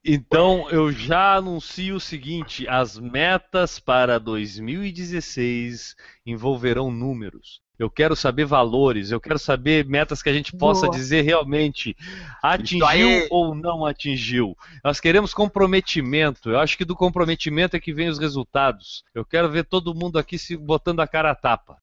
Então 0.05 0.69
eu 0.71 0.93
já 0.93 1.37
anuncio 1.37 1.97
o 1.97 2.01
seguinte: 2.01 2.69
as 2.69 2.99
metas 2.99 3.79
para 3.79 4.19
2016 4.19 5.95
envolverão 6.25 6.91
números. 6.91 7.61
Eu 7.81 7.89
quero 7.89 8.15
saber 8.15 8.45
valores, 8.45 9.11
eu 9.11 9.19
quero 9.19 9.39
saber 9.39 9.87
metas 9.87 10.23
que 10.23 10.29
a 10.29 10.35
gente 10.35 10.55
possa 10.55 10.83
Boa. 10.83 10.95
dizer 10.95 11.23
realmente 11.23 11.97
atingiu 12.43 13.27
ou 13.31 13.55
não 13.55 13.87
atingiu. 13.87 14.55
Nós 14.85 15.01
queremos 15.01 15.33
comprometimento. 15.33 16.51
Eu 16.51 16.59
acho 16.59 16.77
que 16.77 16.85
do 16.85 16.95
comprometimento 16.95 17.75
é 17.75 17.81
que 17.81 17.95
vem 17.95 18.11
os 18.11 18.19
resultados. 18.19 19.03
Eu 19.15 19.25
quero 19.25 19.51
ver 19.51 19.65
todo 19.65 19.95
mundo 19.95 20.19
aqui 20.19 20.37
se 20.37 20.59
botando 20.59 21.01
a 21.01 21.07
cara 21.07 21.31
a 21.31 21.35
tapa. 21.35 21.79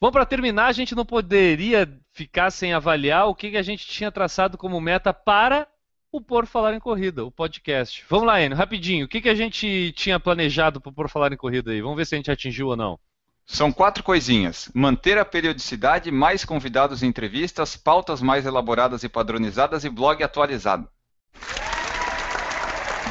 Bom, 0.00 0.10
para 0.10 0.26
terminar, 0.26 0.66
a 0.66 0.72
gente 0.72 0.96
não 0.96 1.06
poderia 1.06 1.88
ficar 2.10 2.50
sem 2.50 2.72
avaliar 2.72 3.28
o 3.28 3.36
que 3.36 3.56
a 3.56 3.62
gente 3.62 3.86
tinha 3.86 4.10
traçado 4.10 4.58
como 4.58 4.80
meta 4.80 5.14
para 5.14 5.68
o 6.10 6.20
Por 6.20 6.44
Falar 6.44 6.74
em 6.74 6.80
Corrida, 6.80 7.24
o 7.24 7.30
podcast. 7.30 8.04
Vamos 8.10 8.26
lá, 8.26 8.42
Enio, 8.42 8.58
rapidinho. 8.58 9.06
O 9.06 9.08
que 9.08 9.28
a 9.28 9.34
gente 9.36 9.92
tinha 9.92 10.18
planejado 10.18 10.80
para 10.80 10.90
o 10.90 10.92
Por 10.92 11.08
Falar 11.08 11.32
em 11.32 11.36
Corrida 11.36 11.70
aí? 11.70 11.80
Vamos 11.80 11.96
ver 11.96 12.04
se 12.04 12.16
a 12.16 12.18
gente 12.18 12.28
atingiu 12.28 12.66
ou 12.66 12.76
não. 12.76 12.98
São 13.46 13.72
quatro 13.72 14.02
coisinhas: 14.02 14.70
manter 14.74 15.18
a 15.18 15.24
periodicidade, 15.24 16.10
mais 16.10 16.44
convidados 16.44 17.02
em 17.02 17.06
entrevistas, 17.06 17.76
pautas 17.76 18.22
mais 18.22 18.46
elaboradas 18.46 19.02
e 19.02 19.08
padronizadas 19.08 19.84
e 19.84 19.90
blog 19.90 20.22
atualizado. 20.22 20.88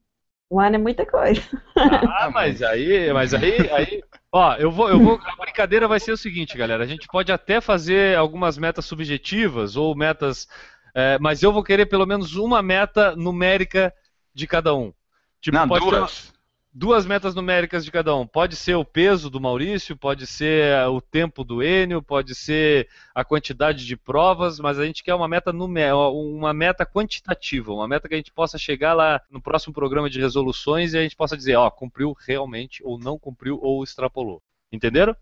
Um 0.49 0.59
ano 0.59 0.75
é 0.75 0.79
muita 0.79 1.05
coisa. 1.05 1.41
Ah, 1.75 2.29
mas 2.31 2.61
aí, 2.61 3.11
mas 3.11 3.33
aí, 3.33 3.69
aí, 3.71 4.03
ó, 4.31 4.55
eu 4.55 4.71
vou, 4.71 4.89
eu 4.89 4.99
vou, 4.99 5.19
a 5.23 5.35
brincadeira 5.35 5.87
vai 5.87 5.99
ser 5.99 6.11
o 6.11 6.17
seguinte, 6.17 6.57
galera, 6.57 6.83
a 6.83 6.87
gente 6.87 7.07
pode 7.07 7.31
até 7.31 7.59
fazer 7.59 8.17
algumas 8.17 8.57
metas 8.57 8.85
subjetivas 8.85 9.75
ou 9.75 9.95
metas, 9.95 10.47
é, 10.93 11.17
mas 11.19 11.43
eu 11.43 11.51
vou 11.51 11.63
querer 11.63 11.87
pelo 11.87 12.05
menos 12.05 12.35
uma 12.35 12.61
meta 12.61 13.15
numérica 13.15 13.93
de 14.33 14.47
cada 14.47 14.73
um. 14.75 14.93
Tipo, 15.41 15.57
Não, 15.57 15.67
pode 15.67 15.85
duas 15.85 16.34
duas 16.77 17.05
metas 17.05 17.33
numéricas 17.33 17.85
de 17.85 17.91
cada 17.91 18.13
um. 18.13 18.27
Pode 18.27 18.57
ser 18.57 18.75
o 18.75 18.83
peso 18.83 19.29
do 19.29 19.39
Maurício, 19.39 19.95
pode 19.95 20.27
ser 20.27 20.85
o 20.89 20.99
tempo 20.99 21.41
do 21.41 21.63
Enio, 21.63 22.03
pode 22.03 22.35
ser 22.35 22.89
a 23.15 23.23
quantidade 23.23 23.85
de 23.85 23.95
provas, 23.95 24.59
mas 24.59 24.77
a 24.77 24.85
gente 24.85 25.01
quer 25.01 25.15
uma 25.15 25.27
meta 25.27 25.53
numérica, 25.53 25.95
uma 25.95 26.53
meta 26.53 26.85
quantitativa, 26.85 27.71
uma 27.71 27.87
meta 27.87 28.09
que 28.09 28.13
a 28.13 28.17
gente 28.17 28.33
possa 28.33 28.57
chegar 28.57 28.93
lá 28.93 29.21
no 29.31 29.41
próximo 29.41 29.73
programa 29.73 30.09
de 30.09 30.19
resoluções 30.19 30.93
e 30.93 30.97
a 30.97 31.01
gente 31.01 31.15
possa 31.15 31.37
dizer, 31.37 31.55
ó, 31.55 31.71
cumpriu 31.71 32.13
realmente 32.27 32.83
ou 32.83 32.99
não 32.99 33.17
cumpriu 33.17 33.57
ou 33.61 33.81
extrapolou. 33.81 34.41
Entenderam? 34.69 35.15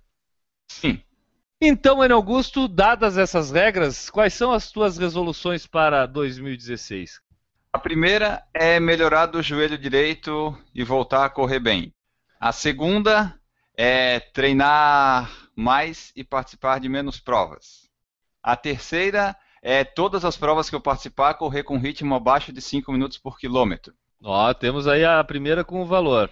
Sim. 0.68 1.00
Então, 1.62 2.04
Enio 2.04 2.16
Augusto, 2.16 2.68
dadas 2.68 3.16
essas 3.16 3.52
regras, 3.52 4.10
quais 4.10 4.34
são 4.34 4.52
as 4.52 4.72
tuas 4.72 4.98
resoluções 4.98 5.68
para 5.68 6.08
2016? 6.08 7.22
A 7.74 7.80
primeira 7.80 8.44
é 8.54 8.80
melhorar 8.80 9.26
do 9.26 9.42
joelho 9.42 9.80
direito 9.80 10.56
e 10.76 10.84
voltar 10.84 11.26
a 11.26 11.30
correr 11.30 11.60
bem. 11.60 11.92
A 12.40 12.52
segunda 12.52 13.34
é 13.76 14.20
treinar 14.20 15.32
mais 15.56 16.14
e 16.16 16.24
participar 16.24 16.80
de 16.80 16.88
menos 16.88 17.20
provas. 17.20 17.90
A 18.44 18.56
terceira 18.56 19.36
é 19.60 19.84
todas 19.84 20.24
as 20.24 20.38
provas 20.38 20.70
que 20.70 20.76
eu 20.76 20.80
participar 20.80 21.34
correr 21.34 21.64
com 21.64 21.80
ritmo 21.80 22.14
abaixo 22.14 22.54
de 22.54 22.62
5 22.62 22.92
minutos 22.92 23.18
por 23.18 23.40
quilômetro. 23.40 23.96
Ó, 24.22 24.54
temos 24.54 24.88
aí 24.88 25.04
a 25.04 25.24
primeira 25.24 25.64
com 25.64 25.82
o 25.82 25.86
valor. 25.86 26.30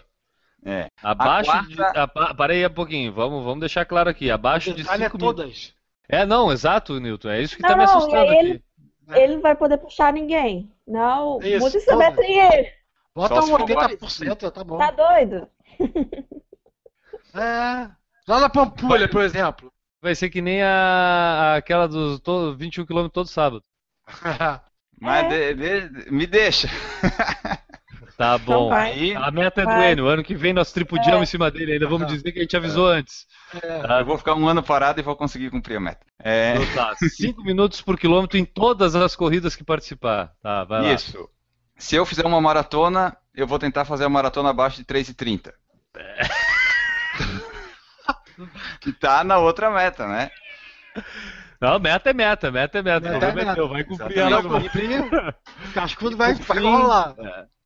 É. 0.63 0.89
Abaixo 1.01 1.49
quarta... 1.49 1.67
de. 1.67 1.81
A, 1.81 2.35
parei 2.35 2.63
aí 2.63 2.69
um 2.69 2.73
pouquinho, 2.73 3.11
vamos, 3.11 3.43
vamos 3.43 3.61
deixar 3.61 3.83
claro 3.85 4.11
aqui. 4.11 4.29
Abaixo 4.29 4.75
de 4.75 4.83
5 4.83 4.93
é 4.93 5.09
todas. 5.09 5.73
É, 6.07 6.23
não, 6.23 6.51
exato, 6.51 6.99
Newton. 6.99 7.29
É 7.29 7.41
isso 7.41 7.55
que 7.55 7.63
está 7.63 7.75
me 7.75 7.83
assustando 7.83 8.31
ele, 8.31 8.51
aqui. 8.51 8.63
Ele 9.13 9.35
não 9.35 9.41
vai 9.41 9.55
poder 9.55 9.77
puxar 9.77 10.13
ninguém. 10.13 10.71
Não, 10.87 11.39
Isso, 11.41 11.59
muda 11.59 11.77
esse 11.77 11.95
metro 11.95 12.21
em 12.23 12.39
ele. 12.39 12.71
Bota 13.13 13.43
um 13.43 13.57
80%, 13.57 14.51
tá 14.51 14.63
bom. 14.63 14.77
Tá 14.77 14.91
doido? 14.91 15.47
É. 17.33 17.89
Lá 18.27 18.39
na 18.39 18.49
Pampulha, 18.49 19.09
por 19.09 19.23
exemplo. 19.23 19.71
Vai 20.01 20.15
ser 20.15 20.29
que 20.29 20.41
nem 20.41 20.61
a, 20.63 21.55
aquela 21.57 21.87
dos 21.87 22.19
todo, 22.19 22.57
21 22.57 22.85
km 22.85 23.07
todo 23.07 23.27
sábado. 23.27 23.63
Mas 24.99 25.33
é. 25.33 25.53
de, 25.53 25.89
de, 25.89 26.11
me 26.11 26.27
deixa. 26.27 26.67
Tá 28.21 28.37
bom. 28.37 28.67
Então 28.67 28.69
vai. 28.69 28.91
Aí, 28.91 29.15
A 29.15 29.31
meta 29.31 29.61
é 29.61 29.65
do 29.65 29.71
Vai. 29.71 29.91
Enio. 29.93 30.07
Ano 30.07 30.23
que 30.23 30.35
vem 30.35 30.53
nós 30.53 30.71
tripudiamos 30.71 31.21
É. 31.21 31.23
em 31.23 31.25
cima 31.25 31.49
dele 31.49 31.73
ainda. 31.73 31.87
Vamos 31.87 32.07
dizer 32.07 32.31
que 32.31 32.37
a 32.37 32.41
gente 32.43 32.55
avisou 32.55 32.87
antes. 32.87 33.25
eu 33.99 34.05
vou 34.05 34.17
ficar 34.17 34.35
um 34.35 34.47
ano 34.47 34.61
parado 34.61 34.99
e 34.99 35.03
vou 35.03 35.15
conseguir 35.15 35.49
cumprir 35.49 35.77
a 35.77 35.79
meta. 35.79 36.05
É, 36.23 36.53
Então 36.55 36.75
tá. 36.75 36.95
5 36.95 37.41
minutos 37.43 37.81
por 37.81 37.97
quilômetro 37.97 38.37
em 38.37 38.45
todas 38.45 38.95
as 38.95 39.15
corridas 39.15 39.55
que 39.55 39.63
participar. 39.63 40.31
Tá, 40.43 40.63
vai 40.65 40.83
lá. 40.83 40.93
isso. 40.93 41.27
Se 41.77 41.95
eu 41.95 42.05
fizer 42.05 42.23
uma 42.25 42.39
maratona, 42.39 43.17
eu 43.35 43.47
vou 43.47 43.57
tentar 43.57 43.85
fazer 43.85 44.05
a 44.05 44.09
maratona 44.09 44.51
abaixo 44.51 44.77
de 44.77 44.85
3,30. 44.85 45.51
que 48.79 48.91
tá 48.93 49.23
na 49.23 49.39
outra 49.39 49.71
meta, 49.71 50.07
né? 50.07 50.29
Não, 51.59 51.79
meta 51.79 52.09
é 52.09 52.13
meta, 52.13 52.51
meta 52.51 52.79
é 52.79 52.81
meta. 52.81 53.09
Meta 53.11 53.17
O 53.17 53.19
problema 53.19 53.39
é 53.39 53.41
é 53.41 53.45
meta. 53.45 53.55
teu, 53.55 53.69
vai 53.69 53.83
cumprir 53.83 54.17
Exatamente. 54.17 54.33
ela. 54.33 54.39
Agora. 54.39 54.63
cumprir, 54.63 55.35
cascudo 55.73 56.17
vai, 56.17 56.33
vai 56.35 56.59
rolar. 56.59 57.15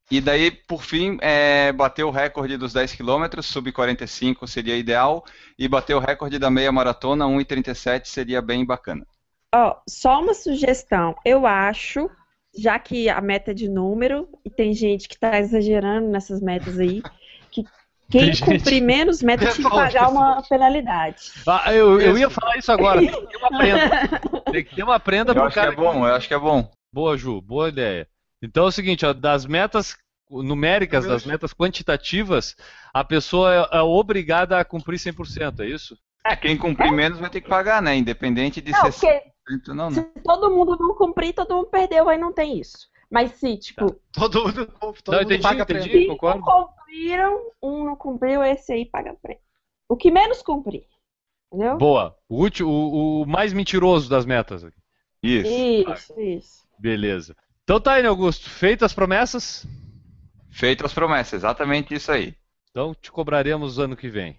E 0.10 0.22
daí, 0.22 0.52
por 0.52 0.84
fim, 0.84 1.18
é, 1.22 1.72
bater 1.72 2.04
o 2.04 2.12
recorde 2.12 2.58
dos 2.58 2.74
10 2.74 2.94
km, 2.94 3.42
sub 3.42 3.72
45 3.72 4.48
seria 4.48 4.78
ideal, 4.78 5.26
e 5.58 5.68
bater 5.68 5.96
o 5.96 6.00
recorde 6.00 6.38
da 6.38 6.52
meia 6.52 6.72
maratona, 6.72 7.26
1,37 7.26 8.06
seria 8.06 8.42
bem 8.42 8.64
bacana. 8.66 9.06
Ó, 9.54 9.78
só 9.90 10.22
uma 10.22 10.34
sugestão. 10.34 11.16
Eu 11.26 11.48
acho, 11.48 12.10
já 12.56 12.78
que 12.78 13.10
a 13.10 13.20
meta 13.20 13.52
é 13.52 13.54
de 13.54 13.68
número, 13.68 14.28
e 14.46 14.50
tem 14.50 14.74
gente 14.74 15.08
que 15.10 15.18
tá 15.18 15.40
exagerando 15.40 16.08
nessas 16.08 16.40
metas 16.40 16.78
aí, 16.78 17.02
que 17.50 17.64
quem 18.12 18.22
Tem 18.22 18.34
gente. 18.34 18.46
cumprir 18.46 18.82
menos 18.82 19.24
meta 19.24 19.48
tinha 19.52 19.68
que 19.68 19.76
pagar 19.76 20.10
uma 20.10 20.40
penalidade. 20.48 21.32
Ah, 21.48 21.74
eu, 21.74 22.00
eu 22.00 22.16
ia 22.16 22.30
falar 22.30 22.58
isso 22.58 22.72
agora. 22.72 23.00
Tem 23.00 23.10
que 23.10 23.28
ter 23.28 23.38
uma 23.38 23.58
prenda. 23.58 24.22
Tem 24.52 24.64
que 24.64 24.76
ter 24.76 24.84
uma 24.84 25.00
prenda 25.00 25.32
Eu 25.32 25.36
pro 25.36 25.44
acho 25.46 25.54
que 25.56 25.60
cara. 25.60 25.74
é 25.74 25.76
bom, 25.76 26.08
eu 26.08 26.14
acho 26.14 26.28
que 26.28 26.34
é 26.36 26.40
bom. 26.40 26.70
Boa, 26.94 27.18
Ju, 27.18 27.42
boa 27.42 27.70
ideia. 27.70 28.08
Então 28.42 28.66
é 28.66 28.68
o 28.68 28.72
seguinte, 28.72 29.06
ó, 29.06 29.14
das 29.14 29.46
metas 29.46 29.98
numéricas, 30.30 31.06
das 31.06 31.26
metas 31.26 31.54
quantitativas, 31.54 32.56
a 32.94 33.04
pessoa 33.04 33.70
é, 33.72 33.78
é 33.78 33.82
obrigada 33.82 34.60
a 34.60 34.66
cumprir 34.66 34.98
100%, 34.98 35.60
é 35.60 35.68
isso? 35.68 35.98
É, 36.26 36.36
quem 36.36 36.58
cumprir 36.58 36.92
menos 36.92 37.20
vai 37.20 37.30
ter 37.30 37.42
que 37.42 37.50
pagar, 37.50 37.82
né? 37.82 37.96
Independente 37.96 38.60
de 38.60 38.72
Não, 38.72 38.92
ser 38.92 39.22
100% 39.48 39.68
não, 39.76 39.92
se 39.92 40.02
né? 40.02 40.12
todo 40.24 40.50
mundo 40.50 40.76
não 40.80 40.96
cumprir, 40.96 41.34
todo 41.34 41.56
mundo 41.56 41.68
perdeu, 41.68 42.10
aí 42.10 42.18
não 42.18 42.34
tem 42.34 42.60
isso. 42.60 42.90
Mas 43.10 43.34
se, 43.34 43.58
tipo, 43.58 43.96
Todo 44.12 44.44
mundo, 44.44 44.66
todo 45.04 45.16
Não, 45.16 45.20
mundo 45.20 45.26
entendi, 45.32 45.44
paga 45.44 45.62
entendi. 45.64 45.90
prêmio. 45.90 46.18
concordo. 46.18 46.44
cumpriram, 46.44 47.52
um 47.62 47.86
não 47.86 47.96
cumpriu, 47.96 48.44
esse 48.44 48.74
aí 48.74 48.86
paga 48.86 49.14
prêmio. 49.22 49.42
O 49.88 49.96
que 49.96 50.10
menos 50.10 50.42
cumprir. 50.42 50.88
Entendeu? 51.54 51.78
Boa. 51.78 52.18
O, 52.28 52.42
último, 52.42 52.70
o, 52.70 53.22
o 53.22 53.26
mais 53.28 53.54
mentiroso 53.54 54.10
das 54.10 54.26
metas. 54.26 54.64
aqui. 54.64 54.78
Isso. 55.22 55.48
Isso, 55.48 56.20
isso. 56.20 56.68
Beleza. 56.80 57.36
Então 57.66 57.82
tá 57.82 57.94
aí, 57.94 58.06
Augusto. 58.06 58.48
Feitas 58.48 58.92
as 58.92 58.94
promessas? 58.94 59.66
Feito 60.52 60.86
as 60.86 60.94
promessas, 60.94 61.34
exatamente 61.34 61.96
isso 61.96 62.12
aí. 62.12 62.36
Então 62.70 62.94
te 62.94 63.12
cobraremos 63.12 63.80
ano 63.80 63.98
que 63.98 64.08
vem. 64.08 64.38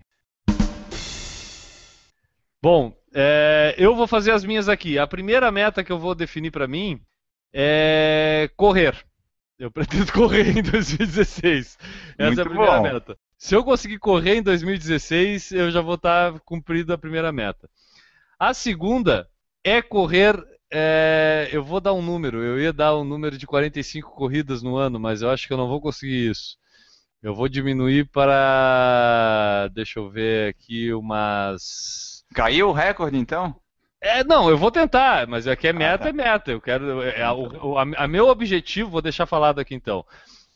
Bom, 2.62 2.97
é, 3.12 3.74
eu 3.77 3.97
vou 3.97 4.07
fazer 4.07 4.31
as 4.31 4.45
minhas 4.45 4.68
aqui. 4.68 4.97
A 4.97 5.09
primeira 5.09 5.51
meta 5.51 5.83
que 5.83 5.91
eu 5.91 5.99
vou 5.99 6.14
definir 6.14 6.53
para 6.53 6.68
mim 6.68 7.01
é 7.53 8.49
correr. 8.57 8.95
Eu 9.59 9.70
pretendo 9.74 10.12
correr 10.12 10.57
em 10.57 10.62
2016. 10.62 11.79
Essa 12.16 12.27
Muito 12.29 12.39
é 12.39 12.43
a 12.43 12.47
primeira 12.47 12.77
bom. 12.77 12.83
meta. 12.83 13.18
Se 13.37 13.57
eu 13.57 13.64
conseguir 13.64 13.99
correr 13.99 14.37
em 14.37 14.43
2016, 14.43 15.51
eu 15.51 15.68
já 15.72 15.81
vou 15.81 15.97
estar 15.97 16.39
cumprido 16.41 16.93
a 16.93 16.99
primeira 16.99 17.33
meta. 17.33 17.68
A 18.39 18.55
segunda 18.55 19.29
é 19.64 19.83
correr. 19.83 20.37
É, 20.73 21.49
eu 21.53 21.64
vou 21.64 21.81
dar 21.81 21.93
um 21.93 22.03
número. 22.03 22.43
Eu 22.43 22.61
ia 22.61 22.73
dar 22.73 22.97
um 22.97 23.05
número 23.05 23.39
de 23.39 23.47
45 23.47 24.11
corridas 24.12 24.62
no 24.62 24.77
ano, 24.77 24.99
mas 24.99 25.23
eu 25.23 25.31
acho 25.31 25.47
que 25.47 25.53
eu 25.53 25.57
não 25.57 25.69
vou 25.69 25.81
conseguir 25.81 26.31
isso. 26.31 26.57
Eu 27.23 27.35
vou 27.35 27.49
diminuir 27.49 28.09
para. 28.11 29.69
Deixa 29.73 29.99
eu 29.99 30.11
ver 30.11 30.51
aqui, 30.51 30.93
umas. 30.93 32.25
Caiu 32.35 32.69
o 32.69 32.73
recorde, 32.73 33.17
então? 33.17 33.57
É, 34.01 34.23
não, 34.23 34.49
eu 34.49 34.59
vou 34.59 34.71
tentar, 34.71 35.27
mas 35.27 35.49
aqui 35.49 35.67
é 35.67 35.73
meta, 35.73 36.05
tá. 36.05 36.09
é 36.11 36.12
meta. 36.12 36.51
Eu 36.53 36.61
quero. 36.61 37.03
É, 37.03 37.23
a, 37.23 37.33
o, 37.33 37.79
a, 37.79 37.83
a 37.97 38.09
meu 38.09 38.29
objetivo, 38.29 38.91
vou 38.91 39.03
deixar 39.03 39.27
falado 39.27 39.59
aqui 39.59 39.75
então. 39.75 40.05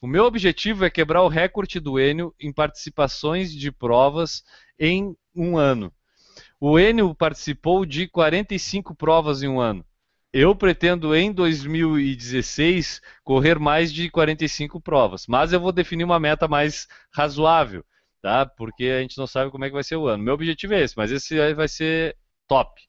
O 0.01 0.07
meu 0.07 0.25
objetivo 0.25 0.85
é 0.85 0.91
quebrar 0.91 1.23
o 1.23 1.29
recorde 1.29 1.79
do 1.79 1.99
Enio 1.99 2.35
em 2.41 2.53
participações 2.53 3.53
de 3.53 3.71
provas 3.71 4.43
em 4.79 5.15
um 5.35 5.59
ano. 5.59 5.93
O 6.59 6.79
Enio 6.79 7.15
participou 7.15 7.85
de 7.85 8.09
45 8.09 8.95
provas 8.95 9.43
em 9.43 9.49
um 9.49 9.61
ano. 9.61 9.85
Eu 10.33 10.55
pretendo 10.55 11.15
em 11.15 11.33
2016 11.33 13.01
correr 13.25 13.59
mais 13.59 13.93
de 13.93 14.09
45 14.09 14.81
provas, 14.81 15.27
mas 15.27 15.53
eu 15.53 15.59
vou 15.59 15.73
definir 15.73 16.05
uma 16.05 16.21
meta 16.21 16.47
mais 16.47 16.87
razoável, 17.13 17.85
tá? 18.23 18.47
Porque 18.47 18.85
a 18.85 19.01
gente 19.01 19.19
não 19.19 19.27
sabe 19.27 19.51
como 19.51 19.65
é 19.65 19.69
que 19.69 19.75
vai 19.75 19.83
ser 19.83 19.97
o 19.97 20.07
ano. 20.07 20.23
Meu 20.23 20.35
objetivo 20.35 20.75
é 20.75 20.83
esse, 20.83 20.97
mas 20.97 21.11
esse 21.11 21.41
aí 21.41 21.53
vai 21.53 21.67
ser 21.67 22.17
top. 22.47 22.81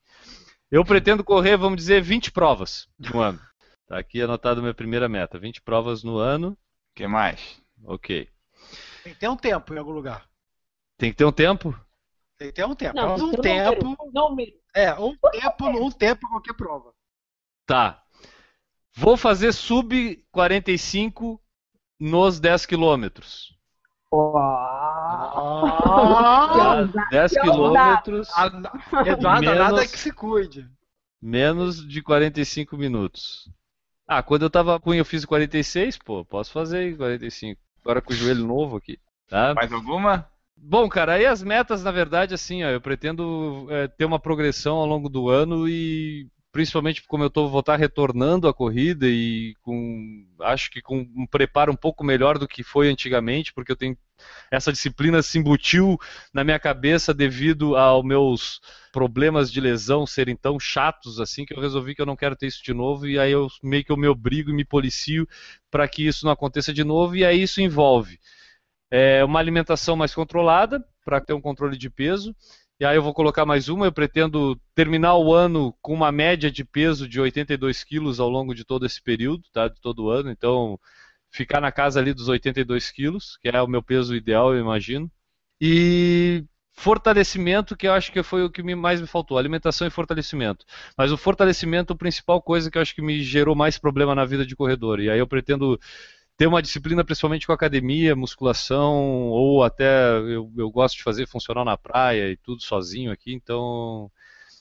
Eu 0.70 0.86
pretendo 0.86 1.24
correr, 1.24 1.58
vamos 1.58 1.78
dizer, 1.78 2.02
20 2.02 2.32
provas 2.32 2.88
no 2.98 3.20
ano. 3.20 3.39
Tá 3.88 3.98
aqui 3.98 4.22
anotado 4.22 4.62
minha 4.62 4.74
primeira 4.74 5.10
meta, 5.10 5.39
20 5.39 5.64
provas 5.64 6.04
no 6.04 6.18
ano. 6.18 6.52
O 6.52 6.96
que 6.96 7.08
mais? 7.08 7.60
OK. 7.84 8.30
Tem 9.04 9.14
que 9.14 9.20
ter 9.20 9.28
um 9.28 9.36
tempo 9.36 9.74
em 9.74 9.80
algum 9.80 9.92
lugar. 9.92 10.30
Tem 10.96 11.10
que 11.10 11.18
ter 11.18 11.26
um 11.26 11.32
tempo? 11.32 11.78
Tem 12.38 12.50
que 12.50 12.54
ter 12.54 12.66
um 12.66 12.76
tempo. 12.76 12.96
Não, 12.96 13.10
Mas 13.10 13.22
um 13.22 13.32
tempo. 13.32 13.98
número. 14.14 14.52
É, 14.76 14.94
um 14.94 15.18
tempo, 15.18 15.66
um 15.68 15.92
tempo 15.92 16.28
em 16.28 16.30
qualquer 16.30 16.54
prova. 16.54 16.94
Tá. 17.72 18.02
Vou 18.98 19.16
fazer 19.16 19.54
sub 19.54 20.22
45 20.32 21.40
nos 21.98 22.38
10 22.40 22.66
quilômetros. 22.66 23.56
Ah, 24.14 25.32
Tá? 26.94 27.08
10 27.12 27.32
que 27.32 27.40
quilômetros, 27.40 28.28
Eduardo, 29.06 29.42
Menos- 29.46 29.58
nada 29.58 29.88
que 29.88 29.98
se 29.98 30.12
cuide. 30.12 30.68
menos 31.22 31.88
de 31.88 32.02
45 32.02 32.76
minutos. 32.78 33.50
Ah, 34.06 34.22
quando 34.22 34.42
eu 34.44 34.50
tava 34.50 34.78
com 34.80 34.94
eu 34.94 35.06
fiz 35.06 35.24
46, 35.24 35.98
pô, 35.98 36.26
posso 36.26 36.52
fazer 36.52 36.92
em 36.92 36.98
45. 36.98 37.58
Agora 37.82 38.02
com 38.02 38.12
o 38.12 38.16
joelho 38.16 38.46
novo 38.46 38.76
aqui, 38.76 39.00
tá? 39.30 39.54
Mais 39.54 39.72
alguma? 39.72 40.28
Bom, 40.58 40.90
cara, 40.90 41.14
aí 41.14 41.26
as 41.26 41.42
metas, 41.42 41.82
na 41.84 41.92
verdade, 41.92 42.34
assim, 42.34 42.64
ó, 42.66 42.68
eu 42.68 42.82
pretendo 42.82 43.66
é, 43.70 43.88
ter 43.88 44.04
uma 44.04 44.20
progressão 44.20 44.76
ao 44.76 44.86
longo 44.86 45.08
do 45.08 45.30
ano 45.30 45.70
e 45.70 46.28
principalmente 46.52 47.04
como 47.08 47.24
eu 47.24 47.30
tô, 47.30 47.47
vou 47.47 47.62
estar 47.62 47.78
retornando 47.78 48.47
à 48.47 48.54
corrida 48.54 49.08
e 49.08 49.56
com, 49.62 50.26
acho 50.41 50.70
que 50.70 50.82
com 50.82 50.99
um 51.16 51.26
preparo 51.26 51.72
um 51.72 51.76
pouco 51.76 52.04
melhor 52.04 52.38
do 52.38 52.47
que 52.47 52.64
foi 52.64 52.89
antigamente, 52.89 53.54
porque 53.54 53.72
eu 53.72 53.76
tenho 53.76 53.97
essa 54.52 54.72
disciplina 54.72 55.22
se 55.24 55.39
embutiu 55.39 55.97
na 56.32 56.43
minha 56.43 56.60
cabeça 56.60 57.14
devido 57.14 57.76
aos 57.76 58.06
meus 58.06 58.62
problemas 58.91 59.52
de 59.52 59.60
lesão 59.60 60.06
serem 60.06 60.36
tão 60.36 60.60
chatos 60.60 61.20
assim 61.20 61.43
que 61.43 61.56
eu 61.56 61.60
resolvi 61.60 61.95
que 61.95 62.02
eu 62.02 62.06
não 62.06 62.16
quero 62.16 62.36
ter 62.36 62.47
isso 62.47 62.64
de 62.64 62.74
novo 62.74 63.08
e 63.08 63.18
aí 63.18 63.32
eu 63.32 63.47
meio 63.64 63.84
que 63.84 63.91
eu 63.91 63.97
me 63.97 64.08
obrigo 64.08 64.52
e 64.52 64.54
me 64.54 64.64
policio 64.64 65.28
para 65.72 65.88
que 65.88 66.06
isso 66.06 66.24
não 66.26 66.32
aconteça 66.32 66.72
de 66.72 66.84
novo 66.84 67.16
e 67.16 67.26
aí 67.26 67.41
isso 67.41 67.62
envolve 67.62 68.20
é, 68.91 69.24
uma 69.24 69.39
alimentação 69.39 69.95
mais 69.95 70.14
controlada 70.14 70.86
para 71.06 71.22
ter 71.22 71.34
um 71.34 71.41
controle 71.41 71.78
de 71.78 71.89
peso. 71.89 72.36
E 72.82 72.86
aí 72.86 72.96
eu 72.96 73.04
vou 73.04 73.14
colocar 73.14 73.46
mais 73.46 73.70
uma. 73.70 73.86
Eu 73.86 73.92
pretendo 73.92 74.60
terminar 74.74 75.16
o 75.16 75.32
ano 75.32 75.72
com 75.84 75.94
uma 75.94 76.12
média 76.12 76.50
de 76.50 76.66
peso 76.66 77.08
de 77.08 77.22
82 77.22 77.84
quilos 77.84 78.20
ao 78.20 78.28
longo 78.28 78.56
de 78.56 78.66
todo 78.66 78.88
esse 78.88 79.00
período, 79.00 79.44
tá? 79.54 79.68
De 79.68 79.80
todo 79.80 80.10
ano. 80.10 80.32
Então, 80.32 80.80
ficar 81.30 81.62
na 81.62 81.72
casa 81.72 82.00
ali 82.00 82.12
dos 82.12 82.28
82 82.28 82.90
quilos, 82.90 83.38
que 83.38 83.50
é 83.50 83.62
o 83.62 83.68
meu 83.68 83.84
peso 83.84 84.16
ideal, 84.16 84.52
eu 84.52 84.60
imagino. 84.60 85.12
E 85.62 86.44
fortalecimento, 86.72 87.78
que 87.78 87.88
eu 87.88 87.94
acho 87.94 88.12
que 88.12 88.24
foi 88.24 88.44
o 88.44 88.50
que 88.50 88.64
mais 88.74 89.00
me 89.00 89.06
faltou, 89.06 89.38
alimentação 89.38 89.86
e 89.86 89.92
fortalecimento. 89.92 90.66
Mas 90.98 91.12
o 91.12 91.18
fortalecimento 91.18 91.94
a 91.94 91.96
principal 91.96 92.42
coisa 92.42 92.72
que 92.72 92.80
eu 92.80 92.82
acho 92.82 92.96
que 92.96 93.02
me 93.04 93.22
gerou 93.22 93.54
mais 93.54 93.78
problema 93.78 94.16
na 94.16 94.26
vida 94.26 94.44
de 94.44 94.56
corredor. 94.56 95.00
E 95.00 95.08
aí 95.08 95.20
eu 95.20 95.28
pretendo 95.28 95.80
ter 96.42 96.48
uma 96.48 96.60
disciplina 96.64 97.06
principalmente 97.06 97.46
com 97.46 97.54
academia, 97.54 98.16
musculação, 98.16 99.28
ou 99.28 99.64
até 99.64 100.18
eu, 100.18 100.52
eu 100.58 100.72
gosto 100.72 100.98
de 100.98 101.04
fazer 101.04 101.28
funcional 101.28 101.64
na 101.64 101.78
praia 101.78 102.32
e 102.32 102.36
tudo 102.36 102.64
sozinho 102.64 103.12
aqui, 103.12 103.32
então 103.32 104.12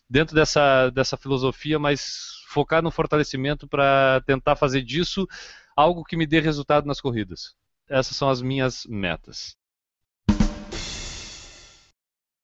dentro 0.07 0.35
dessa, 0.35 0.91
dessa 0.91 1.17
filosofia, 1.17 1.79
mas 1.79 2.43
focar 2.49 2.83
no 2.83 2.91
fortalecimento 2.91 3.67
para 3.67 4.23
tentar 4.27 4.57
fazer 4.57 4.83
disso 4.83 5.27
algo 5.75 6.05
que 6.05 6.19
me 6.19 6.27
dê 6.27 6.39
resultado 6.39 6.87
nas 6.87 7.01
corridas. 7.01 7.55
Essas 7.89 8.15
são 8.15 8.29
as 8.29 8.43
minhas 8.43 8.85
metas. 8.85 9.57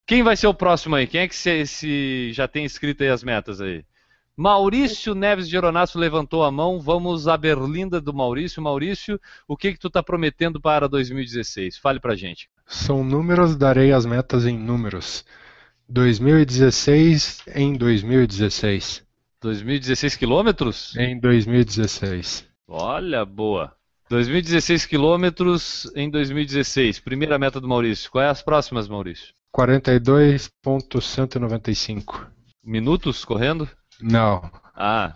Quem 0.06 0.22
vai 0.22 0.34
ser 0.34 0.46
o 0.46 0.54
próximo 0.54 0.96
aí? 0.96 1.06
Quem 1.06 1.20
é 1.20 1.28
que 1.28 1.36
se, 1.36 1.66
se 1.66 2.32
já 2.32 2.48
tem 2.48 2.64
escrito 2.64 3.02
aí 3.02 3.10
as 3.10 3.22
metas 3.22 3.60
aí? 3.60 3.84
Maurício 4.36 5.14
Neves 5.14 5.46
de 5.46 5.52
Geronasso 5.52 5.98
levantou 5.98 6.44
a 6.44 6.50
mão. 6.50 6.78
Vamos 6.78 7.26
à 7.26 7.38
berlinda 7.38 8.02
do 8.02 8.12
Maurício. 8.12 8.62
Maurício, 8.62 9.18
o 9.48 9.56
que 9.56 9.72
que 9.72 9.78
tu 9.78 9.88
está 9.88 10.02
prometendo 10.02 10.60
para 10.60 10.86
2016? 10.86 11.78
Fale 11.78 11.98
pra 11.98 12.14
gente. 12.14 12.50
São 12.66 13.02
números, 13.02 13.56
darei 13.56 13.92
as 13.92 14.04
metas 14.04 14.44
em 14.44 14.58
números. 14.58 15.24
2016 15.88 17.44
em 17.54 17.78
2016. 17.78 19.02
2016 19.40 20.16
quilômetros? 20.16 20.94
Em 20.96 21.18
2016. 21.18 22.44
Olha, 22.68 23.24
boa. 23.24 23.74
2016 24.10 24.84
quilômetros 24.84 25.90
em 25.96 26.10
2016. 26.10 27.00
Primeira 27.00 27.38
meta 27.38 27.58
do 27.58 27.66
Maurício. 27.66 28.10
Qual 28.10 28.22
é 28.22 28.28
as 28.28 28.42
próximas, 28.42 28.86
Maurício? 28.86 29.32
42.195. 29.56 32.26
Minutos 32.62 33.24
correndo? 33.24 33.66
Não. 34.00 34.50
Ah. 34.74 35.14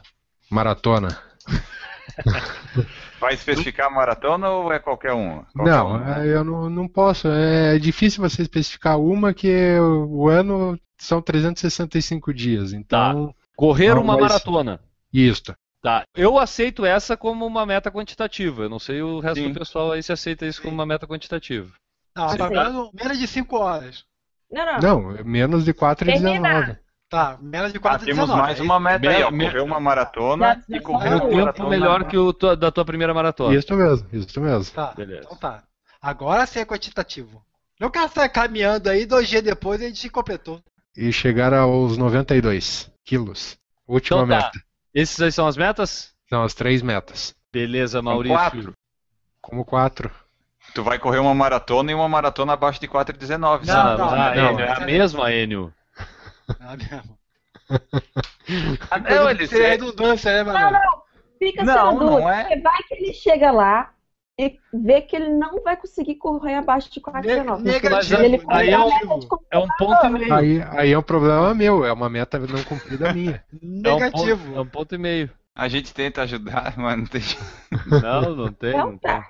Maratona. 0.50 1.08
Vai 3.20 3.34
especificar 3.34 3.88
a 3.88 3.90
maratona 3.90 4.48
ou 4.48 4.72
é 4.72 4.78
qualquer 4.78 5.12
um? 5.12 5.44
Qualquer 5.54 5.70
não, 5.70 5.92
um, 5.92 5.98
né? 5.98 6.26
eu 6.26 6.42
não, 6.42 6.70
não 6.70 6.88
posso. 6.88 7.28
É 7.28 7.78
difícil 7.78 8.22
você 8.26 8.40
especificar 8.40 8.98
uma 8.98 9.34
que 9.34 9.78
o 9.78 10.28
ano 10.28 10.80
são 10.96 11.20
365 11.20 12.32
dias. 12.32 12.72
Então. 12.72 13.28
Tá. 13.28 13.34
Correr 13.54 13.96
uma 13.98 14.16
maratona. 14.16 14.80
Isso. 15.12 15.54
Tá. 15.82 16.04
Eu 16.14 16.38
aceito 16.38 16.84
essa 16.84 17.16
como 17.16 17.46
uma 17.46 17.66
meta 17.66 17.90
quantitativa. 17.90 18.62
Eu 18.62 18.68
não 18.70 18.78
sei 18.78 19.02
o 19.02 19.20
resto 19.20 19.40
Sim. 19.40 19.52
do 19.52 19.58
pessoal 19.58 19.92
aí 19.92 20.02
se 20.02 20.12
aceita 20.12 20.46
isso 20.46 20.58
Sim. 20.58 20.64
como 20.64 20.74
uma 20.74 20.86
meta 20.86 21.06
quantitativa. 21.06 21.70
Não, 22.16 22.36
tá 22.36 22.50
menos 22.92 23.18
de 23.18 23.26
5 23.26 23.56
horas. 23.56 24.04
Não, 24.50 24.66
não. 24.66 24.78
Não, 24.80 25.24
menos 25.24 25.64
de 25.64 25.72
4 25.72 26.10
e 26.10 26.12
19. 26.14 26.76
Tá, 27.10 27.36
menos 27.42 27.72
de 27.72 27.80
4 27.80 28.00
ah, 28.00 28.06
Temos 28.06 28.30
mais 28.30 28.60
uma 28.60 28.78
meta 28.78 29.10
aí, 29.10 29.24
ó. 29.24 29.30
Correr 29.30 29.60
uma 29.60 29.80
maratona 29.80 30.64
e 30.68 30.78
correr 30.78 31.16
um 31.16 31.52
tempo 31.52 31.68
melhor 31.68 32.04
que 32.04 32.16
o 32.16 32.32
da 32.32 32.70
tua 32.70 32.84
primeira 32.84 33.12
maratona. 33.12 33.52
Isso 33.52 33.74
mesmo, 33.74 34.08
isso 34.12 34.40
mesmo. 34.40 34.72
Tá, 34.72 34.94
Beleza. 34.96 35.22
então 35.24 35.36
tá. 35.36 35.64
Agora 36.00 36.46
sim 36.46 36.60
é 36.60 36.64
quantitativo. 36.64 37.44
Não 37.80 37.90
quero 37.90 38.08
sair 38.12 38.28
caminhando 38.28 38.88
aí, 38.88 39.04
dois 39.04 39.28
dias 39.28 39.42
depois 39.42 39.82
a 39.82 39.86
gente 39.86 40.08
completou. 40.08 40.62
E 40.96 41.12
chegar 41.12 41.52
aos 41.52 41.98
92 41.98 42.88
quilos. 43.04 43.58
Última 43.88 44.22
então, 44.22 44.28
tá. 44.28 44.44
meta. 44.44 44.64
Esses 44.94 45.20
aí 45.20 45.32
são 45.32 45.48
as 45.48 45.56
metas? 45.56 46.12
São 46.28 46.44
as 46.44 46.54
três 46.54 46.80
metas. 46.80 47.34
Beleza, 47.52 48.00
Maurício. 48.00 48.36
Como 48.36 48.50
quatro. 48.50 48.74
Como 49.40 49.64
quatro. 49.64 50.10
Tu 50.74 50.84
vai 50.84 51.00
correr 51.00 51.18
uma 51.18 51.34
maratona 51.34 51.90
e 51.90 51.94
uma 51.94 52.08
maratona 52.08 52.52
abaixo 52.52 52.80
de 52.80 52.86
4,19. 52.86 53.66
Não, 53.66 53.84
não, 53.84 53.98
não, 53.98 54.10
não, 54.16 54.52
não, 54.52 54.60
é 54.60 54.70
a 54.70 54.80
mesma, 54.80 55.32
Enio. 55.32 55.74
Ah, 56.58 56.76
não, 58.98 59.30
ele 59.30 59.44
é 59.44 59.68
redundância, 59.70 60.32
né, 60.32 60.42
mano? 60.42 60.58
Não, 60.58 60.72
não. 60.72 61.02
Fica 61.38 61.64
não, 61.64 61.92
sendo 61.92 62.04
não 62.04 62.28
é. 62.28 62.60
Vai 62.60 62.82
que 62.82 62.94
ele 62.94 63.14
chega 63.14 63.50
lá 63.50 63.92
e 64.38 64.58
vê 64.72 65.02
que 65.02 65.16
ele 65.16 65.28
não 65.28 65.62
vai 65.62 65.76
conseguir 65.76 66.16
correr 66.16 66.54
abaixo 66.54 66.90
de 66.90 67.00
4,19. 67.00 67.62
Negativo. 67.62 68.22
Ele 68.22 68.40
aí 68.48 68.70
é 68.70 68.78
um, 68.78 68.90
é 69.50 69.58
um 69.58 69.68
ponto 69.78 70.06
e 70.06 70.10
meio. 70.10 70.34
Aí, 70.34 70.62
aí 70.62 70.92
é 70.92 70.98
um 70.98 71.02
problema 71.02 71.54
meu, 71.54 71.84
é 71.84 71.92
uma 71.92 72.08
meta 72.08 72.38
não 72.38 72.62
cumprida 72.64 73.12
minha. 73.12 73.42
Negativo. 73.62 74.30
É 74.30 74.34
um, 74.34 74.38
ponto, 74.38 74.58
é 74.58 74.60
um 74.60 74.66
ponto 74.66 74.94
e 74.94 74.98
meio. 74.98 75.30
A 75.54 75.68
gente 75.68 75.94
tenta 75.94 76.22
ajudar, 76.22 76.74
mas 76.78 76.96
não 76.96 77.06
tem. 77.06 77.22
Não, 78.02 78.36
não 78.36 78.52
tem. 78.52 78.72
Não, 78.72 78.92
não 78.92 78.98
tem. 78.98 79.22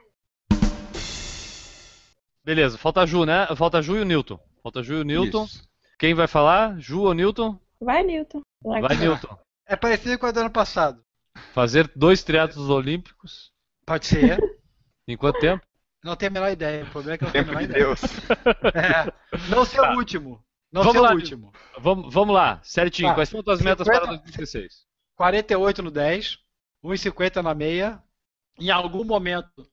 Beleza, 2.44 2.78
falta 2.78 3.02
a 3.02 3.06
Ju, 3.06 3.24
né? 3.24 3.46
Falta 3.54 3.78
a 3.78 3.82
Ju 3.82 3.96
e 3.96 4.00
o 4.00 4.04
Newton. 4.04 4.38
Falta 4.62 4.80
a 4.80 4.82
Ju 4.82 4.94
e 4.94 5.00
o 5.00 5.04
Newton. 5.04 5.44
Isso. 5.44 5.69
Quem 6.00 6.14
vai 6.14 6.26
falar? 6.26 6.80
Ju 6.80 7.02
ou 7.02 7.12
Newton? 7.12 7.60
Vai, 7.78 8.02
Newton. 8.02 8.40
Vai, 8.64 8.80
vai 8.80 8.96
Newton. 8.96 9.36
É 9.66 9.76
parecido 9.76 10.18
com 10.18 10.24
a 10.24 10.30
do 10.30 10.40
ano 10.40 10.50
passado. 10.50 11.04
Fazer 11.52 11.92
dois 11.94 12.22
triatlos 12.22 12.70
olímpicos. 12.70 13.52
Pode 13.84 14.06
ser. 14.06 14.38
Em 15.06 15.14
quanto 15.14 15.38
tempo? 15.40 15.62
Não 16.02 16.16
tenho 16.16 16.30
a 16.30 16.32
menor 16.32 16.50
ideia. 16.50 16.84
O 16.84 16.90
problema 16.90 17.16
é 17.16 17.18
que 17.18 17.24
eu 17.24 17.26
não 17.26 17.32
tenho 17.32 17.44
a 17.44 17.48
menor 17.48 17.58
de 17.58 17.64
ideia. 17.66 17.84
Deus. 17.84 18.00
É, 18.74 19.50
não 19.50 19.66
ser 19.66 19.82
tá. 19.82 19.92
o 19.92 19.96
último. 19.96 20.42
Não 20.72 20.82
vamos 20.82 20.96
ser 20.96 21.00
lá, 21.02 21.10
o 21.10 21.14
último. 21.16 21.52
Vamos, 21.78 22.14
vamos 22.14 22.34
lá, 22.34 22.60
certinho. 22.62 23.10
Tá. 23.10 23.14
Quais 23.16 23.28
são 23.28 23.40
as 23.40 23.44
tuas 23.44 23.60
metas 23.60 23.86
para 23.86 24.06
2016? 24.06 24.86
48 25.16 25.82
no 25.82 25.90
10, 25.90 26.38
1,50 26.82 27.42
na 27.42 27.54
meia, 27.54 28.02
em 28.58 28.70
algum 28.70 29.04
momento 29.04 29.68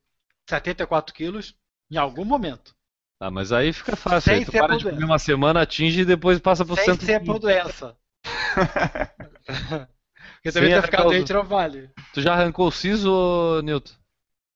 74 0.49 1.15
quilos, 1.15 1.55
em 1.89 1.95
algum 1.95 2.25
momento. 2.25 2.75
Ah, 3.19 3.31
mas 3.31 3.51
aí 3.51 3.73
fica 3.73 3.95
fácil. 3.95 4.21
Sem 4.31 4.39
aí 4.39 4.45
tu 4.45 4.51
para 4.51 4.77
de 4.77 4.85
comer 4.85 5.03
uma 5.03 5.17
semana, 5.17 5.61
atinge 5.61 6.01
e 6.01 6.05
depois 6.05 6.39
passa 6.39 6.63
por 6.63 6.77
Sem 6.77 6.99
ser 6.99 7.23
por 7.23 7.39
doença. 7.39 7.97
Porque 10.35 10.51
também 10.51 10.73
vai 10.73 10.81
ficar 10.83 11.03
doente 11.03 11.33
não 11.33 11.43
vale. 11.43 11.89
Tu 12.13 12.21
já 12.21 12.33
arrancou 12.33 12.67
o 12.67 12.71
siso, 12.71 13.61
Newton? 13.63 13.93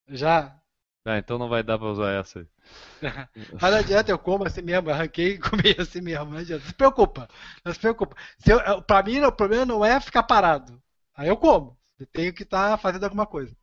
Já. 0.07 0.55
Ah, 1.05 1.17
então 1.17 1.39
não 1.39 1.49
vai 1.49 1.63
dar 1.63 1.79
pra 1.79 1.87
usar 1.87 2.11
essa 2.11 2.39
aí. 2.39 2.47
Mas 3.59 3.71
não 3.71 3.79
adianta, 3.79 4.11
eu 4.11 4.19
como 4.19 4.45
assim 4.45 4.61
mesmo, 4.61 4.91
arranquei 4.91 5.33
e 5.33 5.39
comi 5.39 5.75
assim 5.79 6.01
mesmo, 6.01 6.25
não 6.25 6.37
adianta. 6.37 6.61
Não 6.61 6.69
se 6.69 6.75
preocupa, 6.75 7.27
não 7.65 7.73
se 7.73 7.79
preocupa. 7.79 8.15
Se 8.37 8.51
eu, 8.51 8.81
pra 8.83 9.01
mim, 9.01 9.19
o 9.21 9.31
problema 9.31 9.65
não 9.65 9.83
é 9.83 9.99
ficar 9.99 10.23
parado. 10.23 10.81
Aí 11.15 11.27
eu 11.27 11.37
como. 11.37 11.77
Eu 11.99 12.05
tenho 12.05 12.33
que 12.33 12.43
estar 12.43 12.71
tá 12.71 12.77
fazendo 12.77 13.03
alguma 13.03 13.25
coisa. 13.25 13.55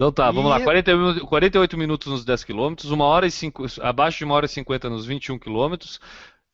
Então 0.00 0.10
tá, 0.10 0.30
vamos 0.30 0.50
lá. 0.50 0.58
40, 0.58 1.26
48 1.26 1.76
minutos 1.76 2.10
nos 2.10 2.24
10 2.24 2.44
km, 2.44 2.74
uma 2.86 3.04
hora 3.04 3.26
e 3.26 3.30
cinco, 3.30 3.66
abaixo 3.82 4.16
de 4.16 4.24
1 4.24 4.30
hora 4.30 4.46
e 4.46 4.48
50 4.48 4.88
nos 4.88 5.04
21 5.04 5.38
km, 5.38 5.74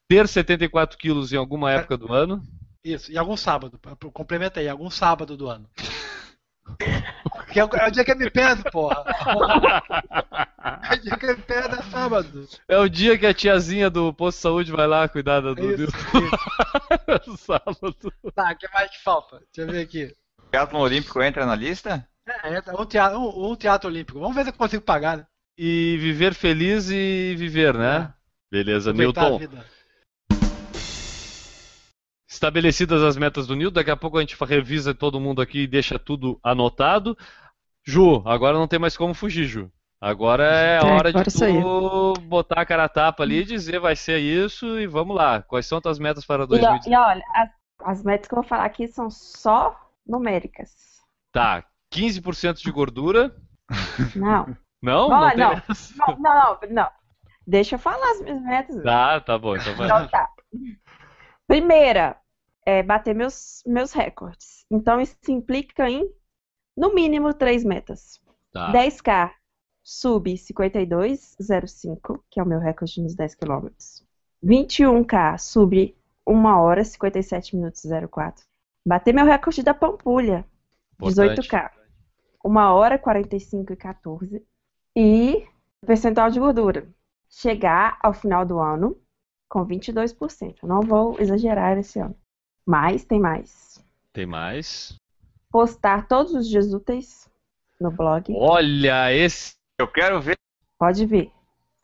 ter 0.09 0.27
74 0.27 0.99
quilos 0.99 1.33
em 1.33 1.37
alguma 1.37 1.71
época 1.71 1.97
do 1.97 2.13
ano. 2.13 2.43
Isso, 2.85 3.13
em 3.13 3.17
algum 3.17 3.37
sábado. 3.37 3.79
Complementei, 4.13 4.69
algum 4.69 4.91
sábado 4.91 5.37
do 5.37 5.49
ano. 5.49 5.71
Que 7.53 7.61
é, 7.61 7.65
o, 7.65 7.69
é 7.73 7.87
o 7.87 7.91
dia 7.93 8.05
que 8.05 8.11
eu 8.11 8.19
me 8.19 8.29
peso, 8.29 8.65
porra. 8.65 9.05
É 10.91 10.95
o 10.95 10.99
dia 10.99 11.17
que 11.17 11.27
eu 11.27 11.37
me 11.37 11.43
peso 11.43 11.69
é 11.69 11.83
sábado. 11.83 12.49
É 12.67 12.79
o 12.79 12.89
dia 12.89 13.17
que 13.17 13.27
a 13.27 13.33
tiazinha 13.33 13.89
do 13.89 14.13
posto 14.13 14.39
de 14.39 14.43
saúde 14.43 14.73
vai 14.73 14.89
lá 14.89 15.09
cuidar 15.09 15.39
do 15.39 15.53
isso, 15.53 15.85
isso. 15.85 17.37
sábado. 17.47 17.95
Tá, 18.35 18.51
o 18.51 18.57
que 18.57 18.69
mais 18.73 18.91
que 18.91 19.01
falta? 19.05 19.41
Deixa 19.55 19.71
eu 19.71 19.73
ver 19.73 19.83
aqui. 19.83 20.13
O 20.45 20.51
teatro 20.51 20.79
olímpico 20.79 21.23
entra 21.23 21.47
na 21.47 21.55
lista? 21.55 22.05
É, 22.27 22.57
entra 22.57 22.81
um 22.81 22.85
teatro, 22.85 23.19
um, 23.19 23.53
um 23.53 23.57
teatro 23.57 23.89
olímpico. 23.89 24.19
Vamos 24.19 24.35
ver 24.35 24.45
se 24.45 24.51
eu 24.51 24.55
consigo 24.55 24.83
pagar, 24.83 25.19
né? 25.19 25.27
E 25.57 25.97
viver 25.99 26.35
feliz 26.35 26.91
e 26.91 27.35
viver, 27.37 27.75
né? 27.75 28.13
É. 28.13 28.17
Beleza, 28.51 28.93
Newton. 28.93 29.41
Estabelecidas 32.29 33.03
as 33.03 33.17
metas 33.17 33.47
do 33.47 33.57
Nil, 33.57 33.71
daqui 33.71 33.91
a 33.91 33.97
pouco 33.97 34.19
a 34.19 34.21
gente 34.21 34.37
revisa 34.45 34.95
todo 34.95 35.21
mundo 35.21 35.41
aqui 35.41 35.61
e 35.61 35.67
deixa 35.67 35.99
tudo 35.99 36.39
anotado. 36.43 37.17
Ju, 37.85 38.23
agora 38.27 38.59
não 38.59 38.69
tem 38.69 38.79
mais 38.79 38.97
como 38.97 39.15
fugir, 39.15 39.45
Ju. 39.45 39.71
Agora 40.01 40.45
é 40.45 40.79
a 40.79 40.87
é, 40.87 40.93
hora 40.93 41.13
de 41.13 41.25
tu 41.25 42.15
botar 42.23 42.61
a 42.61 42.67
cara 42.67 42.85
a 42.85 42.89
tapa 42.89 43.23
ali 43.23 43.39
e 43.41 43.45
dizer 43.45 43.81
vai 43.81 43.97
ser 43.97 44.19
isso 44.19 44.79
e 44.79 44.87
vamos 44.87 45.17
lá. 45.17 45.43
Quais 45.43 45.65
são 45.67 45.81
tuas 45.81 45.99
metas 45.99 46.27
para 46.27 46.47
2020? 46.47 46.85
E, 46.85 46.91
e 46.91 46.97
olha, 46.97 47.25
as, 47.35 47.51
as, 47.83 48.03
metas 48.05 48.29
que 48.29 48.35
eu 48.35 48.41
vou 48.43 48.49
falar 48.49 48.67
aqui 48.67 48.87
são 48.89 49.09
só 49.09 49.75
numéricas. 50.07 50.71
Tá, 51.33 51.65
15% 51.97 52.63
de 52.63 52.71
gordura. 52.71 53.35
Não. 54.15 54.57
Não? 54.83 55.09
Não, 55.09 55.21
não, 55.21 55.37
não, 55.37 56.19
não, 56.19 56.59
não, 56.71 56.89
Deixa 57.47 57.75
eu 57.75 57.79
falar 57.79 58.11
as 58.13 58.21
minhas 58.21 58.43
metas. 58.43 58.83
Tá, 58.83 59.21
tá 59.21 59.39
bom. 59.39 59.57
Então, 59.57 59.75
vai. 59.75 59.87
então 59.87 60.09
tá. 60.09 60.31
Primeira, 61.47 62.17
é, 62.65 62.83
bater 62.83 63.15
meus, 63.15 63.63
meus 63.67 63.93
recordes. 63.93 64.65
Então, 64.71 65.01
isso 65.01 65.17
implica 65.29 65.89
em, 65.89 66.09
no 66.77 66.95
mínimo, 66.95 67.33
três 67.33 67.65
metas. 67.65 68.21
Tá. 68.53 68.73
10K 68.73 69.33
sub 69.83 70.35
52,05, 70.35 72.21
que 72.29 72.41
é 72.41 72.43
o 72.43 72.47
meu 72.47 72.59
recorde 72.59 73.01
nos 73.01 73.15
10 73.15 73.37
km. 73.37 73.69
21K 74.45 75.39
sub 75.39 75.97
1 76.27 76.45
hora 76.47 76.85
57 76.85 77.55
minutos 77.55 77.83
04. 78.11 78.45
Bater 78.85 79.15
meu 79.15 79.25
recorde 79.25 79.63
da 79.63 79.73
Pampulha, 79.73 80.45
18K. 81.01 81.71
1 82.47 82.57
hora 82.73 82.99
45 82.99 83.73
e 83.73 83.77
14. 83.77 84.47
E 84.95 85.47
percentual 85.85 86.31
de 86.31 86.39
gordura. 86.39 86.89
Chegar 87.29 87.99
ao 88.03 88.15
final 88.15 88.47
do 88.47 88.59
ano 88.59 88.97
com 89.49 89.67
22%. 89.67 90.57
Eu 90.63 90.69
não 90.69 90.81
vou 90.81 91.21
exagerar 91.21 91.77
esse 91.77 91.99
ano. 91.99 92.17
Mas 92.65 93.05
tem 93.05 93.21
mais. 93.21 93.85
Tem 94.13 94.27
mais. 94.27 94.99
Postar 95.51 96.07
todos 96.07 96.35
os 96.35 96.49
dias 96.49 96.73
úteis 96.73 97.29
no 97.81 97.91
blog. 97.91 98.33
Olha, 98.37 99.13
esse. 99.13 99.57
Eu 99.79 99.89
quero 99.89 100.21
ver. 100.21 100.37
Pode 100.79 101.05
ver. 101.05 101.31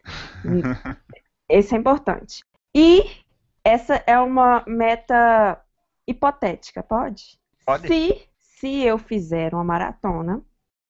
esse 1.49 1.75
é 1.75 1.79
importante. 1.79 2.45
E 2.75 3.05
essa 3.65 4.03
é 4.07 4.19
uma 4.19 4.65
meta 4.67 5.61
hipotética, 6.07 6.83
pode? 6.83 7.39
Pode. 7.65 7.87
Se, 7.87 8.29
se 8.41 8.83
eu 8.83 8.99
fizer 8.99 9.55
uma 9.55 9.65
maratona, 9.65 10.43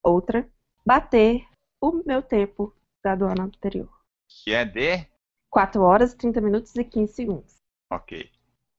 outra, 0.03 0.47
bater 0.85 1.45
o 1.79 2.03
meu 2.05 2.21
tempo 2.21 2.75
da 3.03 3.15
do 3.15 3.25
ano 3.25 3.43
anterior. 3.43 3.89
Que 4.27 4.53
é 4.53 4.65
de? 4.65 5.07
4 5.49 5.81
horas, 5.81 6.13
30 6.13 6.41
minutos 6.41 6.75
e 6.75 6.83
15 6.83 7.13
segundos. 7.13 7.55
Ok. 7.91 8.29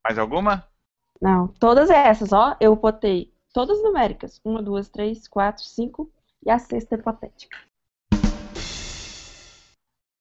Mais 0.02 0.18
alguma? 0.18 0.68
Não, 1.20 1.48
todas 1.48 1.88
essas, 1.88 2.32
ó, 2.32 2.56
eu 2.60 2.74
botei 2.76 3.32
todas 3.52 3.82
numéricas. 3.82 4.40
Uma, 4.44 4.62
duas, 4.62 4.88
três, 4.88 5.26
quatro, 5.28 5.62
cinco 5.62 6.12
e 6.44 6.50
a 6.50 6.58
sexta 6.58 6.96
hipotética. 6.96 7.56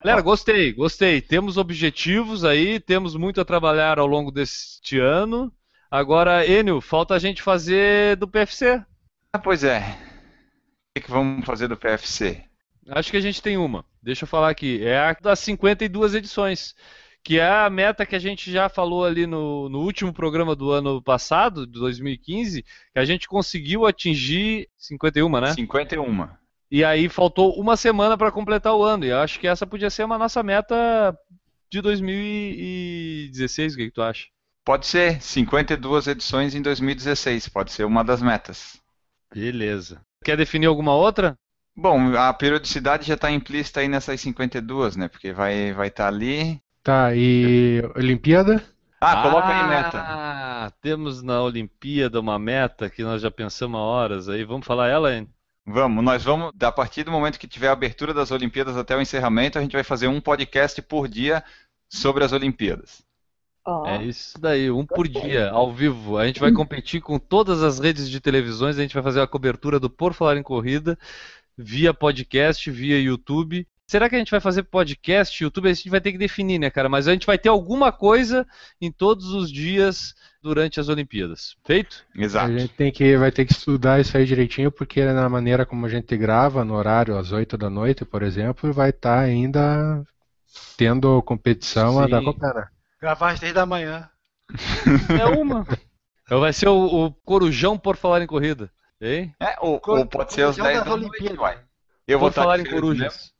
Galera, 0.03 0.21
gostei, 0.21 0.73
gostei. 0.73 1.21
Temos 1.21 1.57
objetivos 1.57 2.43
aí, 2.43 2.79
temos 2.79 3.15
muito 3.15 3.39
a 3.41 3.45
trabalhar 3.45 3.99
ao 3.99 4.05
longo 4.05 4.31
deste 4.31 4.99
ano. 4.99 5.51
Agora, 5.89 6.45
Enio, 6.45 6.81
falta 6.81 7.13
a 7.13 7.19
gente 7.19 7.41
fazer 7.41 8.17
do 8.17 8.27
PFC. 8.27 8.83
Ah, 9.31 9.39
pois 9.39 9.63
é. 9.63 9.81
O 10.95 10.99
que, 10.99 11.05
que 11.07 11.11
vamos 11.11 11.43
fazer 11.43 11.67
do 11.67 11.75
PFC? 11.75 12.43
Acho 12.87 13.09
que 13.09 13.17
a 13.17 13.21
gente 13.21 13.41
tem 13.41 13.57
uma. 13.57 13.83
Deixa 13.99 14.25
eu 14.25 14.27
falar 14.27 14.51
aqui. 14.51 14.85
É 14.85 14.95
a 14.99 15.17
das 15.19 15.39
52 15.39 16.13
edições. 16.13 16.75
Que 17.23 17.39
é 17.39 17.49
a 17.49 17.67
meta 17.67 18.05
que 18.05 18.15
a 18.15 18.19
gente 18.19 18.51
já 18.51 18.69
falou 18.69 19.03
ali 19.03 19.25
no, 19.25 19.69
no 19.69 19.79
último 19.79 20.13
programa 20.13 20.55
do 20.55 20.69
ano 20.69 21.01
passado, 21.01 21.65
de 21.65 21.79
2015, 21.79 22.61
que 22.61 22.99
a 22.99 23.05
gente 23.05 23.27
conseguiu 23.27 23.87
atingir 23.87 24.69
51, 24.77 25.29
né? 25.39 25.53
51. 25.53 26.29
E 26.69 26.83
aí 26.83 27.09
faltou 27.09 27.59
uma 27.59 27.75
semana 27.75 28.15
para 28.15 28.31
completar 28.31 28.75
o 28.75 28.83
ano. 28.83 29.03
E 29.03 29.09
eu 29.09 29.17
acho 29.17 29.39
que 29.39 29.47
essa 29.47 29.65
podia 29.65 29.89
ser 29.89 30.03
uma 30.03 30.19
nossa 30.19 30.43
meta 30.43 31.17
de 31.71 31.81
2016. 31.81 33.73
O 33.73 33.77
que, 33.77 33.85
que 33.85 33.91
tu 33.91 34.03
acha? 34.03 34.27
Pode 34.63 34.85
ser. 34.85 35.19
52 35.19 36.05
edições 36.05 36.53
em 36.53 36.61
2016. 36.61 37.49
Pode 37.49 37.71
ser 37.71 37.83
uma 37.83 38.03
das 38.03 38.21
metas. 38.21 38.79
Beleza. 39.33 39.99
Quer 40.23 40.37
definir 40.37 40.67
alguma 40.67 40.95
outra? 40.95 41.35
Bom, 41.75 42.15
a 42.15 42.31
periodicidade 42.33 43.07
já 43.07 43.15
está 43.15 43.31
implícita 43.31 43.79
aí 43.79 43.87
nessas 43.87 44.21
52, 44.21 44.95
né? 44.95 45.07
Porque 45.07 45.33
vai 45.33 45.53
estar 45.53 45.75
vai 45.75 45.89
tá 45.89 46.07
ali. 46.07 46.61
Tá, 46.83 47.15
e 47.15 47.81
Olimpíada? 47.95 48.63
Ah, 49.01 49.21
coloca 49.21 49.47
ah, 49.47 49.61
aí 49.61 49.69
meta. 49.69 49.99
Ah, 49.99 50.71
temos 50.81 51.21
na 51.21 51.41
Olimpíada 51.41 52.19
uma 52.19 52.39
meta 52.39 52.89
que 52.89 53.03
nós 53.03 53.21
já 53.21 53.29
pensamos 53.29 53.79
há 53.79 53.83
horas 53.83 54.29
aí. 54.29 54.43
Vamos 54.43 54.65
falar 54.65 54.87
ela, 54.87 55.13
hein? 55.13 55.27
Vamos, 55.65 56.03
nós 56.03 56.23
vamos, 56.23 56.51
a 56.61 56.71
partir 56.71 57.03
do 57.03 57.11
momento 57.11 57.39
que 57.39 57.47
tiver 57.47 57.69
a 57.69 57.71
abertura 57.71 58.13
das 58.13 58.31
Olimpíadas 58.31 58.75
até 58.75 58.95
o 58.95 59.01
encerramento, 59.01 59.57
a 59.57 59.61
gente 59.61 59.71
vai 59.71 59.83
fazer 59.83 60.07
um 60.07 60.19
podcast 60.19 60.81
por 60.81 61.07
dia 61.07 61.43
sobre 61.89 62.23
as 62.23 62.33
Olimpíadas. 62.33 63.03
Oh. 63.65 63.85
É 63.85 64.03
isso 64.03 64.39
daí, 64.39 64.69
um 64.69 64.85
por 64.85 65.07
dia, 65.07 65.49
ao 65.49 65.73
vivo. 65.73 66.17
A 66.17 66.27
gente 66.27 66.39
vai 66.39 66.51
competir 66.51 67.01
com 67.01 67.17
todas 67.17 67.63
as 67.63 67.79
redes 67.79 68.09
de 68.09 68.19
televisões, 68.19 68.77
a 68.77 68.81
gente 68.81 68.93
vai 68.93 69.03
fazer 69.03 69.21
a 69.21 69.27
cobertura 69.27 69.79
do 69.79 69.89
Por 69.89 70.13
Falar 70.13 70.37
em 70.37 70.43
Corrida 70.43 70.97
via 71.57 71.93
podcast, 71.93 72.69
via 72.69 72.99
YouTube. 72.99 73.67
Será 73.87 74.09
que 74.09 74.15
a 74.15 74.17
gente 74.17 74.31
vai 74.31 74.39
fazer 74.39 74.63
podcast, 74.63 75.43
YouTube? 75.43 75.69
A 75.69 75.73
gente 75.73 75.89
vai 75.89 76.01
ter 76.01 76.11
que 76.11 76.17
definir, 76.17 76.57
né, 76.57 76.69
cara? 76.69 76.89
Mas 76.89 77.07
a 77.07 77.11
gente 77.11 77.27
vai 77.27 77.37
ter 77.37 77.49
alguma 77.49 77.91
coisa 77.91 78.45
em 78.81 78.91
todos 78.91 79.27
os 79.33 79.51
dias 79.51 80.15
durante 80.41 80.79
as 80.79 80.89
Olimpíadas. 80.89 81.55
Feito? 81.63 82.03
Exato. 82.15 82.51
A 82.51 82.57
gente 82.57 82.73
tem 82.73 82.91
que, 82.91 83.15
vai 83.17 83.31
ter 83.31 83.45
que 83.45 83.53
estudar 83.53 83.99
isso 83.99 84.17
aí 84.17 84.25
direitinho, 84.25 84.71
porque 84.71 85.03
na 85.05 85.29
maneira 85.29 85.65
como 85.65 85.85
a 85.85 85.89
gente 85.89 86.15
grava, 86.17 86.65
no 86.65 86.73
horário 86.73 87.17
às 87.17 87.31
8 87.31 87.57
da 87.57 87.69
noite, 87.69 88.03
por 88.03 88.23
exemplo, 88.23 88.73
vai 88.73 88.89
estar 88.89 89.17
tá 89.17 89.21
ainda 89.21 90.03
tendo 90.77 91.21
competição 91.21 91.93
Sim. 91.93 92.01
a 92.01 92.07
dar 92.07 92.23
copera. 92.23 92.69
Gravar 93.03 93.33
às 93.33 93.39
10 93.41 93.53
da 93.53 93.65
manhã. 93.65 94.09
É 95.19 95.25
uma. 95.25 95.67
Então 96.23 96.39
vai 96.39 96.53
ser 96.53 96.69
o, 96.69 96.85
o 96.85 97.11
Corujão 97.11 97.77
por 97.77 97.97
falar 97.97 98.21
em 98.21 98.27
corrida. 98.27 98.71
Hein? 99.01 99.35
É, 99.41 99.57
ou, 99.59 99.81
ou 99.85 100.05
pode 100.05 100.31
ser 100.31 100.43
às 100.43 100.55
10 100.55 100.85
da 100.85 100.93
Olimpíadas. 100.93 101.37
Noite, 101.37 101.59
Eu 102.07 102.17
vou 102.17 102.31
falar 102.31 102.61
em 102.61 102.63
corujas. 102.63 103.33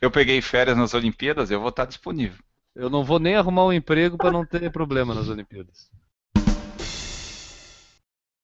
Eu 0.00 0.10
peguei 0.10 0.40
férias 0.40 0.74
nas 0.74 0.94
Olimpíadas, 0.94 1.50
eu 1.50 1.60
vou 1.60 1.68
estar 1.68 1.84
disponível. 1.84 2.42
Eu 2.74 2.88
não 2.88 3.04
vou 3.04 3.18
nem 3.18 3.36
arrumar 3.36 3.66
um 3.66 3.74
emprego 3.74 4.16
para 4.16 4.30
não 4.30 4.46
ter 4.46 4.72
problema 4.72 5.14
nas 5.14 5.28
Olimpíadas. 5.28 5.90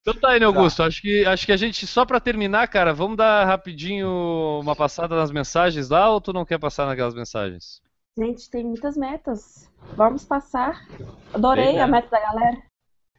Então 0.03 0.12
tá 0.12 0.33
aí, 0.33 0.41
né, 0.41 0.45
Augusto? 0.45 0.76
Tá. 0.76 0.87
Acho, 0.89 1.01
que, 1.01 1.24
acho 1.24 1.47
que 1.47 1.53
a 1.53 1.57
gente, 1.57 1.87
só 1.87 2.05
para 2.05 2.20
terminar, 2.20 2.68
cara, 2.68 2.93
vamos 2.93 3.16
dar 3.16 3.47
rapidinho 3.47 4.61
uma 4.61 4.76
passada 4.76 5.16
nas 5.16 5.31
mensagens 5.31 5.89
lá 5.89 6.11
ou 6.11 6.20
tu 6.20 6.35
não 6.35 6.45
quer 6.45 6.59
passar 6.59 6.85
naquelas 6.85 7.14
mensagens? 7.14 7.81
Gente, 8.18 8.50
tem 8.50 8.64
muitas 8.64 8.96
metas. 8.96 9.70
Vamos 9.96 10.24
passar. 10.24 10.84
Adorei 11.32 11.78
a 11.78 11.86
meta 11.86 12.08
da 12.10 12.18
galera. 12.18 12.58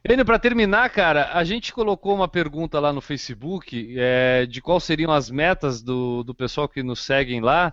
Enio, 0.06 0.26
para 0.26 0.38
terminar, 0.38 0.90
cara, 0.90 1.30
a 1.32 1.42
gente 1.42 1.72
colocou 1.72 2.14
uma 2.14 2.28
pergunta 2.28 2.78
lá 2.78 2.92
no 2.92 3.00
Facebook 3.00 3.96
é, 3.98 4.44
de 4.44 4.60
quais 4.60 4.84
seriam 4.84 5.10
as 5.10 5.30
metas 5.30 5.82
do, 5.82 6.22
do 6.22 6.34
pessoal 6.34 6.68
que 6.68 6.82
nos 6.82 7.02
seguem 7.02 7.40
lá. 7.40 7.72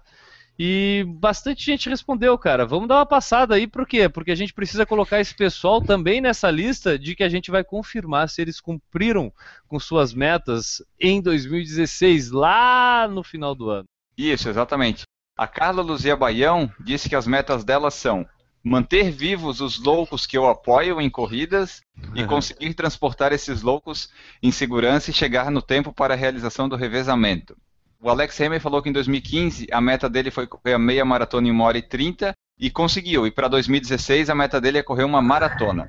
E 0.58 1.06
bastante 1.20 1.66
gente 1.66 1.90
respondeu, 1.90 2.38
cara. 2.38 2.66
Vamos 2.66 2.88
dar 2.88 2.96
uma 2.96 3.06
passada 3.06 3.56
aí, 3.56 3.68
por 3.68 3.86
quê? 3.86 4.08
Porque 4.08 4.32
a 4.32 4.36
gente 4.36 4.54
precisa 4.54 4.86
colocar 4.86 5.20
esse 5.20 5.36
pessoal 5.36 5.82
também 5.82 6.22
nessa 6.22 6.50
lista 6.50 6.98
de 6.98 7.14
que 7.14 7.26
a 7.26 7.30
gente 7.30 7.52
vai 7.52 7.64
confirmar 7.64 8.30
se 8.30 8.42
eles 8.42 8.62
cumpriram 8.62 9.34
com 9.68 9.78
suas 9.78 10.14
metas 10.14 10.82
em 10.98 11.22
2016, 11.22 12.32
lá 12.32 13.06
no 13.06 13.22
final 13.22 13.54
do 13.54 13.70
ano. 13.70 13.86
Isso, 14.18 14.48
exatamente. 14.48 15.04
A 15.38 15.46
Carla 15.46 15.84
Luzia 15.84 16.16
Baião 16.16 16.72
disse 16.80 17.08
que 17.08 17.16
as 17.16 17.28
metas 17.28 17.64
dela 17.64 17.92
são 17.92 18.26
manter 18.64 19.12
vivos 19.12 19.62
os 19.62 19.78
loucos 19.78 20.26
que 20.26 20.36
eu 20.36 20.48
apoio 20.48 21.00
em 21.00 21.10
corridas 21.10 21.82
e 22.16 22.26
conseguir 22.26 22.74
transportar 22.74 23.32
esses 23.32 23.62
loucos 23.62 24.10
em 24.42 24.52
segurança 24.52 25.12
e 25.12 25.14
chegar 25.14 25.52
no 25.52 25.62
tempo 25.62 25.94
para 25.94 26.16
a 26.16 26.18
realização 26.18 26.68
do 26.68 26.76
revezamento. 26.76 27.56
O 28.02 28.10
Alex 28.10 28.40
Hammer 28.42 28.60
falou 28.60 28.82
que 28.82 28.90
em 28.90 28.94
2015 28.94 29.68
a 29.72 29.80
meta 29.80 30.10
dele 30.10 30.32
foi 30.32 30.48
correr 30.48 30.74
a 30.74 30.80
meia 30.80 31.06
maratona 31.06 31.48
em 31.48 31.52
1 31.52 31.62
hora 31.62 31.78
e 31.78 31.82
30 31.84 32.34
e 32.60 32.70
conseguiu. 32.72 33.28
E 33.28 33.32
para 33.32 33.48
2016 33.48 34.32
a 34.32 34.36
meta 34.36 34.60
dele 34.60 34.80
é 34.80 34.84
correr 34.84 35.04
uma 35.04 35.22
maratona. 35.22 35.88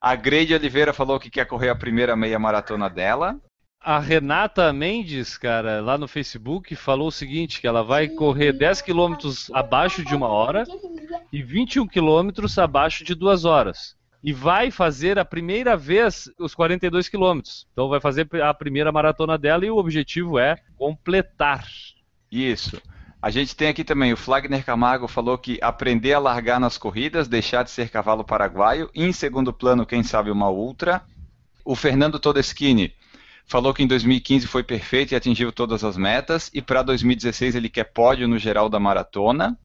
A 0.00 0.14
Grade 0.14 0.54
Oliveira 0.54 0.92
falou 0.92 1.20
que 1.20 1.30
quer 1.30 1.46
correr 1.46 1.68
a 1.68 1.74
primeira 1.74 2.16
meia 2.16 2.38
maratona 2.38 2.88
dela. 2.88 3.36
A 3.86 4.00
Renata 4.00 4.72
Mendes, 4.72 5.38
cara, 5.38 5.80
lá 5.80 5.96
no 5.96 6.08
Facebook, 6.08 6.74
falou 6.74 7.06
o 7.06 7.12
seguinte, 7.12 7.60
que 7.60 7.68
ela 7.68 7.84
vai 7.84 8.08
correr 8.08 8.52
10 8.52 8.82
quilômetros 8.82 9.48
abaixo 9.54 10.04
de 10.04 10.12
uma 10.12 10.26
hora 10.26 10.64
e 11.32 11.40
21 11.40 11.86
quilômetros 11.86 12.58
abaixo 12.58 13.04
de 13.04 13.14
duas 13.14 13.44
horas. 13.44 13.94
E 14.24 14.32
vai 14.32 14.72
fazer 14.72 15.20
a 15.20 15.24
primeira 15.24 15.76
vez 15.76 16.28
os 16.36 16.52
42 16.52 17.08
quilômetros. 17.08 17.64
Então 17.72 17.88
vai 17.88 18.00
fazer 18.00 18.28
a 18.42 18.52
primeira 18.52 18.90
maratona 18.90 19.38
dela 19.38 19.64
e 19.64 19.70
o 19.70 19.76
objetivo 19.76 20.36
é 20.36 20.56
completar. 20.76 21.64
Isso. 22.28 22.82
A 23.22 23.30
gente 23.30 23.54
tem 23.54 23.68
aqui 23.68 23.84
também 23.84 24.12
o 24.12 24.16
Flagner 24.16 24.64
Camargo 24.64 25.06
falou 25.06 25.38
que 25.38 25.60
aprender 25.62 26.12
a 26.12 26.18
largar 26.18 26.58
nas 26.58 26.76
corridas, 26.76 27.28
deixar 27.28 27.62
de 27.62 27.70
ser 27.70 27.88
cavalo 27.88 28.24
paraguaio. 28.24 28.90
Em 28.92 29.12
segundo 29.12 29.52
plano, 29.52 29.86
quem 29.86 30.02
sabe 30.02 30.28
uma 30.28 30.50
ultra. 30.50 31.04
O 31.64 31.76
Fernando 31.76 32.18
Todeschini 32.18 32.92
falou 33.46 33.72
que 33.72 33.82
em 33.82 33.86
2015 33.86 34.46
foi 34.46 34.62
perfeito 34.62 35.12
e 35.12 35.16
atingiu 35.16 35.52
todas 35.52 35.84
as 35.84 35.96
metas, 35.96 36.50
e 36.52 36.60
para 36.60 36.82
2016 36.82 37.54
ele 37.54 37.68
quer 37.68 37.84
pódio 37.84 38.26
no 38.26 38.38
geral 38.38 38.68
da 38.68 38.80
maratona. 38.80 39.58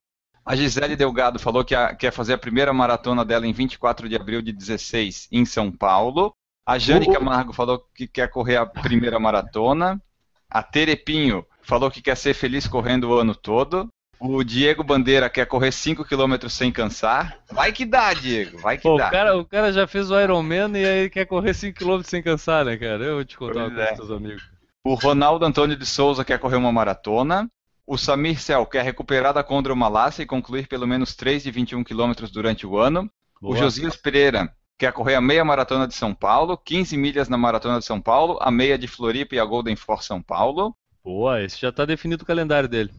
A 0.44 0.56
Gisele 0.56 0.96
Delgado 0.96 1.38
falou 1.38 1.64
que 1.64 1.74
a, 1.74 1.94
quer 1.94 2.12
fazer 2.12 2.32
a 2.32 2.38
primeira 2.38 2.72
maratona 2.72 3.24
dela 3.24 3.46
em 3.46 3.52
24 3.52 4.08
de 4.08 4.16
abril 4.16 4.42
de 4.42 4.52
16 4.52 5.28
em 5.30 5.44
São 5.44 5.70
Paulo. 5.70 6.32
A 6.66 6.78
Jane 6.78 7.12
Camargo 7.12 7.52
falou 7.52 7.84
que 7.94 8.06
quer 8.06 8.28
correr 8.28 8.56
a 8.56 8.66
primeira 8.66 9.18
maratona. 9.18 10.00
A 10.48 10.62
Terepinho 10.62 11.44
falou 11.62 11.90
que 11.90 12.02
quer 12.02 12.16
ser 12.16 12.34
feliz 12.34 12.66
correndo 12.66 13.08
o 13.08 13.18
ano 13.18 13.34
todo. 13.34 13.88
O 14.24 14.44
Diego 14.44 14.84
Bandeira 14.84 15.28
quer 15.28 15.46
correr 15.46 15.72
5 15.72 16.04
km 16.04 16.48
sem 16.48 16.70
cansar. 16.70 17.38
Vai 17.50 17.72
que 17.72 17.84
dá, 17.84 18.14
Diego. 18.14 18.56
Vai 18.58 18.76
que 18.76 18.84
Pô, 18.84 18.96
dá. 18.96 19.08
O 19.08 19.10
cara, 19.10 19.36
o 19.36 19.44
cara 19.44 19.72
já 19.72 19.84
fez 19.84 20.12
o 20.12 20.20
Ironman 20.20 20.70
e 20.76 20.84
aí 20.84 21.10
quer 21.10 21.26
correr 21.26 21.52
5 21.52 21.76
km 21.76 22.02
sem 22.04 22.22
cansar, 22.22 22.64
né, 22.64 22.76
cara? 22.76 23.02
Eu 23.02 23.14
vou 23.16 23.24
te 23.24 23.36
contar 23.36 23.64
pois 23.64 23.72
uma 23.72 23.82
é. 23.82 23.96
seus 23.96 24.12
amigos. 24.12 24.48
O 24.84 24.94
Ronaldo 24.94 25.44
Antônio 25.44 25.76
de 25.76 25.84
Souza 25.84 26.24
quer 26.24 26.38
correr 26.38 26.54
uma 26.54 26.70
maratona. 26.70 27.50
O 27.84 27.98
Samir 27.98 28.40
Cel 28.40 28.64
quer 28.64 28.84
recuperar 28.84 29.34
da 29.34 29.42
condromalácia 29.42 30.22
e 30.22 30.26
concluir 30.26 30.68
pelo 30.68 30.86
menos 30.86 31.16
3 31.16 31.42
de 31.42 31.50
21 31.50 31.82
km 31.82 32.12
durante 32.32 32.64
o 32.64 32.78
ano. 32.78 33.10
Boa. 33.40 33.54
O 33.54 33.58
Josias 33.58 33.96
Pereira 33.96 34.54
quer 34.78 34.92
correr 34.92 35.16
a 35.16 35.20
meia 35.20 35.44
maratona 35.44 35.88
de 35.88 35.94
São 35.94 36.14
Paulo, 36.14 36.56
15 36.56 36.96
milhas 36.96 37.28
na 37.28 37.36
maratona 37.36 37.80
de 37.80 37.84
São 37.84 38.00
Paulo, 38.00 38.38
a 38.40 38.52
meia 38.52 38.78
de 38.78 38.86
Floripa 38.86 39.34
e 39.34 39.40
a 39.40 39.44
Golden 39.44 39.74
Force 39.74 40.06
São 40.06 40.22
Paulo. 40.22 40.76
Boa, 41.04 41.42
esse 41.42 41.60
já 41.60 41.70
está 41.70 41.84
definido 41.84 42.22
o 42.22 42.26
calendário 42.26 42.68
dele. 42.68 42.92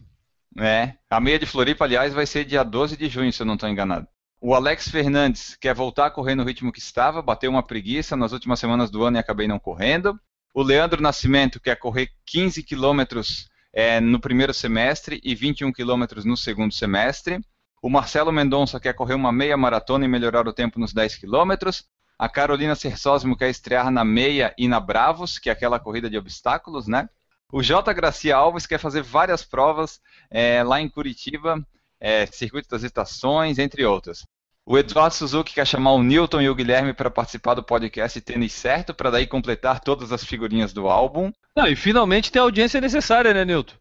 É, 0.59 0.93
a 1.09 1.19
meia 1.19 1.39
de 1.39 1.45
Floripa, 1.45 1.85
aliás, 1.85 2.13
vai 2.13 2.25
ser 2.25 2.45
dia 2.45 2.63
12 2.63 2.95
de 2.95 3.07
junho, 3.09 3.33
se 3.33 3.41
eu 3.41 3.45
não 3.45 3.55
estou 3.55 3.69
enganado. 3.69 4.07
O 4.39 4.53
Alex 4.53 4.89
Fernandes 4.89 5.55
quer 5.55 5.73
voltar 5.73 6.07
a 6.07 6.11
correr 6.11 6.35
no 6.35 6.43
ritmo 6.43 6.71
que 6.71 6.79
estava, 6.79 7.21
bateu 7.21 7.49
uma 7.49 7.63
preguiça 7.63 8.15
nas 8.15 8.33
últimas 8.33 8.59
semanas 8.59 8.91
do 8.91 9.03
ano 9.03 9.17
e 9.17 9.19
acabei 9.19 9.47
não 9.47 9.57
correndo. 9.57 10.19
O 10.53 10.61
Leandro 10.61 11.01
Nascimento 11.01 11.59
quer 11.59 11.77
correr 11.77 12.09
15 12.25 12.61
quilômetros 12.61 13.49
é, 13.73 13.99
no 13.99 14.19
primeiro 14.19 14.53
semestre 14.53 15.19
e 15.23 15.33
21 15.33 15.71
quilômetros 15.71 16.25
no 16.25 16.37
segundo 16.37 16.73
semestre. 16.73 17.39
O 17.81 17.89
Marcelo 17.89 18.31
Mendonça 18.31 18.79
quer 18.79 18.93
correr 18.93 19.15
uma 19.15 19.31
meia 19.31 19.57
maratona 19.57 20.05
e 20.05 20.07
melhorar 20.07 20.47
o 20.47 20.53
tempo 20.53 20.79
nos 20.79 20.93
10 20.93 21.15
quilômetros. 21.15 21.85
A 22.19 22.29
Carolina 22.29 22.75
Sersósimo 22.75 23.35
quer 23.35 23.49
estrear 23.49 23.89
na 23.89 24.05
meia 24.05 24.53
e 24.57 24.67
na 24.67 24.79
Bravos, 24.79 25.39
que 25.39 25.49
é 25.49 25.53
aquela 25.53 25.79
corrida 25.79 26.09
de 26.09 26.17
obstáculos, 26.17 26.87
né? 26.87 27.09
O 27.53 27.61
J. 27.61 27.93
Gracia 27.93 28.35
Alves 28.35 28.65
quer 28.65 28.79
fazer 28.79 29.03
várias 29.03 29.43
provas 29.43 30.01
é, 30.31 30.63
lá 30.63 30.81
em 30.81 30.89
Curitiba, 30.89 31.63
é, 31.99 32.25
Circuito 32.25 32.67
das 32.67 32.81
Estações, 32.81 33.59
entre 33.59 33.85
outras. 33.85 34.25
O 34.65 34.75
Eduardo 34.75 35.13
Suzuki 35.13 35.53
quer 35.53 35.67
chamar 35.67 35.91
o 35.91 36.01
Newton 36.01 36.41
e 36.41 36.49
o 36.49 36.55
Guilherme 36.55 36.93
para 36.93 37.11
participar 37.11 37.53
do 37.53 37.61
podcast 37.61 38.19
Tênis 38.21 38.53
Certo, 38.53 38.91
para 38.91 39.11
daí 39.11 39.27
completar 39.27 39.81
todas 39.81 40.11
as 40.11 40.23
figurinhas 40.23 40.73
do 40.73 40.87
álbum. 40.87 41.31
Não, 41.55 41.67
e 41.67 41.75
finalmente 41.75 42.31
ter 42.31 42.39
a 42.39 42.41
audiência 42.41 42.81
necessária, 42.81 43.31
né, 43.35 43.45
Newton? 43.45 43.75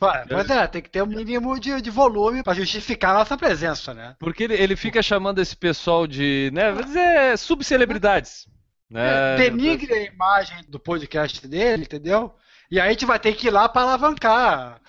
Pois 0.00 0.50
é, 0.50 0.66
tem 0.66 0.82
que 0.82 0.90
ter 0.90 1.00
um 1.04 1.06
mínimo 1.06 1.60
de, 1.60 1.80
de 1.80 1.90
volume 1.90 2.42
para 2.42 2.54
justificar 2.54 3.14
a 3.14 3.18
nossa 3.20 3.36
presença, 3.36 3.94
né? 3.94 4.16
Porque 4.18 4.42
ele, 4.42 4.54
ele 4.54 4.74
fica 4.74 5.00
chamando 5.00 5.38
esse 5.38 5.54
pessoal 5.54 6.08
de, 6.08 6.50
né, 6.52 6.72
vou 6.72 6.82
dizer, 6.82 7.38
subcelebridades. 7.38 8.48
Né? 8.90 9.34
É, 9.34 9.36
denigre 9.36 9.94
a 9.94 10.02
imagem 10.02 10.56
do 10.66 10.80
podcast 10.80 11.46
dele, 11.46 11.84
entendeu? 11.84 12.34
E 12.72 12.80
aí 12.80 12.88
a 12.88 12.92
gente 12.92 13.04
vai 13.04 13.18
ter 13.18 13.34
que 13.34 13.48
ir 13.48 13.50
lá 13.50 13.68
para 13.68 13.82
alavancar 13.82 14.80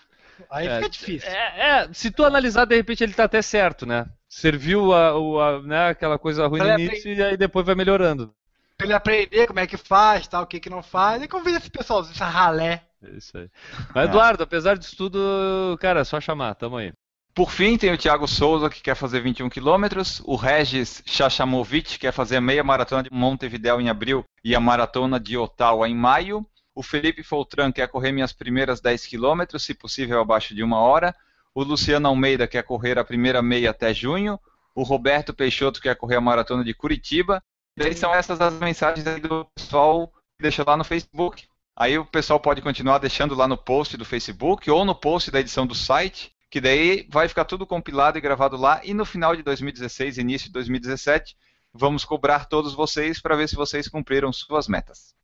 Aí 0.50 0.68
é, 0.68 0.76
fica 0.78 0.90
difícil. 0.90 1.30
É, 1.30 1.82
é, 1.84 1.94
se 1.94 2.10
tu 2.10 2.24
analisar, 2.24 2.66
de 2.66 2.76
repente 2.76 3.04
ele 3.04 3.14
tá 3.14 3.26
até 3.26 3.42
certo, 3.42 3.86
né? 3.86 4.06
Serviu 4.30 4.94
a, 4.94 5.10
a, 5.10 5.62
né, 5.62 5.90
aquela 5.90 6.18
coisa 6.18 6.48
ruim 6.48 6.62
no 6.62 6.80
início 6.80 7.14
e 7.14 7.22
aí 7.22 7.36
depois 7.36 7.66
vai 7.66 7.76
melhorando. 7.76 8.34
Pra 8.78 8.88
ele 8.88 8.94
aprender 8.94 9.48
como 9.48 9.60
é 9.60 9.68
que 9.68 9.78
faz, 9.78 10.28
tal, 10.28 10.44
o 10.44 10.48
que 10.48 10.60
que 10.60 10.70
não 10.70 10.82
faz. 10.82 11.22
E 11.22 11.28
convida 11.28 11.58
esse 11.58 11.70
pessoalzinho, 11.70 12.16
essa 12.16 12.26
ralé. 12.26 12.84
É 13.04 13.18
isso 13.18 13.38
aí. 13.38 13.50
Mas, 13.94 14.06
Eduardo, 14.06 14.44
apesar 14.44 14.78
disso 14.78 14.96
tudo, 14.96 15.78
cara, 15.80 16.02
é 16.02 16.04
só 16.04 16.22
chamar, 16.22 16.56
tamo 16.56 16.78
aí. 16.78 16.94
Por 17.36 17.52
fim, 17.52 17.78
tem 17.78 17.92
o 17.92 17.98
Thiago 17.98 18.28
Souza, 18.28 18.70
que 18.70 18.82
quer 18.82 18.96
fazer 18.96 19.20
21 19.20 19.50
quilômetros, 19.50 20.22
o 20.26 20.36
Regis 20.36 21.02
Chachamovic, 21.06 21.94
que 21.94 22.00
quer 22.00 22.12
fazer 22.12 22.38
a 22.38 22.42
meia 22.42 22.64
maratona 22.64 23.04
de 23.04 23.10
Montevideo 23.12 23.82
em 23.82 23.90
abril 23.90 24.24
e 24.44 24.56
a 24.56 24.60
maratona 24.60 25.20
de 25.20 25.36
Ottawa 25.36 25.90
em 25.90 25.96
maio, 25.96 26.46
o 26.76 26.82
Felipe 26.82 27.24
Foltran 27.24 27.72
quer 27.72 27.88
correr 27.88 28.12
minhas 28.12 28.34
primeiras 28.34 28.82
10 28.82 29.06
quilômetros, 29.06 29.64
se 29.64 29.74
possível 29.74 30.20
abaixo 30.20 30.56
de 30.56 30.64
uma 30.64 30.80
hora, 30.80 31.16
o 31.54 31.64
Luciano 31.64 32.08
Almeida 32.08 32.48
quer 32.48 32.64
correr 32.64 32.98
a 32.98 33.04
primeira 33.04 33.42
meia 33.42 33.72
até 33.72 33.94
junho, 33.94 34.40
o 34.74 34.84
Roberto 34.84 35.34
Peixoto 35.34 35.82
quer 35.82 35.96
correr 35.96 36.16
a 36.16 36.22
maratona 36.22 36.64
de 36.64 36.74
Curitiba, 36.74 37.44
e 37.78 37.84
aí 37.84 37.96
são 37.96 38.14
essas 38.14 38.42
as 38.42 38.54
mensagens 38.56 39.04
do 39.22 39.46
pessoal 39.56 40.08
que 40.08 40.42
deixa 40.42 40.64
lá 40.66 40.78
no 40.78 40.84
Facebook. 40.84 41.48
Aí 41.76 41.98
o 41.98 42.06
pessoal 42.06 42.40
pode 42.40 42.62
continuar 42.62 43.00
deixando 43.00 43.34
lá 43.34 43.48
no 43.48 43.58
post 43.58 43.98
do 43.98 44.06
Facebook 44.06 44.70
ou 44.70 44.86
no 44.86 44.94
post 44.94 45.32
da 45.32 45.40
edição 45.40 45.66
do 45.66 45.74
site 45.74 46.34
que 46.54 46.62
daí 46.62 47.08
vai 47.10 47.28
ficar 47.28 47.46
tudo 47.46 47.66
compilado 47.66 48.16
e 48.16 48.22
gravado 48.22 48.56
lá, 48.56 48.80
e 48.84 48.94
no 48.94 49.06
final 49.06 49.36
de 49.36 49.42
2016, 49.42 50.20
início 50.20 50.50
de 50.50 50.54
2017, 50.54 51.36
vamos 51.74 52.06
cobrar 52.06 52.46
todos 52.46 52.76
vocês 52.76 53.20
para 53.20 53.36
ver 53.36 53.50
se 53.50 53.56
vocês 53.56 53.88
cumpriram 53.88 54.32
suas 54.32 54.68
metas. 54.68 55.16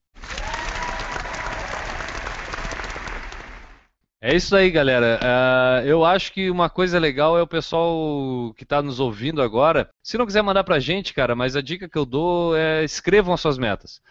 É 4.21 4.35
isso 4.35 4.53
aí, 4.53 4.69
galera. 4.69 5.17
Uh, 5.23 5.87
eu 5.87 6.03
acho 6.03 6.33
que 6.33 6.49
uma 6.49 6.69
coisa 6.69 6.99
legal 6.99 7.37
é 7.37 7.41
o 7.41 7.47
pessoal 7.47 8.53
que 8.53 8.63
está 8.63 8.81
nos 8.81 8.99
ouvindo 8.99 9.41
agora. 9.41 9.89
Se 10.03 10.17
não 10.17 10.25
quiser 10.25 10.41
mandar 10.41 10.65
para 10.65 10.75
a 10.75 10.79
gente, 10.79 11.13
cara, 11.13 11.35
mas 11.35 11.55
a 11.55 11.61
dica 11.61 11.87
que 11.87 11.97
eu 11.97 12.05
dou 12.05 12.55
é 12.55 12.83
escrevam 12.83 13.33
as 13.33 13.39
suas 13.39 13.57
metas. 13.57 14.01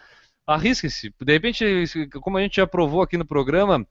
Arrisquem-se. 0.47 1.13
De 1.21 1.31
repente, 1.31 1.63
como 2.21 2.37
a 2.39 2.41
gente 2.41 2.55
já 2.55 2.65
provou 2.65 3.03
aqui 3.03 3.17
no 3.17 3.25
programa, 3.25 3.85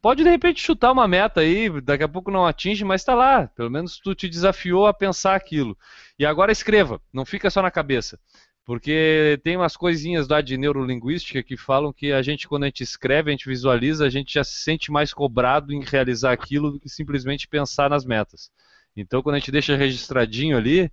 pode 0.00 0.22
de 0.22 0.30
repente 0.30 0.60
chutar 0.62 0.92
uma 0.92 1.08
meta 1.08 1.40
aí, 1.40 1.68
daqui 1.80 2.04
a 2.04 2.08
pouco 2.08 2.30
não 2.30 2.46
atinge, 2.46 2.84
mas 2.84 3.00
está 3.00 3.14
lá. 3.16 3.48
Pelo 3.48 3.70
menos 3.70 3.98
tu 3.98 4.14
te 4.14 4.28
desafiou 4.28 4.86
a 4.86 4.94
pensar 4.94 5.34
aquilo. 5.34 5.76
E 6.16 6.24
agora 6.24 6.52
escreva, 6.52 7.00
não 7.12 7.24
fica 7.26 7.50
só 7.50 7.60
na 7.60 7.72
cabeça. 7.72 8.20
Porque 8.66 9.38
tem 9.44 9.56
umas 9.56 9.76
coisinhas 9.76 10.26
lá 10.26 10.40
de 10.40 10.58
neurolinguística 10.58 11.40
que 11.40 11.56
falam 11.56 11.92
que 11.92 12.12
a 12.12 12.20
gente, 12.20 12.48
quando 12.48 12.64
a 12.64 12.66
gente 12.66 12.82
escreve, 12.82 13.30
a 13.30 13.32
gente 13.32 13.48
visualiza, 13.48 14.04
a 14.04 14.10
gente 14.10 14.34
já 14.34 14.42
se 14.42 14.58
sente 14.58 14.90
mais 14.90 15.14
cobrado 15.14 15.72
em 15.72 15.84
realizar 15.84 16.32
aquilo 16.32 16.72
do 16.72 16.80
que 16.80 16.88
simplesmente 16.88 17.46
pensar 17.46 17.88
nas 17.88 18.04
metas. 18.04 18.50
Então, 18.96 19.22
quando 19.22 19.36
a 19.36 19.38
gente 19.38 19.52
deixa 19.52 19.76
registradinho 19.76 20.56
ali, 20.56 20.90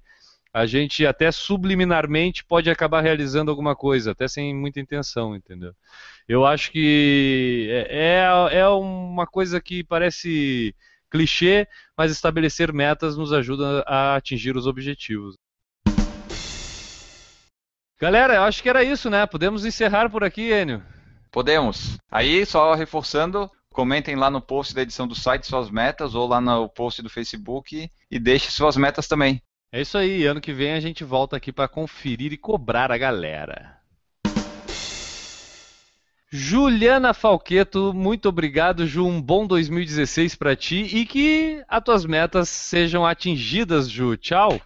a 0.53 0.67
gente 0.67 1.03
até 1.03 1.32
subliminarmente 1.32 2.45
pode 2.45 2.69
acabar 2.69 3.01
realizando 3.01 3.49
alguma 3.49 3.76
coisa, 3.76 4.11
até 4.11 4.28
sem 4.28 4.55
muita 4.55 4.80
intenção, 4.80 5.36
entendeu? 5.36 5.74
Eu 6.28 6.45
acho 6.45 6.71
que 6.71 7.69
é, 7.89 8.21
é, 8.51 8.59
é 8.59 8.67
uma 8.67 9.26
coisa 9.26 9.59
que 9.59 9.84
parece 9.84 10.76
clichê, 11.09 11.67
mas 11.97 12.11
estabelecer 12.11 12.71
metas 12.71 13.17
nos 13.17 13.34
ajuda 13.34 13.84
a 13.88 14.15
atingir 14.15 14.55
os 14.55 14.67
objetivos. 14.67 15.38
Galera, 18.04 18.36
eu 18.36 18.43
acho 18.43 18.62
que 18.62 18.68
era 18.68 18.84
isso, 18.84 19.10
né? 19.10 19.26
Podemos 19.26 19.64
encerrar 19.64 20.10
por 20.10 20.26
aqui, 20.26 20.51
Enio? 20.51 20.84
Podemos. 21.32 21.97
Aí, 22.12 22.45
só 22.45 22.74
reforçando, 22.74 23.49
comentem 23.72 24.14
lá 24.14 24.30
no 24.30 24.41
post 24.41 24.76
da 24.76 24.82
edição 24.82 25.08
do 25.08 25.16
site 25.16 25.47
suas 25.47 25.72
metas 25.72 26.14
ou 26.14 26.28
lá 26.28 26.41
no 26.41 26.68
post 26.68 27.01
do 27.01 27.10
Facebook 27.10 27.89
e 28.12 28.20
deixe 28.20 28.51
suas 28.51 28.76
metas 28.76 29.08
também. 29.08 29.41
É 29.72 29.80
isso 29.80 29.97
aí, 29.97 30.26
ano 30.26 30.41
que 30.41 30.51
vem 30.51 30.74
a 30.74 30.82
gente 30.82 31.01
volta 31.01 31.38
aqui 31.38 31.49
para 31.49 31.70
conferir 31.70 32.34
e 32.34 32.38
cobrar 32.38 32.91
a 32.91 32.97
galera. 32.97 33.78
Juliana 36.30 37.14
Falqueto, 37.14 37.93
muito 37.93 38.28
obrigado, 38.28 38.86
Ju. 38.86 39.08
Um 39.08 39.22
bom 39.22 39.47
2016 39.47 40.36
para 40.36 40.58
ti 40.58 40.82
e 40.93 41.06
que 41.06 41.64
as 41.70 41.82
tuas 41.82 42.06
metas 42.06 42.49
sejam 42.49 43.06
atingidas, 43.06 43.89
Ju. 43.89 44.18
Tchau. 44.18 44.60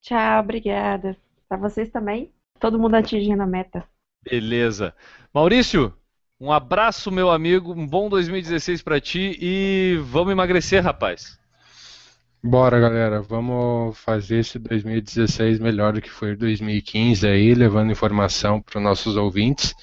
Tchau, 0.00 0.40
obrigada. 0.40 1.14
Para 1.46 1.58
vocês 1.58 1.90
também. 1.90 2.32
Todo 2.62 2.78
mundo 2.78 2.94
atingindo 2.94 3.42
a 3.42 3.46
meta. 3.46 3.84
Beleza. 4.22 4.94
Maurício, 5.34 5.92
um 6.40 6.52
abraço, 6.52 7.10
meu 7.10 7.28
amigo. 7.28 7.72
Um 7.72 7.84
bom 7.84 8.08
2016 8.08 8.82
para 8.82 9.00
ti 9.00 9.36
e 9.40 9.98
vamos 10.04 10.30
emagrecer, 10.30 10.80
rapaz. 10.80 11.36
Bora, 12.40 12.78
galera, 12.78 13.20
vamos 13.20 13.98
fazer 13.98 14.38
esse 14.38 14.60
2016 14.60 15.58
melhor 15.58 15.92
do 15.92 16.00
que 16.00 16.08
foi 16.08 16.36
2015 16.36 17.26
aí, 17.26 17.52
levando 17.52 17.90
informação 17.90 18.62
para 18.62 18.78
os 18.78 18.84
nossos 18.84 19.16
ouvintes. 19.16 19.74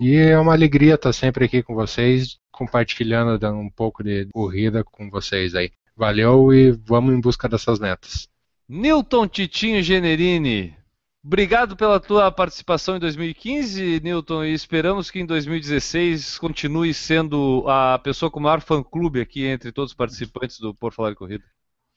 E 0.00 0.16
é 0.16 0.36
uma 0.36 0.54
alegria 0.54 0.94
estar 0.94 1.12
sempre 1.12 1.44
aqui 1.44 1.62
com 1.62 1.76
vocês, 1.76 2.36
compartilhando, 2.50 3.38
dando 3.38 3.58
um 3.58 3.70
pouco 3.70 4.02
de 4.02 4.26
corrida 4.32 4.82
com 4.82 5.08
vocês 5.08 5.54
aí. 5.54 5.70
Valeu 5.96 6.52
e 6.52 6.72
vamos 6.72 7.14
em 7.14 7.20
busca 7.20 7.48
dessas 7.48 7.78
metas. 7.78 8.26
Newton 8.68 9.28
Titinho 9.28 9.80
Generini, 9.84 10.76
obrigado 11.24 11.76
pela 11.76 11.98
tua 11.98 12.30
participação 12.30 12.96
em 12.96 13.00
2015, 13.00 14.00
Newton, 14.00 14.44
e 14.44 14.52
esperamos 14.52 15.10
que 15.10 15.18
em 15.18 15.26
2016 15.26 16.38
continue 16.38 16.92
sendo 16.92 17.64
a 17.66 17.98
pessoa 17.98 18.30
com 18.30 18.38
o 18.38 18.42
maior 18.42 18.60
fã-clube 18.60 19.20
aqui 19.20 19.46
entre 19.46 19.72
todos 19.72 19.92
os 19.92 19.96
participantes 19.96 20.60
do 20.60 20.74
Por 20.74 20.92
Falar 20.92 21.12
em 21.12 21.14
Corrida. 21.14 21.44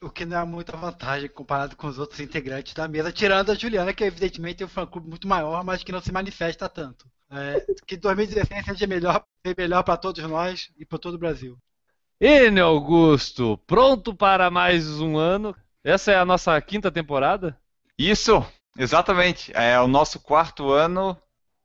O 0.01 0.09
que 0.09 0.25
não 0.25 0.38
é 0.38 0.45
muita 0.45 0.78
vantagem 0.78 1.28
comparado 1.28 1.75
com 1.75 1.88
os 1.88 1.99
outros 1.99 2.19
integrantes 2.19 2.73
da 2.73 2.88
mesa, 2.88 3.11
tirando 3.11 3.51
a 3.51 3.55
Juliana, 3.55 3.93
que 3.93 4.03
evidentemente 4.03 4.57
tem 4.57 4.67
um 4.67 4.69
fã-clube 4.69 5.09
muito 5.09 5.28
maior, 5.28 5.63
mas 5.63 5.84
que 5.84 5.91
não 5.91 6.01
se 6.01 6.11
manifesta 6.11 6.69
tanto. 6.69 7.05
É, 7.30 7.65
que 7.86 7.97
2016 7.97 8.65
seja 8.65 8.88
melhor, 8.88 9.25
melhor 9.57 9.84
para 9.84 9.97
todos 9.97 10.23
nós 10.23 10.71
e 10.78 10.86
para 10.86 10.99
todo 10.99 11.15
o 11.15 11.19
Brasil. 11.19 11.57
Ene 12.21 12.61
Augusto, 12.61 13.59
pronto 13.67 14.13
para 14.13 14.49
mais 14.49 14.99
um 14.99 15.17
ano? 15.17 15.55
Essa 15.84 16.11
é 16.11 16.15
a 16.15 16.25
nossa 16.25 16.59
quinta 16.61 16.89
temporada? 16.89 17.59
Isso, 17.97 18.45
exatamente. 18.78 19.51
É 19.55 19.80
o 19.80 19.88
nosso 19.88 20.19
quarto 20.19 20.71
ano 20.71 21.17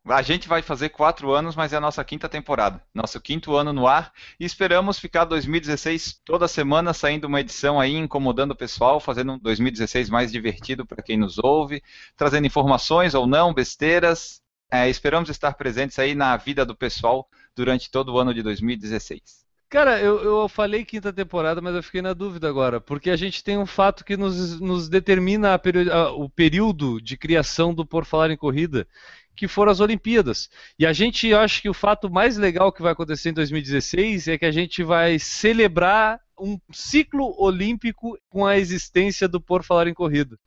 a 0.05 0.21
gente 0.21 0.49
vai 0.49 0.63
fazer 0.63 0.89
quatro 0.89 1.33
anos, 1.33 1.55
mas 1.55 1.73
é 1.73 1.77
a 1.77 1.81
nossa 1.81 2.03
quinta 2.05 2.29
temporada, 2.29 2.83
nosso 2.93 3.21
quinto 3.21 3.55
ano 3.55 3.73
no 3.73 3.87
ar, 3.87 4.13
e 4.39 4.45
esperamos 4.45 4.99
ficar 4.99 5.25
2016 5.25 6.21
toda 6.25 6.49
semana 6.49 6.93
saindo 6.93 7.27
uma 7.27 7.41
edição 7.41 7.79
aí, 7.79 7.95
incomodando 7.95 8.51
o 8.51 8.57
pessoal, 8.57 8.99
fazendo 8.99 9.35
um 9.35 9.39
2016 9.39 10.11
mais 10.11 10.33
divertido 10.33 10.85
para 10.85 11.03
quem 11.03 11.17
nos 11.17 11.39
ouve, 11.39 11.83
trazendo 12.17 12.47
informações 12.47 13.15
ou 13.15 13.27
não, 13.27 13.55
besteiras. 13.55 14.43
É, 14.71 14.89
esperamos 14.89 15.29
estar 15.29 15.55
presentes 15.55 15.99
aí 15.99 16.15
na 16.15 16.37
vida 16.37 16.65
do 16.65 16.75
pessoal 16.75 17.29
durante 17.55 17.91
todo 17.91 18.13
o 18.13 18.19
ano 18.19 18.35
de 18.35 18.43
2016. 18.43 19.43
Cara, 19.73 19.99
eu, 19.99 20.23
eu 20.23 20.49
falei 20.51 20.85
quinta 20.85 21.11
temporada, 21.11 21.59
mas 21.63 21.75
eu 21.75 21.83
fiquei 21.83 22.03
na 22.03 22.13
dúvida 22.13 22.47
agora, 22.47 22.79
porque 22.79 23.09
a 23.09 23.17
gente 23.17 23.43
tem 23.43 23.57
um 23.57 23.65
fato 23.65 24.05
que 24.05 24.19
nos, 24.19 24.61
nos 24.61 24.87
determina 24.87 25.55
a, 25.55 25.97
a, 25.97 26.13
o 26.13 26.29
período 26.29 27.01
de 27.01 27.17
criação 27.17 27.73
do 27.73 27.87
Por 27.87 28.05
Falar 28.05 28.31
em 28.31 28.37
Corrida, 28.37 28.87
que 29.35 29.49
foram 29.49 29.73
as 29.73 29.81
Olimpíadas. 29.81 30.51
E 30.79 30.85
a 30.85 30.93
gente 30.93 31.33
acha 31.33 31.63
que 31.63 31.71
o 31.71 31.75
fato 31.75 32.11
mais 32.11 32.37
legal 32.37 32.71
que 32.71 32.83
vai 32.83 32.93
acontecer 32.93 33.31
em 33.31 33.33
2016 33.33 34.29
é 34.29 34.37
que 34.37 34.45
a 34.45 34.53
gente 34.53 34.83
vai 34.83 35.19
celebrar 35.19 36.21
um 36.39 36.61
ciclo 36.71 37.35
olímpico 37.43 38.19
com 38.29 38.45
a 38.45 38.59
existência 38.59 39.27
do 39.27 39.41
Por 39.41 39.65
Falar 39.65 39.87
em 39.87 39.95
Corrida. 39.95 40.39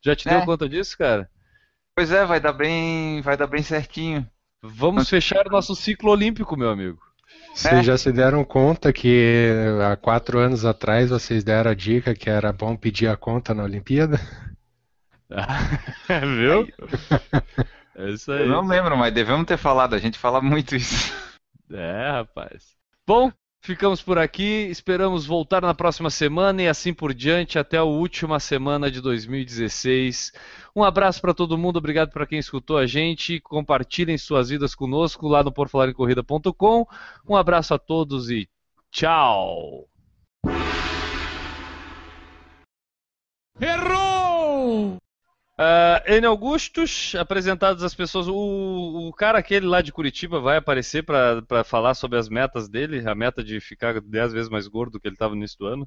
Já 0.00 0.14
te 0.14 0.28
é. 0.28 0.30
deu 0.30 0.44
conta 0.46 0.68
disso, 0.68 0.96
cara? 0.96 1.28
Pois 1.92 2.12
é, 2.12 2.24
vai 2.24 2.38
dar 2.38 2.52
bem, 2.52 3.20
vai 3.20 3.36
dar 3.36 3.48
bem 3.48 3.64
certinho. 3.64 4.24
Vamos 4.62 5.10
fechar 5.10 5.44
o 5.48 5.50
nosso 5.50 5.74
ciclo 5.74 6.12
olímpico, 6.12 6.56
meu 6.56 6.70
amigo. 6.70 7.09
Vocês 7.54 7.80
é. 7.80 7.82
já 7.82 7.98
se 7.98 8.12
deram 8.12 8.44
conta 8.44 8.92
que 8.92 9.50
há 9.90 9.96
quatro 9.96 10.38
anos 10.38 10.64
atrás 10.64 11.10
vocês 11.10 11.44
deram 11.44 11.70
a 11.70 11.74
dica 11.74 12.14
que 12.14 12.30
era 12.30 12.52
bom 12.52 12.76
pedir 12.76 13.08
a 13.08 13.16
conta 13.16 13.52
na 13.52 13.64
Olimpíada? 13.64 14.20
Viu? 16.08 16.68
É 17.94 18.10
isso 18.10 18.32
aí. 18.32 18.42
Eu 18.42 18.48
não 18.48 18.66
lembro, 18.66 18.96
mas 18.96 19.12
devemos 19.12 19.46
ter 19.46 19.56
falado. 19.56 19.94
A 19.94 19.98
gente 19.98 20.18
fala 20.18 20.40
muito 20.40 20.74
isso. 20.74 21.12
É, 21.70 22.10
rapaz. 22.10 22.74
Bom, 23.06 23.30
ficamos 23.60 24.02
por 24.02 24.18
aqui. 24.18 24.66
Esperamos 24.70 25.26
voltar 25.26 25.62
na 25.62 25.74
próxima 25.74 26.10
semana 26.10 26.62
e 26.62 26.68
assim 26.68 26.92
por 26.92 27.14
diante 27.14 27.58
até 27.58 27.76
a 27.76 27.84
última 27.84 28.40
semana 28.40 28.90
de 28.90 29.00
2016. 29.00 30.32
Um 30.74 30.82
abraço 30.82 31.20
para 31.20 31.34
todo 31.34 31.58
mundo. 31.58 31.76
Obrigado 31.78 32.10
para 32.10 32.26
quem 32.26 32.38
escutou 32.38 32.78
a 32.78 32.86
gente. 32.86 33.40
Compartilhem 33.40 34.18
suas 34.18 34.48
vidas 34.48 34.74
conosco 34.74 35.28
lá 35.28 35.42
no 35.42 35.52
porfalarencorrida.com. 35.52 36.86
Um 37.28 37.36
abraço 37.36 37.74
a 37.74 37.78
todos 37.78 38.30
e 38.30 38.48
tchau. 38.90 39.88
Errou! 43.60 44.19
Uh, 45.60 46.00
N. 46.14 46.26
Augustus, 46.26 47.14
apresentados 47.16 47.84
as 47.84 47.94
pessoas. 47.94 48.26
O, 48.26 49.08
o 49.08 49.12
cara 49.12 49.38
aquele 49.38 49.66
lá 49.66 49.82
de 49.82 49.92
Curitiba 49.92 50.40
vai 50.40 50.56
aparecer 50.56 51.02
para 51.02 51.62
falar 51.64 51.92
sobre 51.92 52.18
as 52.18 52.30
metas 52.30 52.66
dele, 52.66 53.06
a 53.06 53.14
meta 53.14 53.44
de 53.44 53.60
ficar 53.60 54.00
10 54.00 54.32
vezes 54.32 54.48
mais 54.48 54.66
gordo 54.66 54.92
do 54.92 55.00
que 55.00 55.06
ele 55.06 55.16
estava 55.16 55.34
no 55.34 55.36
início 55.36 55.58
do 55.58 55.66
ano. 55.66 55.86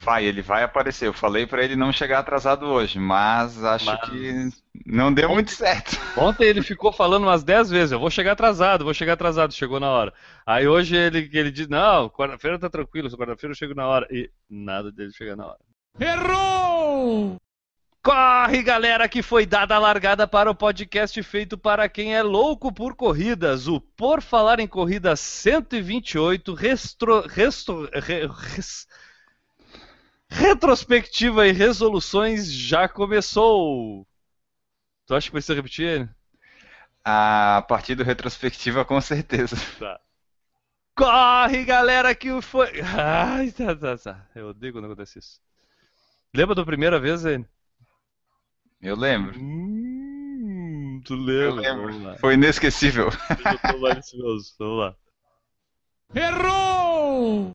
Vai, 0.00 0.24
ele 0.24 0.40
vai 0.40 0.62
aparecer. 0.62 1.08
Eu 1.08 1.12
falei 1.12 1.46
para 1.46 1.62
ele 1.62 1.76
não 1.76 1.92
chegar 1.92 2.20
atrasado 2.20 2.64
hoje, 2.64 2.98
mas 2.98 3.62
acho 3.62 3.84
mas... 3.84 4.00
que 4.08 4.48
não 4.86 5.12
deu 5.12 5.28
muito 5.28 5.50
certo. 5.50 5.98
Ontem 6.16 6.44
ele 6.44 6.62
ficou 6.62 6.90
falando 6.90 7.24
umas 7.24 7.44
10 7.44 7.68
vezes: 7.68 7.92
eu 7.92 8.00
vou 8.00 8.10
chegar 8.10 8.32
atrasado, 8.32 8.84
vou 8.84 8.94
chegar 8.94 9.12
atrasado. 9.12 9.52
Chegou 9.52 9.78
na 9.78 9.90
hora. 9.90 10.14
Aí 10.46 10.66
hoje 10.66 10.96
ele, 10.96 11.28
ele 11.34 11.50
diz: 11.50 11.68
não, 11.68 12.08
quarta-feira 12.08 12.58
tá 12.58 12.70
tranquilo, 12.70 13.10
quarta-feira 13.10 13.52
eu 13.52 13.56
chego 13.56 13.74
na 13.74 13.86
hora. 13.86 14.06
E 14.10 14.30
nada 14.48 14.90
dele 14.90 15.12
chegar 15.12 15.36
na 15.36 15.48
hora. 15.48 15.58
Errou! 16.00 17.36
Corre, 18.06 18.62
galera, 18.62 19.08
que 19.08 19.20
foi 19.20 19.44
dada 19.44 19.74
a 19.74 19.80
largada 19.80 20.28
para 20.28 20.48
o 20.48 20.54
podcast 20.54 21.20
feito 21.24 21.58
para 21.58 21.88
quem 21.88 22.14
é 22.14 22.22
louco 22.22 22.72
por 22.72 22.94
corridas. 22.94 23.66
O 23.66 23.80
Por 23.80 24.22
Falar 24.22 24.60
em 24.60 24.68
Corrida 24.68 25.16
128, 25.16 26.54
restro, 26.54 27.26
restro, 27.26 27.90
re, 27.92 28.28
res, 28.28 28.86
retrospectiva 30.28 31.48
e 31.48 31.50
resoluções 31.50 32.48
já 32.48 32.88
começou. 32.88 34.06
Tu 35.04 35.12
acha 35.12 35.26
que 35.26 35.32
vai 35.32 35.42
ser 35.42 35.56
repetir? 35.56 36.08
A 37.04 37.64
partir 37.66 37.96
do 37.96 38.04
retrospectiva, 38.04 38.84
com 38.84 39.00
certeza. 39.00 39.56
Tá. 39.80 39.98
Corre, 40.94 41.64
galera, 41.64 42.14
que 42.14 42.40
foi. 42.40 42.70
Ai, 42.96 43.50
tá, 43.50 43.74
tá, 43.74 43.98
tá. 43.98 44.28
Eu 44.32 44.50
odeio 44.50 44.74
quando 44.74 44.84
acontece 44.84 45.18
isso. 45.18 45.40
Lembra 46.32 46.54
da 46.54 46.64
primeira 46.64 47.00
vez, 47.00 47.26
hein? 47.26 47.44
Eu 48.80 48.96
lembro. 48.96 49.38
Hum, 49.38 51.00
tu 51.04 51.14
lembra? 51.14 51.60
lembro. 51.60 52.18
Foi 52.18 52.34
inesquecível. 52.34 53.10
Vamos 53.62 54.56
lá. 54.60 54.96
Errou! 56.14 57.50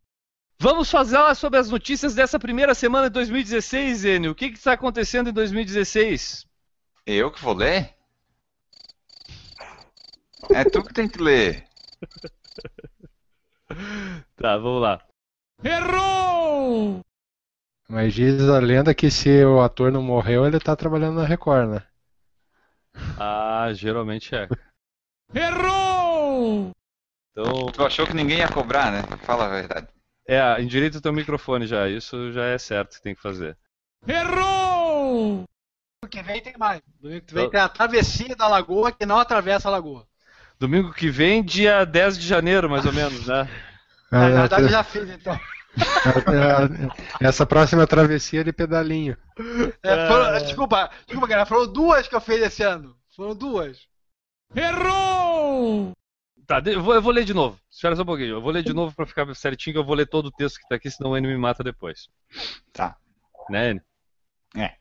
Vamos 0.59 0.91
falar 0.91 1.33
sobre 1.35 1.59
as 1.59 1.69
notícias 1.69 2.13
dessa 2.13 2.37
primeira 2.37 2.75
semana 2.75 3.09
de 3.09 3.13
2016, 3.13 4.05
Enio. 4.05 4.31
O 4.31 4.35
que 4.35 4.45
está 4.45 4.73
acontecendo 4.73 5.29
em 5.29 5.33
2016? 5.33 6.45
Eu 7.05 7.31
que 7.31 7.41
vou 7.41 7.55
ler? 7.55 7.95
É 10.53 10.63
tu 10.63 10.83
que 10.83 10.93
tem 10.93 11.07
que 11.07 11.21
ler. 11.21 11.67
tá, 14.35 14.57
vamos 14.57 14.81
lá. 14.81 15.01
Errou! 15.63 17.01
Mas 17.91 18.13
diz 18.13 18.41
a 18.47 18.57
lenda 18.57 18.95
que 18.95 19.11
se 19.11 19.43
o 19.43 19.59
ator 19.59 19.91
não 19.91 20.01
morreu, 20.01 20.45
ele 20.45 20.61
tá 20.61 20.77
trabalhando 20.77 21.17
na 21.17 21.25
Record, 21.25 21.71
né? 21.71 21.83
Ah, 23.19 23.67
geralmente 23.73 24.33
é. 24.33 24.47
Errou! 25.35 26.71
Então... 27.31 27.65
Tu 27.65 27.85
achou 27.85 28.07
que 28.07 28.13
ninguém 28.13 28.37
ia 28.37 28.47
cobrar, 28.47 28.93
né? 28.93 29.01
Fala 29.23 29.45
a 29.45 29.49
verdade. 29.49 29.89
É, 30.25 30.61
endireita 30.61 30.99
o 30.99 31.01
teu 31.01 31.11
microfone 31.11 31.67
já, 31.67 31.89
isso 31.89 32.31
já 32.31 32.45
é 32.45 32.57
certo 32.57 32.95
que 32.95 33.01
tem 33.01 33.13
que 33.13 33.21
fazer. 33.21 33.57
Errou! 34.07 35.43
Domingo 36.01 36.09
que 36.09 36.23
vem 36.23 36.41
tem 36.41 36.53
mais. 36.57 36.81
Domingo 36.97 37.25
que 37.25 37.33
vem 37.33 37.49
tem 37.49 37.59
a 37.59 37.67
travessia 37.67 38.37
da 38.37 38.47
lagoa 38.47 38.93
que 38.93 39.05
não 39.05 39.19
atravessa 39.19 39.67
a 39.67 39.71
lagoa. 39.71 40.07
Domingo 40.57 40.93
que 40.93 41.09
vem, 41.09 41.43
dia 41.43 41.83
10 41.83 42.17
de 42.17 42.25
janeiro, 42.25 42.69
mais 42.69 42.85
ou 42.85 42.93
menos, 42.93 43.27
né? 43.27 43.49
Na 44.09 44.29
verdade, 44.29 44.69
já 44.69 44.81
fiz 44.81 45.09
então. 45.09 45.37
Essa 47.19 47.45
próxima 47.45 47.87
travessia 47.87 48.43
de 48.43 48.51
pedalinho. 48.51 49.17
É, 49.83 50.07
foram, 50.07 50.35
é... 50.35 50.39
Desculpa, 50.39 50.91
desculpa, 51.05 51.27
cara. 51.27 51.45
Foram 51.45 51.71
duas 51.71 52.07
que 52.07 52.15
eu 52.15 52.21
fiz 52.21 52.41
esse 52.41 52.63
ano. 52.63 52.95
Foram 53.15 53.35
duas. 53.35 53.87
Errou! 54.55 55.93
Tá, 56.45 56.61
eu 56.65 56.83
vou, 56.83 56.93
eu 56.93 57.01
vou 57.01 57.13
ler 57.13 57.23
de 57.23 57.33
novo. 57.33 57.57
Espera 57.69 57.95
só 57.95 58.01
um 58.01 58.05
pouquinho. 58.05 58.31
Eu 58.31 58.41
vou 58.41 58.51
ler 58.51 58.63
de 58.63 58.73
novo 58.73 58.93
pra 58.93 59.05
ficar 59.05 59.33
certinho, 59.35 59.73
que 59.73 59.79
eu 59.79 59.85
vou 59.85 59.95
ler 59.95 60.07
todo 60.07 60.25
o 60.25 60.31
texto 60.31 60.59
que 60.59 60.67
tá 60.67 60.75
aqui, 60.75 60.91
senão 60.91 61.11
o 61.11 61.17
N 61.17 61.25
me 61.27 61.37
mata 61.37 61.63
depois. 61.63 62.09
Tá. 62.73 62.97
Né, 63.49 63.71
N? 63.71 63.81
É. 64.57 64.75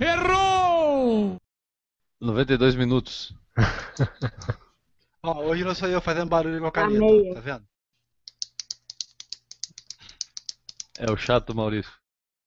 Errou! 0.00 1.36
92 2.20 2.74
minutos. 2.74 3.34
Ó, 5.22 5.42
hoje 5.42 5.64
não 5.64 5.74
sou 5.74 5.88
eu 5.88 6.00
fazendo 6.00 6.28
barulho 6.28 6.60
com 6.60 6.66
a 6.66 6.72
caneta, 6.72 7.34
tá 7.34 7.40
vendo? 7.40 7.66
É 10.98 11.10
o 11.10 11.16
chato 11.16 11.54
Maurício. 11.54 11.92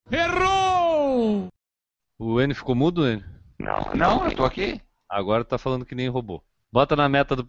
Errou! 0.10 1.50
O 2.18 2.42
N 2.42 2.54
ficou 2.54 2.74
mudo, 2.74 3.06
N? 3.06 3.24
Não, 3.60 3.94
não, 3.94 4.26
eu 4.26 4.36
tô 4.36 4.46
aqui. 4.46 4.82
Agora 5.10 5.44
tá 5.44 5.58
falando 5.58 5.86
que 5.86 5.94
nem 5.94 6.08
robô. 6.08 6.42
Bota 6.72 6.96
na 6.96 7.10
meta 7.10 7.36
do 7.36 7.46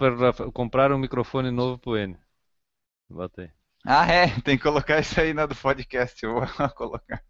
comprar 0.53 0.93
um 0.93 0.99
microfone 0.99 1.51
novo 1.51 1.79
pro 1.79 1.97
N. 1.97 2.19
Bota 3.09 3.43
aí. 3.43 3.51
Ah, 3.87 4.07
é, 4.07 4.41
tem 4.41 4.57
que 4.57 4.63
colocar 4.63 4.99
isso 4.99 5.21
aí 5.21 5.33
na 5.33 5.47
do 5.47 5.55
podcast, 5.55 6.23
eu 6.25 6.35
vou 6.35 6.43
colocar. 6.75 7.23